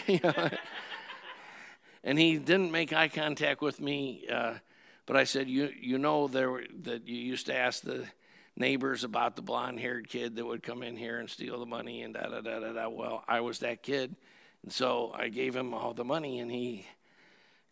and 2.03 2.19
he 2.19 2.37
didn't 2.37 2.71
make 2.71 2.93
eye 2.93 3.09
contact 3.09 3.61
with 3.61 3.81
me. 3.81 4.27
Uh, 4.31 4.55
but 5.07 5.17
I 5.17 5.23
said, 5.23 5.49
"You 5.49 5.71
you 5.79 5.97
know 5.97 6.27
there 6.27 6.63
that 6.83 7.07
you 7.07 7.15
used 7.15 7.47
to 7.47 7.55
ask 7.55 7.81
the." 7.81 8.05
Neighbors 8.57 9.03
about 9.03 9.35
the 9.35 9.41
blonde 9.41 9.79
haired 9.79 10.07
kid 10.07 10.35
that 10.35 10.45
would 10.45 10.63
come 10.63 10.81
in 10.83 10.95
here 10.95 11.19
and 11.19 11.29
steal 11.29 11.59
the 11.59 11.65
money 11.65 12.01
and 12.03 12.13
da 12.13 12.27
da 12.27 12.41
da 12.41 12.59
da 12.59 12.73
da. 12.73 12.89
Well, 12.89 13.23
I 13.27 13.41
was 13.41 13.59
that 13.59 13.83
kid. 13.83 14.15
And 14.63 14.71
so 14.71 15.11
I 15.13 15.27
gave 15.29 15.55
him 15.55 15.73
all 15.73 15.93
the 15.93 16.03
money 16.03 16.39
and 16.39 16.49
he 16.51 16.85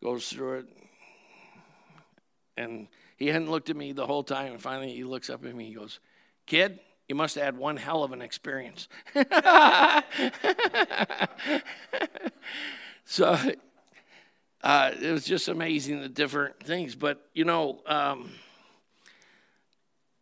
goes 0.03 0.27
through 0.29 0.59
it. 0.59 0.67
And 2.55 2.87
he 3.17 3.27
hadn't 3.27 3.49
looked 3.49 3.69
at 3.69 3.75
me 3.75 3.93
the 3.93 4.05
whole 4.05 4.23
time. 4.23 4.51
And 4.53 4.61
finally 4.61 4.93
he 4.93 5.03
looks 5.03 5.29
up 5.29 5.43
at 5.45 5.55
me. 5.55 5.65
He 5.65 5.73
goes, 5.73 5.99
Kid, 6.45 6.79
you 7.07 7.15
must 7.15 7.35
have 7.35 7.45
had 7.45 7.57
one 7.57 7.77
hell 7.77 8.03
of 8.03 8.11
an 8.11 8.21
experience. 8.21 8.87
so 13.05 13.37
uh, 14.61 14.91
it 15.01 15.11
was 15.11 15.25
just 15.25 15.47
amazing 15.47 16.01
the 16.01 16.09
different 16.09 16.59
things. 16.59 16.95
But, 16.95 17.25
you 17.33 17.45
know, 17.45 17.81
um, 17.85 18.29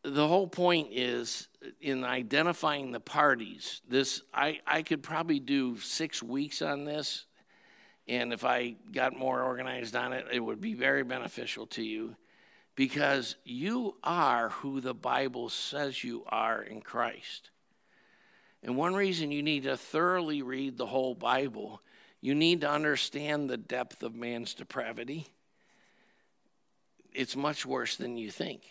the 0.03 0.27
whole 0.27 0.47
point 0.47 0.89
is 0.91 1.47
uh, 1.63 1.69
in 1.79 2.03
identifying 2.03 2.91
the 2.91 2.99
parties. 2.99 3.81
This 3.87 4.21
I, 4.33 4.59
I 4.65 4.81
could 4.81 5.03
probably 5.03 5.39
do 5.39 5.77
six 5.77 6.23
weeks 6.23 6.61
on 6.61 6.85
this, 6.85 7.25
and 8.07 8.33
if 8.33 8.43
I 8.43 8.75
got 8.91 9.17
more 9.17 9.41
organized 9.43 9.95
on 9.95 10.13
it, 10.13 10.25
it 10.31 10.39
would 10.39 10.61
be 10.61 10.73
very 10.73 11.03
beneficial 11.03 11.67
to 11.67 11.83
you 11.83 12.15
because 12.75 13.35
you 13.43 13.95
are 14.03 14.49
who 14.49 14.81
the 14.81 14.93
Bible 14.93 15.49
says 15.49 16.03
you 16.03 16.23
are 16.27 16.61
in 16.63 16.81
Christ. 16.81 17.51
And 18.63 18.77
one 18.77 18.93
reason 18.93 19.31
you 19.31 19.43
need 19.43 19.63
to 19.63 19.75
thoroughly 19.75 20.41
read 20.41 20.77
the 20.77 20.85
whole 20.85 21.15
Bible, 21.15 21.81
you 22.21 22.35
need 22.35 22.61
to 22.61 22.69
understand 22.69 23.49
the 23.49 23.57
depth 23.57 24.03
of 24.03 24.15
man's 24.15 24.53
depravity. 24.53 25.27
It's 27.13 27.35
much 27.35 27.65
worse 27.65 27.95
than 27.97 28.17
you 28.17 28.31
think. 28.31 28.63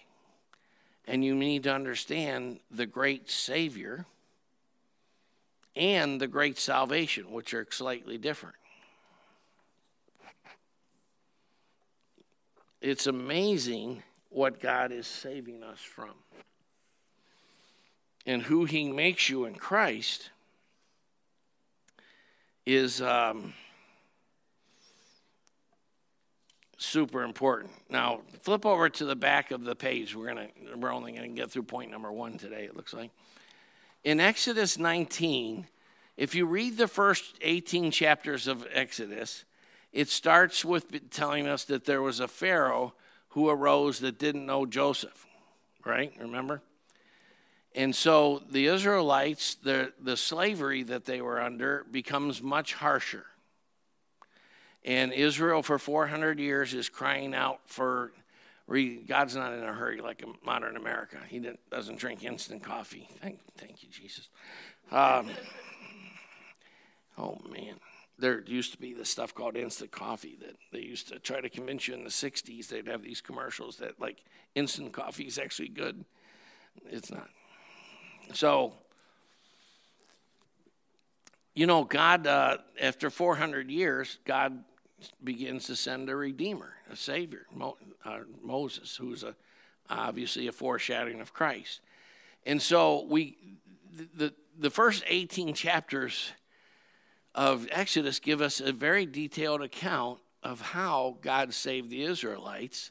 And 1.06 1.24
you 1.24 1.34
need 1.34 1.64
to 1.64 1.74
understand 1.74 2.60
the 2.70 2.86
great 2.86 3.30
Savior 3.30 4.06
and 5.74 6.20
the 6.20 6.26
great 6.26 6.58
salvation, 6.58 7.30
which 7.32 7.54
are 7.54 7.66
slightly 7.70 8.18
different. 8.18 8.56
It's 12.80 13.06
amazing 13.06 14.02
what 14.30 14.60
God 14.60 14.92
is 14.92 15.06
saving 15.06 15.62
us 15.62 15.80
from. 15.80 16.14
And 18.26 18.42
who 18.42 18.64
He 18.64 18.90
makes 18.90 19.28
you 19.28 19.44
in 19.44 19.54
Christ 19.54 20.30
is. 22.66 23.02
Um, 23.02 23.54
super 26.80 27.22
important. 27.22 27.70
Now, 27.88 28.20
flip 28.42 28.64
over 28.64 28.88
to 28.88 29.04
the 29.04 29.16
back 29.16 29.50
of 29.50 29.64
the 29.64 29.74
page. 29.74 30.14
We're 30.14 30.28
gonna 30.28 30.48
we're 30.76 30.92
only 30.92 31.12
gonna 31.12 31.28
get 31.28 31.50
through 31.50 31.64
point 31.64 31.90
number 31.90 32.10
one 32.10 32.38
today. 32.38 32.64
It 32.64 32.76
looks 32.76 32.92
like 32.92 33.10
in 34.04 34.20
Exodus 34.20 34.78
19. 34.78 35.66
If 36.16 36.34
you 36.34 36.44
read 36.44 36.76
the 36.76 36.88
first 36.88 37.36
18 37.40 37.90
chapters 37.90 38.46
of 38.46 38.66
Exodus, 38.74 39.44
it 39.92 40.10
starts 40.10 40.64
with 40.64 41.10
telling 41.10 41.46
us 41.46 41.64
that 41.64 41.86
there 41.86 42.02
was 42.02 42.20
a 42.20 42.28
Pharaoh 42.28 42.92
who 43.30 43.48
arose 43.48 44.00
that 44.00 44.18
didn't 44.18 44.44
know 44.44 44.66
Joseph, 44.66 45.26
right? 45.84 46.12
Remember? 46.20 46.60
And 47.74 47.94
so 47.94 48.42
the 48.50 48.66
Israelites, 48.66 49.54
the, 49.54 49.92
the 49.98 50.16
slavery 50.16 50.82
that 50.84 51.06
they 51.06 51.22
were 51.22 51.40
under 51.40 51.86
becomes 51.90 52.42
much 52.42 52.74
harsher. 52.74 53.24
And 54.84 55.12
Israel 55.12 55.62
for 55.62 55.78
400 55.78 56.38
years 56.38 56.72
is 56.72 56.88
crying 56.88 57.34
out 57.34 57.60
for 57.66 58.12
God's 59.08 59.34
not 59.34 59.52
in 59.52 59.64
a 59.64 59.72
hurry 59.72 60.00
like 60.00 60.22
a 60.22 60.46
modern 60.46 60.76
America. 60.76 61.18
He 61.28 61.44
doesn't 61.70 61.98
drink 61.98 62.22
instant 62.22 62.62
coffee. 62.62 63.08
Thank, 63.20 63.40
thank 63.56 63.82
you, 63.82 63.88
Jesus. 63.90 64.28
Um, 64.92 65.28
oh, 67.18 67.38
man. 67.52 67.74
There 68.16 68.42
used 68.46 68.72
to 68.72 68.78
be 68.78 68.92
this 68.92 69.08
stuff 69.08 69.34
called 69.34 69.56
instant 69.56 69.90
coffee 69.90 70.36
that 70.40 70.54
they 70.72 70.80
used 70.80 71.08
to 71.08 71.18
try 71.18 71.40
to 71.40 71.48
convince 71.48 71.88
you 71.88 71.94
in 71.94 72.04
the 72.04 72.10
60s. 72.10 72.68
They'd 72.68 72.86
have 72.86 73.02
these 73.02 73.20
commercials 73.20 73.78
that, 73.78 73.98
like, 73.98 74.22
instant 74.54 74.92
coffee 74.92 75.24
is 75.24 75.38
actually 75.38 75.68
good. 75.68 76.04
It's 76.90 77.10
not. 77.10 77.28
So, 78.34 78.74
you 81.54 81.66
know, 81.66 81.84
God, 81.84 82.26
uh, 82.26 82.58
after 82.80 83.10
400 83.10 83.70
years, 83.70 84.18
God 84.24 84.64
begins 85.22 85.66
to 85.66 85.76
send 85.76 86.08
a 86.08 86.16
redeemer, 86.16 86.74
a 86.90 86.96
savior, 86.96 87.46
Mo, 87.54 87.76
uh, 88.04 88.20
Moses, 88.42 88.96
who's 88.96 89.22
a, 89.22 89.34
obviously 89.88 90.46
a 90.46 90.52
foreshadowing 90.52 91.20
of 91.20 91.32
Christ. 91.32 91.80
And 92.46 92.60
so 92.60 93.06
we, 93.08 93.36
the, 94.16 94.32
the 94.58 94.70
first 94.70 95.04
18 95.06 95.54
chapters 95.54 96.32
of 97.34 97.68
Exodus 97.70 98.18
give 98.18 98.40
us 98.40 98.60
a 98.60 98.72
very 98.72 99.06
detailed 99.06 99.62
account 99.62 100.18
of 100.42 100.60
how 100.60 101.18
God 101.20 101.52
saved 101.54 101.90
the 101.90 102.02
Israelites. 102.02 102.90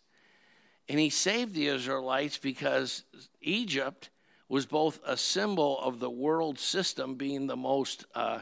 And 0.88 1.00
he 1.00 1.10
saved 1.10 1.54
the 1.54 1.68
Israelites 1.68 2.38
because 2.38 3.04
Egypt 3.42 4.10
was 4.48 4.66
both 4.66 5.00
a 5.06 5.18
symbol 5.18 5.80
of 5.80 6.00
the 6.00 6.10
world 6.10 6.58
system 6.58 7.16
being 7.16 7.48
the 7.48 7.56
most 7.56 8.06
uh, 8.16 8.42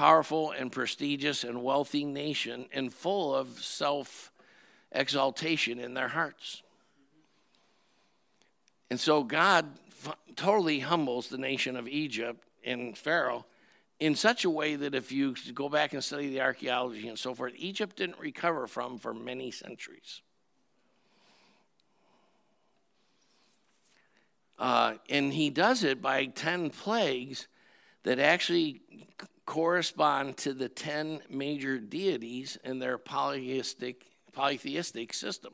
powerful 0.00 0.50
and 0.52 0.72
prestigious 0.72 1.44
and 1.44 1.62
wealthy 1.62 2.06
nation 2.06 2.64
and 2.72 2.90
full 2.90 3.34
of 3.34 3.62
self 3.62 4.32
exaltation 4.92 5.78
in 5.78 5.92
their 5.92 6.08
hearts. 6.08 6.62
And 8.88 8.98
so 8.98 9.22
God 9.22 9.66
totally 10.36 10.78
humbles 10.78 11.28
the 11.28 11.36
nation 11.36 11.76
of 11.76 11.86
Egypt 11.86 12.42
and 12.64 12.96
Pharaoh 12.96 13.44
in 13.98 14.14
such 14.14 14.46
a 14.46 14.48
way 14.48 14.74
that 14.74 14.94
if 14.94 15.12
you 15.12 15.34
go 15.52 15.68
back 15.68 15.92
and 15.92 16.02
study 16.02 16.30
the 16.30 16.40
archaeology 16.40 17.06
and 17.06 17.18
so 17.18 17.34
forth, 17.34 17.52
Egypt 17.58 17.96
didn't 17.96 18.18
recover 18.18 18.66
from 18.66 18.96
for 18.96 19.12
many 19.12 19.50
centuries. 19.50 20.22
Uh, 24.58 24.94
and 25.10 25.34
he 25.34 25.50
does 25.50 25.84
it 25.84 26.00
by 26.00 26.24
10 26.24 26.70
plagues 26.70 27.48
that 28.04 28.18
actually 28.18 28.80
correspond 29.50 30.36
to 30.36 30.52
the 30.52 30.68
10 30.68 31.22
major 31.28 31.76
deities 31.76 32.56
in 32.62 32.78
their 32.78 32.96
polytheistic, 32.96 34.06
polytheistic 34.32 35.12
system. 35.12 35.52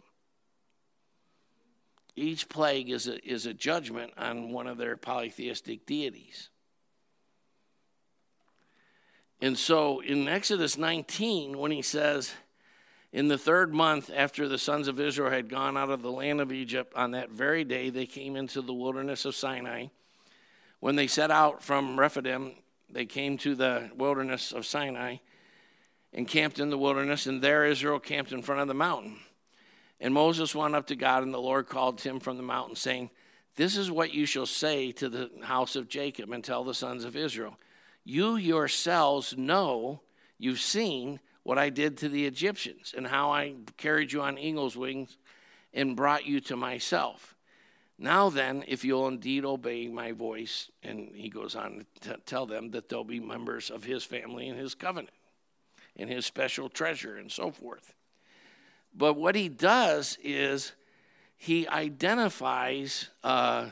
Each 2.15 2.47
plague 2.47 2.91
is 2.91 3.09
a, 3.09 3.27
is 3.27 3.47
a 3.47 3.55
judgment 3.55 4.13
on 4.19 4.51
one 4.53 4.67
of 4.67 4.77
their 4.77 4.99
polytheistic 4.99 5.87
deities. 5.87 6.51
And 9.41 9.57
so 9.57 10.01
in 10.01 10.29
Exodus 10.29 10.77
19, 10.77 11.57
when 11.57 11.71
he 11.71 11.81
says, 11.81 12.35
In 13.15 13.29
the 13.29 13.39
third 13.39 13.73
month 13.73 14.11
after 14.15 14.47
the 14.47 14.59
sons 14.59 14.89
of 14.89 15.01
Israel 15.01 15.31
had 15.31 15.49
gone 15.49 15.79
out 15.79 15.89
of 15.89 16.03
the 16.03 16.13
land 16.13 16.43
of 16.43 16.53
Egypt, 16.53 16.93
on 16.95 17.13
that 17.13 17.31
very 17.31 17.65
day 17.65 17.89
they 17.89 18.05
came 18.05 18.37
into 18.37 18.61
the 18.61 18.75
wilderness 18.75 19.25
of 19.25 19.35
Sinai. 19.35 19.87
When 20.81 20.97
they 20.97 21.07
set 21.07 21.31
out 21.31 21.63
from 21.63 21.99
Rephidim, 21.99 22.57
they 22.91 23.07
came 23.07 23.39
to 23.39 23.55
the 23.55 23.91
wilderness 23.97 24.53
of 24.53 24.67
Sinai 24.67 25.17
and 26.13 26.27
camped 26.27 26.59
in 26.59 26.71
the 26.71 26.79
wilderness, 26.79 27.27
and 27.27 27.43
there 27.43 27.67
Israel 27.67 28.01
camped 28.01 28.33
in 28.33 28.43
front 28.43 28.61
of 28.61 28.69
the 28.69 28.75
mountain. 28.75 29.19
And 30.01 30.13
Moses 30.13 30.55
went 30.55 30.75
up 30.75 30.87
to 30.89 30.97
God, 30.97 31.23
and 31.23 31.33
the 31.33 31.41
Lord 31.41 31.69
called 31.69 32.01
him 32.01 32.21
from 32.21 32.37
the 32.37 32.43
mountain, 32.43 32.77
saying, 32.77 33.11
This 33.57 33.77
is 33.77 33.91
what 33.91 34.15
you 34.15 34.27
shall 34.27 34.47
say 34.47 34.93
to 34.93 35.09
the 35.09 35.31
house 35.43 35.77
of 35.77 35.89
Jacob 35.89 36.33
and 36.33 36.43
tell 36.43 36.65
the 36.65 36.75
sons 36.75 37.05
of 37.05 37.17
Israel. 37.17 37.59
You 38.05 38.37
yourselves 38.37 39.37
know, 39.37 40.01
you've 40.39 40.61
seen 40.61 41.21
what 41.43 41.59
I 41.59 41.71
did 41.71 41.97
to 41.99 42.09
the 42.09 42.27
Egyptians 42.27 42.95
and 42.97 43.07
how 43.07 43.31
I 43.31 43.55
carried 43.77 44.13
you 44.13 44.21
on 44.21 44.39
eagle's 44.39 44.77
wings 44.77 45.17
and 45.73 45.97
brought 45.97 46.27
you 46.27 46.41
to 46.41 46.57
myself. 46.57 47.36
Now 47.99 48.29
then, 48.29 48.65
if 48.69 48.85
you'll 48.85 49.09
indeed 49.09 49.45
obey 49.45 49.89
my 49.89 50.13
voice, 50.13 50.71
and 50.83 51.11
he 51.15 51.29
goes 51.29 51.57
on 51.57 51.87
to 52.03 52.19
tell 52.27 52.45
them 52.45 52.71
that 52.73 52.89
they'll 52.89 53.05
be 53.05 53.21
members 53.21 53.71
of 53.71 53.85
his 53.85 54.05
family 54.05 54.49
and 54.49 54.59
his 54.59 54.75
covenant 54.75 55.15
and 55.97 56.11
his 56.11 56.27
special 56.27 56.69
treasure 56.69 57.17
and 57.17 57.33
so 57.33 57.51
forth. 57.51 57.95
But 58.95 59.15
what 59.15 59.35
he 59.35 59.49
does 59.49 60.19
is 60.23 60.73
he 61.37 61.67
identifies 61.69 63.09
uh, 63.25 63.69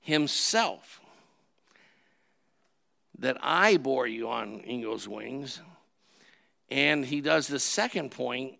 himself 0.00 1.00
that 3.18 3.36
I 3.40 3.76
bore 3.76 4.06
you 4.06 4.28
on 4.28 4.62
eagle's 4.66 5.08
wings. 5.08 5.60
And 6.70 7.04
he 7.04 7.20
does 7.20 7.46
the 7.46 7.60
second 7.60 8.10
point, 8.10 8.58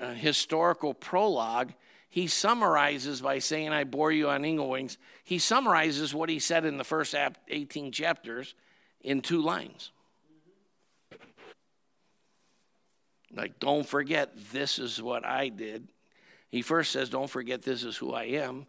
a 0.00 0.12
historical 0.12 0.92
prologue. 0.94 1.72
He 2.12 2.26
summarizes 2.26 3.22
by 3.22 3.38
saying, 3.38 3.70
I 3.70 3.84
bore 3.84 4.12
you 4.12 4.28
on 4.28 4.44
eagle 4.44 4.68
wings. 4.68 4.98
He 5.24 5.38
summarizes 5.38 6.14
what 6.14 6.28
he 6.28 6.40
said 6.40 6.66
in 6.66 6.76
the 6.76 6.84
first 6.84 7.14
18 7.48 7.90
chapters 7.90 8.54
in 9.00 9.22
two 9.22 9.40
lines. 9.40 9.92
Like, 13.34 13.58
don't 13.58 13.86
forget, 13.86 14.34
this 14.52 14.78
is 14.78 15.00
what 15.00 15.24
I 15.24 15.48
did. 15.48 15.88
He 16.50 16.60
first 16.60 16.92
says, 16.92 17.08
Don't 17.08 17.30
forget, 17.30 17.62
this 17.62 17.82
is 17.82 17.96
who 17.96 18.12
I 18.12 18.24
am. 18.24 18.66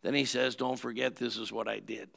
Then 0.00 0.14
he 0.14 0.24
says, 0.24 0.56
Don't 0.56 0.78
forget, 0.78 1.16
this 1.16 1.36
is 1.36 1.52
what 1.52 1.68
I 1.68 1.80
did. 1.80 2.08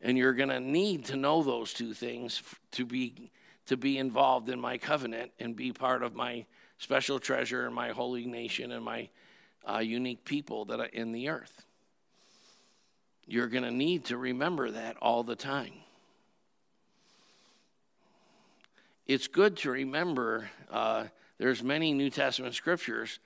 And 0.00 0.16
you're 0.16 0.32
going 0.32 0.48
to 0.48 0.60
need 0.60 1.06
to 1.06 1.16
know 1.16 1.42
those 1.42 1.72
two 1.72 1.92
things 1.92 2.40
to 2.70 2.86
be, 2.86 3.32
to 3.66 3.76
be 3.76 3.98
involved 3.98 4.48
in 4.48 4.60
my 4.60 4.78
covenant 4.78 5.32
and 5.40 5.56
be 5.56 5.72
part 5.72 6.04
of 6.04 6.14
my 6.14 6.46
special 6.80 7.20
treasure 7.20 7.66
and 7.66 7.74
my 7.74 7.90
holy 7.90 8.24
nation 8.24 8.72
and 8.72 8.82
my 8.82 9.08
uh, 9.68 9.78
unique 9.78 10.24
people 10.24 10.64
that 10.64 10.80
are 10.80 10.86
in 10.86 11.12
the 11.12 11.28
earth. 11.28 11.64
You're 13.26 13.48
going 13.48 13.64
to 13.64 13.70
need 13.70 14.06
to 14.06 14.16
remember 14.16 14.70
that 14.70 14.96
all 14.96 15.22
the 15.22 15.36
time. 15.36 15.74
It's 19.06 19.28
good 19.28 19.58
to 19.58 19.70
remember 19.70 20.50
uh, 20.70 21.04
there's 21.38 21.62
many 21.62 21.92
New 21.92 22.08
Testament 22.08 22.54
scriptures 22.54 23.18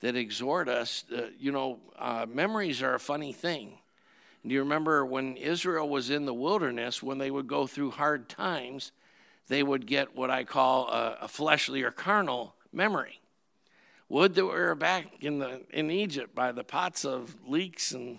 that 0.00 0.16
exhort 0.16 0.68
us. 0.68 1.04
Uh, 1.14 1.26
you 1.38 1.52
know, 1.52 1.80
uh, 1.98 2.24
memories 2.26 2.82
are 2.82 2.94
a 2.94 3.00
funny 3.00 3.34
thing. 3.34 3.78
Do 4.44 4.54
you 4.54 4.60
remember 4.60 5.04
when 5.04 5.36
Israel 5.36 5.88
was 5.88 6.08
in 6.08 6.24
the 6.24 6.34
wilderness, 6.34 7.02
when 7.02 7.18
they 7.18 7.30
would 7.30 7.46
go 7.46 7.66
through 7.66 7.90
hard 7.90 8.28
times, 8.28 8.90
they 9.48 9.62
would 9.62 9.86
get 9.86 10.16
what 10.16 10.30
I 10.30 10.44
call 10.44 10.88
a, 10.88 11.18
a 11.22 11.28
fleshly 11.28 11.82
or 11.82 11.90
carnal 11.90 12.54
memory. 12.72 13.20
Would 14.08 14.34
that 14.34 14.44
we 14.44 14.50
were 14.50 14.74
back 14.74 15.06
in 15.22 15.38
the 15.38 15.62
in 15.70 15.90
Egypt 15.90 16.34
by 16.34 16.52
the 16.52 16.64
pots 16.64 17.04
of 17.04 17.34
leeks 17.46 17.92
and 17.92 18.18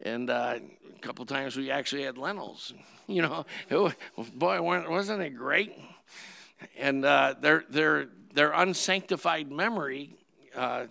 and 0.00 0.30
uh, 0.30 0.58
a 0.94 1.00
couple 1.00 1.24
times 1.24 1.56
we 1.56 1.70
actually 1.70 2.02
had 2.02 2.18
lentils. 2.18 2.72
You 3.08 3.22
know, 3.22 3.46
it, 3.70 3.94
boy, 4.34 4.60
wasn't 4.60 5.22
it 5.22 5.36
great? 5.36 5.78
And 6.76 7.04
uh, 7.04 7.36
their 7.40 7.62
their 7.70 8.08
their 8.34 8.50
unsanctified 8.50 9.48
memory 9.48 10.16
uh, 10.56 10.86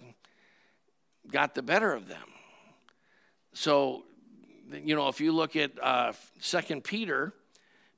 got 1.29 1.55
the 1.55 1.61
better 1.61 1.91
of 1.91 2.07
them. 2.07 2.29
So 3.51 4.05
you 4.71 4.95
know, 4.95 5.09
if 5.09 5.19
you 5.19 5.33
look 5.33 5.57
at 5.57 5.71
uh, 5.83 6.13
Second 6.39 6.85
Peter, 6.85 7.33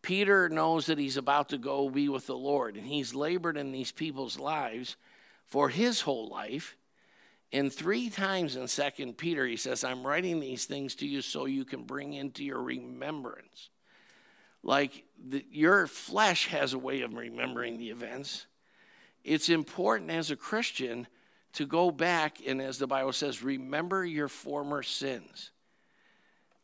Peter 0.08 0.48
knows 0.48 0.86
that 0.86 0.98
he's 0.98 1.18
about 1.18 1.50
to 1.50 1.58
go 1.58 1.90
be 1.90 2.08
with 2.08 2.28
the 2.28 2.38
Lord, 2.38 2.78
and 2.78 2.88
he's 2.88 3.14
labored 3.14 3.58
in 3.58 3.74
these 3.74 3.92
people's 3.92 4.40
lives 4.40 4.96
for 5.44 5.68
his 5.68 6.00
whole 6.00 6.30
life. 6.30 6.78
And 7.52 7.74
three 7.74 8.10
times 8.10 8.56
in 8.56 8.70
Second 8.70 9.18
Peter, 9.18 9.46
he 9.46 9.58
says, 9.58 9.84
"I'm 9.84 10.08
writing 10.08 10.40
these 10.40 10.64
things 10.64 10.96
to 10.96 11.06
you 11.06 11.22
so 11.22 11.44
you 11.44 11.66
can 11.66 11.84
bring 11.84 12.14
into 12.14 12.42
your 12.46 12.64
remembrance." 12.64 13.70
Like 14.64 15.04
the, 15.22 15.46
your 15.52 15.88
flesh 15.88 16.48
has 16.48 16.72
a 16.72 16.80
way 16.80 17.02
of 17.02 17.14
remembering 17.14 17.78
the 17.78 17.90
events. 17.90 18.46
It's 19.26 19.50
important 19.50 20.10
as 20.10 20.32
a 20.32 20.38
Christian 20.38 21.08
to 21.52 21.66
go 21.66 21.92
back 21.92 22.38
and, 22.48 22.62
as 22.62 22.78
the 22.78 22.88
Bible 22.88 23.12
says, 23.12 23.44
remember 23.44 24.06
your 24.06 24.30
former 24.30 24.84
sins 24.84 25.52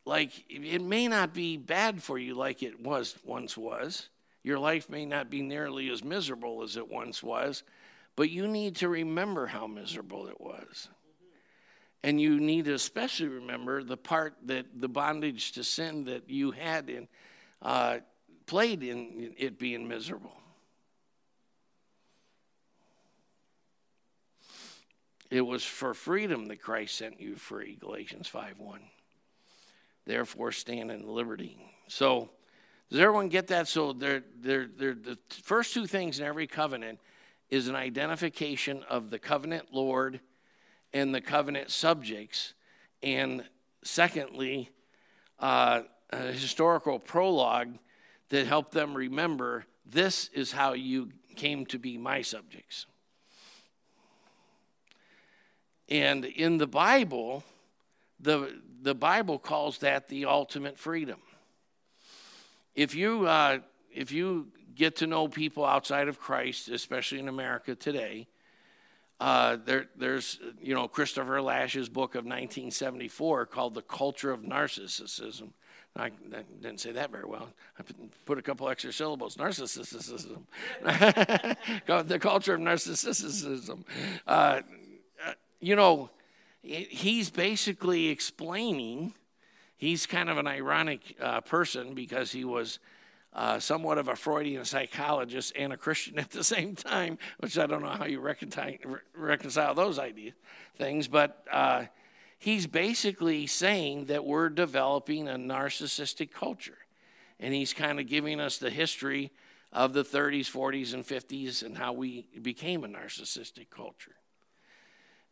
like 0.06 0.32
it 0.49 0.82
may 0.82 1.08
not 1.08 1.34
be 1.34 1.58
bad 1.58 2.04
for 2.04 2.18
you 2.18 2.36
like 2.36 2.62
it 2.62 2.82
was 2.82 3.16
once 3.24 3.58
was. 3.58 4.10
Your 4.43 4.60
life 4.60 4.89
may 4.89 5.06
not 5.06 5.30
be 5.30 5.41
nearly 5.41 5.89
as 5.89 6.04
miserable 6.04 6.64
as 6.64 6.76
it 6.76 6.89
once 6.89 7.24
was, 7.24 7.64
but 8.16 8.30
you 8.30 8.47
need 8.47 8.76
to 8.78 8.89
remember 8.89 9.47
how 9.47 9.68
miserable 9.68 10.28
it 10.28 10.39
was. 10.41 10.89
And 12.04 12.20
you 12.20 12.41
need 12.41 12.66
to 12.66 12.74
especially 12.74 13.30
remember 13.30 13.82
the 13.82 13.95
part 13.95 14.36
that 14.47 14.66
the 14.76 14.89
bondage 14.89 15.54
to 15.54 15.64
sin 15.64 16.04
that 16.06 16.30
you 16.30 16.51
had 16.51 16.89
in 16.89 17.08
uh, 17.62 17.99
played 18.45 18.84
in 18.84 19.34
it 19.38 19.58
being 19.58 19.88
miserable. 19.88 20.36
It 25.32 25.41
was 25.41 25.64
for 25.64 25.93
freedom 25.93 26.47
that 26.49 26.62
Christ 26.62 26.95
sent 26.95 27.22
you 27.22 27.38
free, 27.38 27.78
Galatians 27.80 28.28
5 28.28 28.60
1 28.60 28.82
therefore 30.06 30.51
stand 30.51 30.91
in 30.91 31.08
liberty. 31.08 31.58
So, 31.88 32.30
does 32.89 32.99
everyone 32.99 33.30
get 33.30 33.47
that? 33.47 33.68
So, 33.68 33.93
they're, 33.93 34.24
they're, 34.39 34.68
they're, 34.68 34.93
the 34.93 35.18
first 35.43 35.74
two 35.74 35.88
things 35.88 36.20
in 36.20 36.26
every 36.26 36.47
covenant 36.47 36.99
is 37.49 37.68
an 37.68 37.76
identification 37.76 38.84
of 38.89 39.10
the 39.10 39.20
covenant 39.20 39.68
Lord 39.72 40.20
and 40.93 41.14
the 41.14 41.22
covenant 41.22 41.72
subjects. 41.72 42.54
And 43.01 43.43
secondly, 43.84 44.70
uh, 45.39 45.82
a 46.12 46.32
historical 46.32 46.99
prologue 46.99 47.78
that 48.30 48.47
helped 48.47 48.72
them 48.72 48.95
remember 48.95 49.66
this 49.86 50.30
is 50.34 50.51
how 50.51 50.74
you 50.74 51.10
came 51.36 51.66
to 51.68 51.78
be 51.78 51.97
my 51.97 52.22
subjects. 52.22 52.86
And 55.89 56.26
in 56.26 56.58
the 56.58 56.68
Bible, 56.68 57.43
the, 58.24 58.59
the 58.82 58.95
Bible 58.95 59.38
calls 59.38 59.80
that 59.80 60.07
the 60.07 60.26
ultimate 60.26 60.78
freedom. 60.78 61.19
If 62.76 62.95
you, 62.95 63.28
uh, 63.28 63.59
if 63.93 64.11
you 64.11 64.47
get 64.76 64.97
to 64.97 65.07
know 65.07 65.28
people 65.28 65.65
outside 65.65 66.07
of 66.07 66.19
Christ, 66.19 66.69
especially 66.69 67.19
in 67.19 67.28
America 67.28 67.76
today, 67.76 68.28
uh, 69.19 69.57
there, 69.63 69.88
there's, 69.95 70.39
you 70.61 70.74
know, 70.74 70.88
Christopher 70.88 71.41
Lasch's 71.41 71.88
book 71.88 72.15
of 72.15 72.26
1974 72.26 73.45
called 73.45 73.76
The 73.76 73.82
Culture 73.84 74.32
of 74.32 74.41
Narcissism. 74.41 75.49
I, 75.95 76.09
didn't 76.59 76.80
say 76.80 76.91
that 76.93 77.11
very 77.11 77.26
well. 77.26 77.49
I 77.80 77.84
put 78.26 78.39
a 78.39 78.41
couple 78.41 78.67
extra 78.67 78.91
syllables. 78.91 79.38
Narcissism. 79.38 80.41
the 82.07 82.19
culture 82.19 82.55
of 82.55 82.61
narcissism. 82.61 83.84
Uh, 84.26 84.61
uh 85.24 85.34
you 85.59 85.76
know, 85.76 86.09
he's 86.64 87.30
basically 87.30 88.07
explaining, 88.07 89.14
he's 89.76 90.05
kind 90.05 90.30
of 90.30 90.38
an 90.38 90.47
ironic 90.47 91.16
uh, 91.22 91.41
person 91.41 91.93
because 91.93 92.32
he 92.32 92.45
was 92.45 92.80
uh, 93.34 93.59
somewhat 93.59 93.97
of 93.97 94.07
a 94.07 94.16
Freudian 94.16 94.64
psychologist 94.64 95.53
and 95.55 95.74
a 95.74 95.78
Christian 95.78 96.18
at 96.20 96.32
the 96.32 96.43
same 96.43 96.76
time, 96.76 97.18
which 97.39 97.57
I 97.57 97.66
don't 97.66 97.82
know 97.82 97.89
how 97.89 98.05
you 98.05 98.20
reconcile, 98.20 98.76
reconcile 99.16 99.76
those 99.76 99.99
ideas, 99.99 100.34
things, 100.76 101.07
but 101.07 101.45
uh, 101.51 101.86
he's 102.39 102.68
basically 102.68 103.47
saying 103.47 104.05
that 104.05 104.26
we're 104.26 104.49
developing 104.49 105.28
a 105.28 105.36
narcissistic 105.36 106.32
culture. 106.32 106.78
And 107.39 107.53
he's 107.53 107.74
kind 107.74 107.99
of 107.99 108.07
giving 108.07 108.39
us 108.39 108.57
the 108.57 108.70
history 108.70 109.32
of 109.74 109.91
the 109.91 110.03
30s, 110.03 110.49
40s, 110.49 110.93
and 110.93 111.05
50s 111.05 111.64
and 111.64 111.78
how 111.78 111.91
we 111.91 112.28
became 112.41 112.84
a 112.84 112.88
narcissistic 112.88 113.70
culture. 113.70 114.16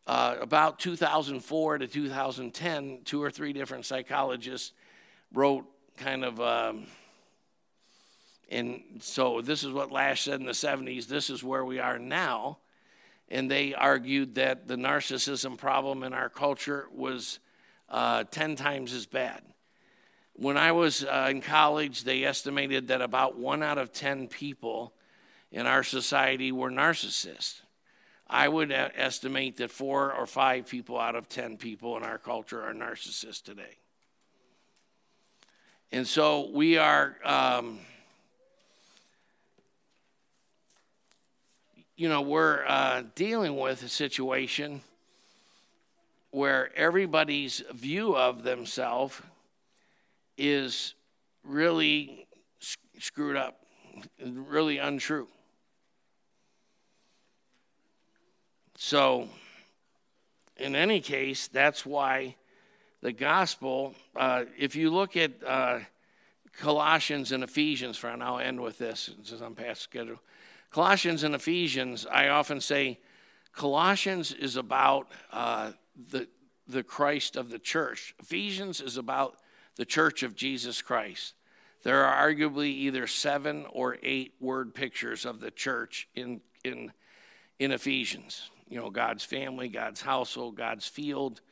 Uh, 0.06 0.36
about 0.40 0.80
2004 0.80 1.78
to 1.78 1.86
2010, 1.86 3.00
two 3.04 3.22
or 3.22 3.30
three 3.30 3.52
different 3.52 3.86
psychologists 3.86 4.72
wrote 5.32 5.64
kind 5.96 6.24
of, 6.24 6.40
um, 6.40 6.86
and 8.50 8.82
so 9.00 9.40
this 9.40 9.62
is 9.62 9.72
what 9.72 9.92
Lasch 9.92 10.24
said 10.24 10.40
in 10.40 10.46
the 10.46 10.52
70s, 10.52 11.06
this 11.06 11.30
is 11.30 11.44
where 11.44 11.64
we 11.64 11.78
are 11.78 11.98
now. 11.98 12.58
And 13.28 13.50
they 13.50 13.74
argued 13.74 14.34
that 14.34 14.66
the 14.66 14.76
narcissism 14.76 15.56
problem 15.56 16.02
in 16.02 16.12
our 16.12 16.28
culture 16.28 16.86
was 16.92 17.38
uh, 17.88 18.24
10 18.24 18.56
times 18.56 18.92
as 18.92 19.06
bad. 19.06 19.42
When 20.34 20.56
I 20.56 20.72
was 20.72 21.04
uh, 21.04 21.28
in 21.30 21.40
college, 21.40 22.04
they 22.04 22.24
estimated 22.24 22.88
that 22.88 23.00
about 23.00 23.38
one 23.38 23.62
out 23.62 23.78
of 23.78 23.92
10 23.92 24.28
people 24.28 24.92
in 25.52 25.66
our 25.66 25.82
society 25.82 26.50
were 26.50 26.70
narcissists. 26.70 27.60
I 28.32 28.48
would 28.48 28.72
estimate 28.72 29.58
that 29.58 29.70
four 29.70 30.14
or 30.14 30.26
five 30.26 30.66
people 30.66 30.98
out 30.98 31.16
of 31.16 31.28
10 31.28 31.58
people 31.58 31.98
in 31.98 32.02
our 32.02 32.16
culture 32.16 32.62
are 32.62 32.72
narcissists 32.72 33.42
today. 33.42 33.76
And 35.92 36.08
so 36.08 36.48
we 36.50 36.78
are, 36.78 37.18
um, 37.22 37.78
you 41.94 42.08
know, 42.08 42.22
we're 42.22 42.64
uh, 42.66 43.02
dealing 43.14 43.58
with 43.58 43.82
a 43.82 43.88
situation 43.88 44.80
where 46.30 46.74
everybody's 46.74 47.62
view 47.74 48.16
of 48.16 48.44
themselves 48.44 49.20
is 50.38 50.94
really 51.44 52.26
screwed 52.98 53.36
up, 53.36 53.66
really 54.24 54.78
untrue. 54.78 55.28
So, 58.84 59.28
in 60.56 60.74
any 60.74 61.00
case, 61.00 61.46
that's 61.46 61.86
why 61.86 62.34
the 63.00 63.12
gospel, 63.12 63.94
uh, 64.16 64.46
if 64.58 64.74
you 64.74 64.90
look 64.90 65.16
at 65.16 65.30
uh, 65.46 65.78
Colossians 66.58 67.30
and 67.30 67.44
Ephesians, 67.44 67.96
for 67.96 68.10
I'll 68.10 68.40
end 68.40 68.60
with 68.60 68.78
this 68.78 69.10
since 69.22 69.40
I'm 69.40 69.54
past 69.54 69.82
schedule. 69.82 70.20
Colossians 70.72 71.22
and 71.22 71.32
Ephesians, 71.32 72.08
I 72.10 72.30
often 72.30 72.60
say 72.60 72.98
Colossians 73.52 74.32
is 74.32 74.56
about 74.56 75.06
uh, 75.30 75.70
the, 76.10 76.26
the 76.66 76.82
Christ 76.82 77.36
of 77.36 77.50
the 77.50 77.60
church. 77.60 78.16
Ephesians 78.18 78.80
is 78.80 78.96
about 78.96 79.36
the 79.76 79.84
church 79.84 80.24
of 80.24 80.34
Jesus 80.34 80.82
Christ. 80.82 81.34
There 81.84 82.04
are 82.04 82.28
arguably 82.28 82.70
either 82.70 83.06
seven 83.06 83.64
or 83.70 83.98
eight 84.02 84.34
word 84.40 84.74
pictures 84.74 85.24
of 85.24 85.38
the 85.38 85.52
church 85.52 86.08
in, 86.16 86.40
in, 86.64 86.90
in 87.60 87.70
Ephesians 87.70 88.50
you 88.72 88.80
know, 88.80 88.88
God's 88.88 89.22
family, 89.22 89.68
God's 89.68 90.00
household, 90.00 90.56
God's 90.56 90.86
field, 90.86 91.42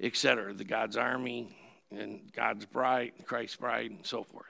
etc., 0.00 0.54
the 0.54 0.64
God's 0.64 0.96
army 0.96 1.54
and 1.90 2.32
God's 2.32 2.64
bride, 2.64 3.12
Christ's 3.26 3.56
bride, 3.56 3.90
and 3.90 4.06
so 4.06 4.24
forth. 4.24 4.46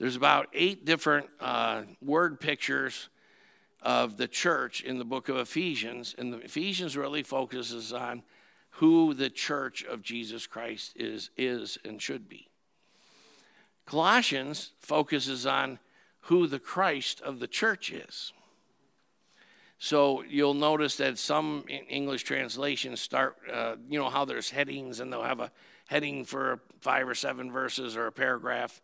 There's 0.00 0.16
about 0.16 0.48
eight 0.52 0.84
different 0.84 1.28
uh, 1.38 1.82
word 2.04 2.40
pictures 2.40 3.08
of 3.80 4.16
the 4.16 4.26
church 4.26 4.80
in 4.80 4.98
the 4.98 5.04
book 5.04 5.28
of 5.28 5.36
Ephesians, 5.36 6.12
and 6.18 6.32
the 6.32 6.38
Ephesians 6.38 6.96
really 6.96 7.22
focuses 7.22 7.92
on 7.92 8.24
who 8.70 9.14
the 9.14 9.30
church 9.30 9.84
of 9.84 10.02
Jesus 10.02 10.48
Christ 10.48 10.92
is, 10.96 11.30
is 11.36 11.78
and 11.84 12.02
should 12.02 12.28
be. 12.28 12.48
Colossians 13.86 14.72
focuses 14.80 15.46
on 15.46 15.78
who 16.22 16.48
the 16.48 16.58
Christ 16.58 17.20
of 17.20 17.38
the 17.38 17.46
church 17.46 17.92
is. 17.92 18.32
So 19.84 20.22
you'll 20.22 20.54
notice 20.54 20.94
that 20.98 21.18
some 21.18 21.64
English 21.66 22.22
translations 22.22 23.00
start, 23.00 23.36
uh, 23.52 23.74
you 23.90 23.98
know, 23.98 24.10
how 24.10 24.24
there's 24.24 24.48
headings 24.48 25.00
and 25.00 25.12
they'll 25.12 25.24
have 25.24 25.40
a 25.40 25.50
heading 25.86 26.24
for 26.24 26.60
five 26.80 27.08
or 27.08 27.16
seven 27.16 27.50
verses 27.50 27.96
or 27.96 28.06
a 28.06 28.12
paragraph, 28.12 28.80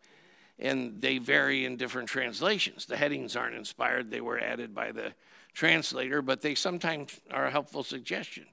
and 0.59 0.99
they 0.99 1.17
vary 1.17 1.63
in 1.63 1.77
different 1.77 2.09
translations. 2.09 2.85
The 2.85 2.97
headings 2.97 3.37
aren't 3.37 3.55
inspired, 3.55 4.11
they 4.11 4.19
were 4.19 4.41
added 4.41 4.75
by 4.75 4.91
the 4.91 5.13
translator, 5.53 6.21
but 6.21 6.41
they 6.41 6.53
sometimes 6.53 7.17
are 7.31 7.45
a 7.45 7.51
helpful 7.51 7.83
suggestion. 7.83 8.47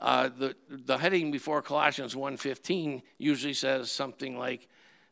Uh, 0.00 0.28
the, 0.36 0.56
the 0.68 0.98
heading 0.98 1.30
before 1.30 1.62
Colossians 1.62 2.16
1.15 2.16 3.00
usually 3.16 3.54
says 3.54 3.92
something 3.92 4.36
like 4.36 4.66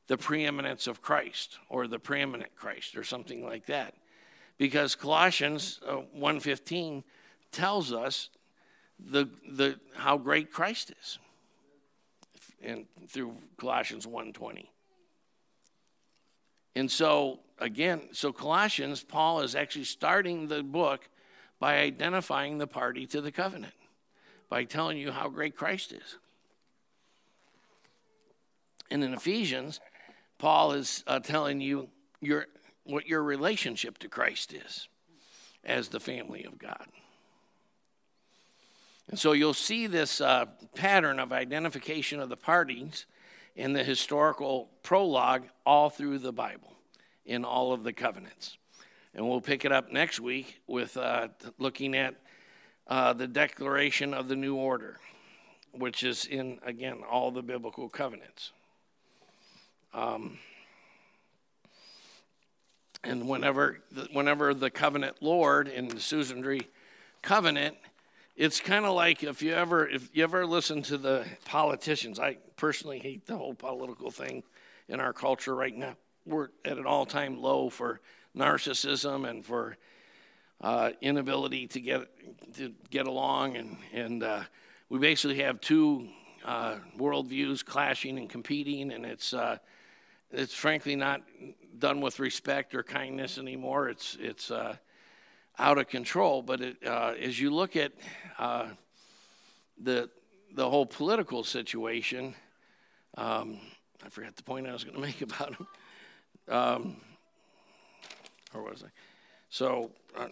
the 0.09 0.17
preeminence 0.17 0.89
of 0.89 1.01
Christ 1.01 1.57
or 1.69 1.87
the 1.87 2.01
preeminent 2.01 2.57
Christ 2.57 2.97
or 2.97 3.05
something 3.05 3.45
like 3.45 3.67
that 3.67 3.95
because 4.59 4.95
Colossians 4.95 5.81
uh, 5.87 6.03
1:15 6.17 7.03
tells 7.51 7.93
us 7.93 8.31
the, 8.99 9.29
the, 9.51 9.79
how 9.95 10.17
great 10.17 10.53
Christ 10.53 10.93
is 11.01 11.19
and 12.63 12.87
through 13.09 13.35
Colossians 13.57 14.07
1:20. 14.07 14.69
And 16.77 16.91
so 16.91 17.41
again, 17.59 18.03
so 18.13 18.33
Colossians, 18.33 19.03
Paul 19.03 19.41
is 19.41 19.55
actually 19.55 19.85
starting 19.85 20.49
the 20.49 20.63
book 20.63 21.09
by 21.61 21.79
identifying 21.79 22.59
the 22.59 22.67
party 22.67 23.07
to 23.07 23.21
the 23.21 23.33
covenant, 23.33 23.75
by 24.49 24.65
telling 24.65 24.99
you 24.99 25.13
how 25.13 25.29
great 25.29 25.57
Christ 25.57 25.93
is. 25.93 26.19
And 28.91 29.03
in 29.03 29.15
Ephesians, 29.15 29.81
Paul 30.39 30.73
is 30.73 31.05
uh, 31.07 31.21
telling 31.21 31.61
you 31.61 31.89
you're 32.21 32.47
what 32.85 33.07
your 33.07 33.23
relationship 33.23 33.99
to 33.99 34.09
Christ 34.09 34.53
is 34.53 34.89
as 35.65 35.89
the 35.89 36.01
family 36.01 36.45
of 36.45 36.59
God. 36.59 36.87
And 39.09 39.19
so 39.19 39.33
you'll 39.33 39.55
see 39.55 39.87
this 39.87 40.21
uh, 40.21 40.47
pattern 40.75 41.19
of 41.19 41.33
identification 41.33 42.21
of 42.21 42.29
the 42.29 42.37
parties 42.37 43.07
in 43.55 43.73
the 43.73 43.85
historical 43.85 44.71
prologue 44.83 45.45
all 45.65 45.91
through 45.91 46.19
the 46.19 46.33
Bible, 46.33 46.73
in 47.25 47.45
all 47.45 47.73
of 47.73 47.85
the 47.85 47.93
covenants. 47.93 48.57
And 49.15 49.29
we'll 49.29 49.41
pick 49.41 49.65
it 49.65 49.73
up 49.73 49.93
next 49.93 50.21
week 50.21 50.61
with 50.67 50.97
uh, 50.97 51.29
looking 51.59 51.95
at 51.95 52.15
uh, 52.89 53.13
the 53.13 53.27
declaration 53.27 54.13
of 54.13 54.29
the 54.29 54.37
new 54.37 54.57
order, 54.57 54.99
which 55.73 56.03
is 56.03 56.27
in, 56.27 56.59
again, 56.65 57.03
all 57.09 57.31
the 57.31 57.43
biblical 57.43 57.89
covenants. 57.89 58.53
Um, 59.93 60.39
and 63.05 63.29
whenever, 63.29 63.79
whenever 64.13 64.55
the 64.55 64.71
covenant 64.71 65.17
Lord 65.21 65.69
in 65.69 65.89
the 65.89 66.01
suzerainty 66.01 66.69
covenant, 67.23 67.77
it's 68.37 68.61
kind 68.61 68.85
of 68.85 68.95
like 68.95 69.23
if 69.23 69.43
you 69.43 69.53
ever 69.53 69.89
if 69.89 70.11
you 70.13 70.25
ever 70.25 70.45
listen 70.45 70.83
to 70.83 70.99
the 70.99 71.25
politicians. 71.45 72.19
I 72.19 72.39
personally 72.57 72.99
hate 72.99 73.27
the 73.27 73.37
whole 73.37 73.55
political 73.55 74.11
thing 74.11 74.43
in 74.89 75.01
our 75.01 75.13
culture 75.13 75.55
right 75.55 75.77
now. 75.77 75.97
We're 76.27 76.49
at 76.65 76.79
an 76.79 76.87
all-time 76.87 77.41
low 77.41 77.69
for 77.69 78.01
narcissism 78.37 79.29
and 79.29 79.45
for 79.45 79.77
uh, 80.61 80.91
inability 81.01 81.67
to 81.69 81.81
get 81.81 82.09
to 82.57 82.73
get 82.91 83.07
along, 83.07 83.57
and 83.57 83.77
and 83.93 84.23
uh, 84.23 84.43
we 84.89 84.99
basically 84.99 85.43
have 85.43 85.61
two 85.61 86.09
uh, 86.45 86.77
worldviews 86.99 87.65
clashing 87.65 88.19
and 88.19 88.29
competing, 88.29 88.93
and 88.93 89.05
it's 89.05 89.33
uh, 89.33 89.59
it's 90.33 90.55
frankly 90.55 90.97
not 90.97 91.23
done 91.79 92.01
with 92.01 92.19
respect 92.19 92.75
or 92.75 92.83
kindness 92.83 93.39
anymore. 93.39 93.89
It's 93.89 94.17
it's 94.21 94.51
uh, 94.51 94.77
out 95.59 95.79
of 95.79 95.89
control. 95.89 96.43
But 96.43 96.61
it, 96.61 96.77
uh, 96.87 97.15
as 97.21 97.41
you 97.41 97.51
look 97.51 97.77
at 97.77 97.93
uh, 98.39 98.67
the 99.83 100.11
the 100.55 100.69
whole 100.69 100.87
political 100.87 101.45
situation, 101.45 102.35
um, 103.17 103.59
I 104.05 104.09
forgot 104.09 104.37
the 104.37 104.43
point 104.43 104.67
I 104.67 104.73
was 104.73 104.85
going 104.85 104.97
to 105.01 105.01
make 105.01 105.23
about 105.23 105.53
it. 105.53 106.53
Um, 106.53 106.97
or 108.55 108.63
was 108.63 108.85
I? 108.85 108.89
So, 109.49 109.91
uh, 110.17 110.29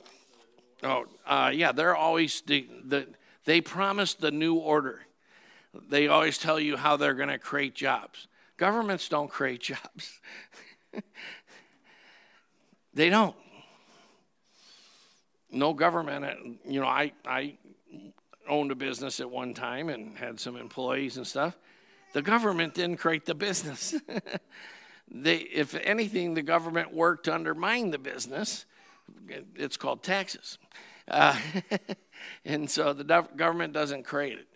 oh 0.82 1.04
uh, 1.26 1.50
yeah, 1.54 1.72
they're 1.72 1.96
always 1.96 2.40
the, 2.42 2.68
the 2.84 3.06
they 3.44 3.60
promise 3.60 4.14
the 4.14 4.30
new 4.30 4.54
order. 4.54 5.00
They 5.88 6.08
always 6.08 6.38
tell 6.38 6.60
you 6.60 6.76
how 6.76 6.96
they're 6.96 7.14
going 7.14 7.30
to 7.30 7.38
create 7.38 7.74
jobs. 7.74 8.28
Governments 8.56 9.08
don't 9.08 9.28
create 9.28 9.60
jobs. 9.72 10.20
they 12.94 13.08
don't. 13.08 13.36
No 15.50 15.74
government, 15.74 16.60
you 16.66 16.80
know, 16.80 16.86
I, 16.86 17.12
I 17.26 17.58
owned 18.48 18.70
a 18.70 18.74
business 18.74 19.20
at 19.20 19.30
one 19.30 19.54
time 19.54 19.88
and 19.88 20.16
had 20.16 20.40
some 20.40 20.56
employees 20.56 21.16
and 21.16 21.26
stuff. 21.26 21.56
The 22.12 22.22
government 22.22 22.74
didn't 22.74 22.98
create 22.98 23.26
the 23.26 23.34
business. 23.34 23.94
they, 25.10 25.36
if 25.36 25.74
anything, 25.74 26.34
the 26.34 26.42
government 26.42 26.92
worked 26.92 27.24
to 27.24 27.34
undermine 27.34 27.90
the 27.90 27.98
business. 27.98 28.66
It's 29.56 29.76
called 29.76 30.02
taxes. 30.02 30.58
Uh, 31.08 31.38
and 32.44 32.70
so 32.70 32.92
the 32.92 33.04
government 33.36 33.72
doesn't 33.72 34.04
create 34.04 34.38
it. 34.38 34.48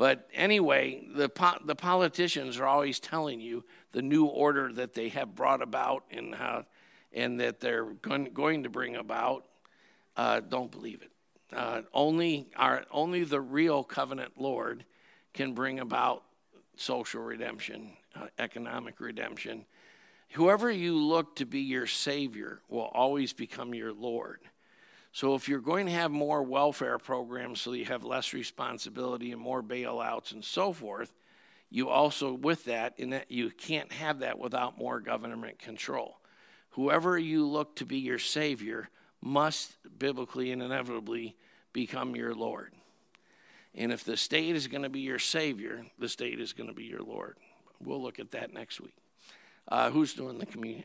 But 0.00 0.30
anyway, 0.32 1.06
the, 1.14 1.28
po- 1.28 1.58
the 1.62 1.74
politicians 1.74 2.58
are 2.58 2.66
always 2.66 3.00
telling 3.00 3.38
you 3.38 3.66
the 3.92 4.00
new 4.00 4.24
order 4.24 4.72
that 4.72 4.94
they 4.94 5.10
have 5.10 5.34
brought 5.34 5.60
about 5.60 6.04
and, 6.10 6.34
how, 6.34 6.64
and 7.12 7.38
that 7.40 7.60
they're 7.60 7.84
going, 7.84 8.30
going 8.32 8.62
to 8.62 8.70
bring 8.70 8.96
about. 8.96 9.44
Uh, 10.16 10.40
don't 10.40 10.70
believe 10.70 11.02
it. 11.02 11.10
Uh, 11.54 11.82
only, 11.92 12.48
our, 12.56 12.86
only 12.90 13.24
the 13.24 13.42
real 13.42 13.84
covenant 13.84 14.32
Lord 14.38 14.86
can 15.34 15.52
bring 15.52 15.80
about 15.80 16.22
social 16.76 17.20
redemption, 17.20 17.90
uh, 18.16 18.28
economic 18.38 19.00
redemption. 19.00 19.66
Whoever 20.30 20.70
you 20.70 20.96
look 20.96 21.36
to 21.36 21.44
be 21.44 21.60
your 21.60 21.86
Savior 21.86 22.62
will 22.70 22.90
always 22.94 23.34
become 23.34 23.74
your 23.74 23.92
Lord. 23.92 24.40
So 25.12 25.34
if 25.34 25.48
you're 25.48 25.60
going 25.60 25.86
to 25.86 25.92
have 25.92 26.10
more 26.10 26.42
welfare 26.42 26.98
programs 26.98 27.60
so 27.60 27.72
you 27.72 27.84
have 27.86 28.04
less 28.04 28.32
responsibility 28.32 29.32
and 29.32 29.40
more 29.40 29.62
bailouts 29.62 30.32
and 30.32 30.44
so 30.44 30.72
forth, 30.72 31.12
you 31.68 31.88
also 31.88 32.32
with 32.32 32.64
that 32.64 32.94
in 32.98 33.10
that 33.10 33.30
you 33.30 33.50
can't 33.50 33.92
have 33.92 34.20
that 34.20 34.38
without 34.38 34.78
more 34.78 35.00
government 35.00 35.58
control. 35.58 36.18
Whoever 36.70 37.18
you 37.18 37.46
look 37.46 37.76
to 37.76 37.84
be 37.84 37.98
your 37.98 38.18
savior 38.18 38.88
must 39.20 39.76
biblically 39.98 40.52
and 40.52 40.62
inevitably 40.62 41.36
become 41.72 42.16
your 42.16 42.34
Lord. 42.34 42.72
And 43.74 43.92
if 43.92 44.04
the 44.04 44.16
state 44.16 44.56
is 44.56 44.66
going 44.66 44.82
to 44.82 44.88
be 44.88 45.00
your 45.00 45.18
savior, 45.18 45.84
the 45.98 46.08
state 46.08 46.40
is 46.40 46.52
going 46.52 46.68
to 46.68 46.74
be 46.74 46.84
your 46.84 47.02
Lord. 47.02 47.36
We'll 47.82 48.02
look 48.02 48.18
at 48.18 48.32
that 48.32 48.52
next 48.52 48.80
week. 48.80 48.96
Uh, 49.68 49.90
who's 49.90 50.14
doing 50.14 50.38
the 50.38 50.46
communion? 50.46 50.84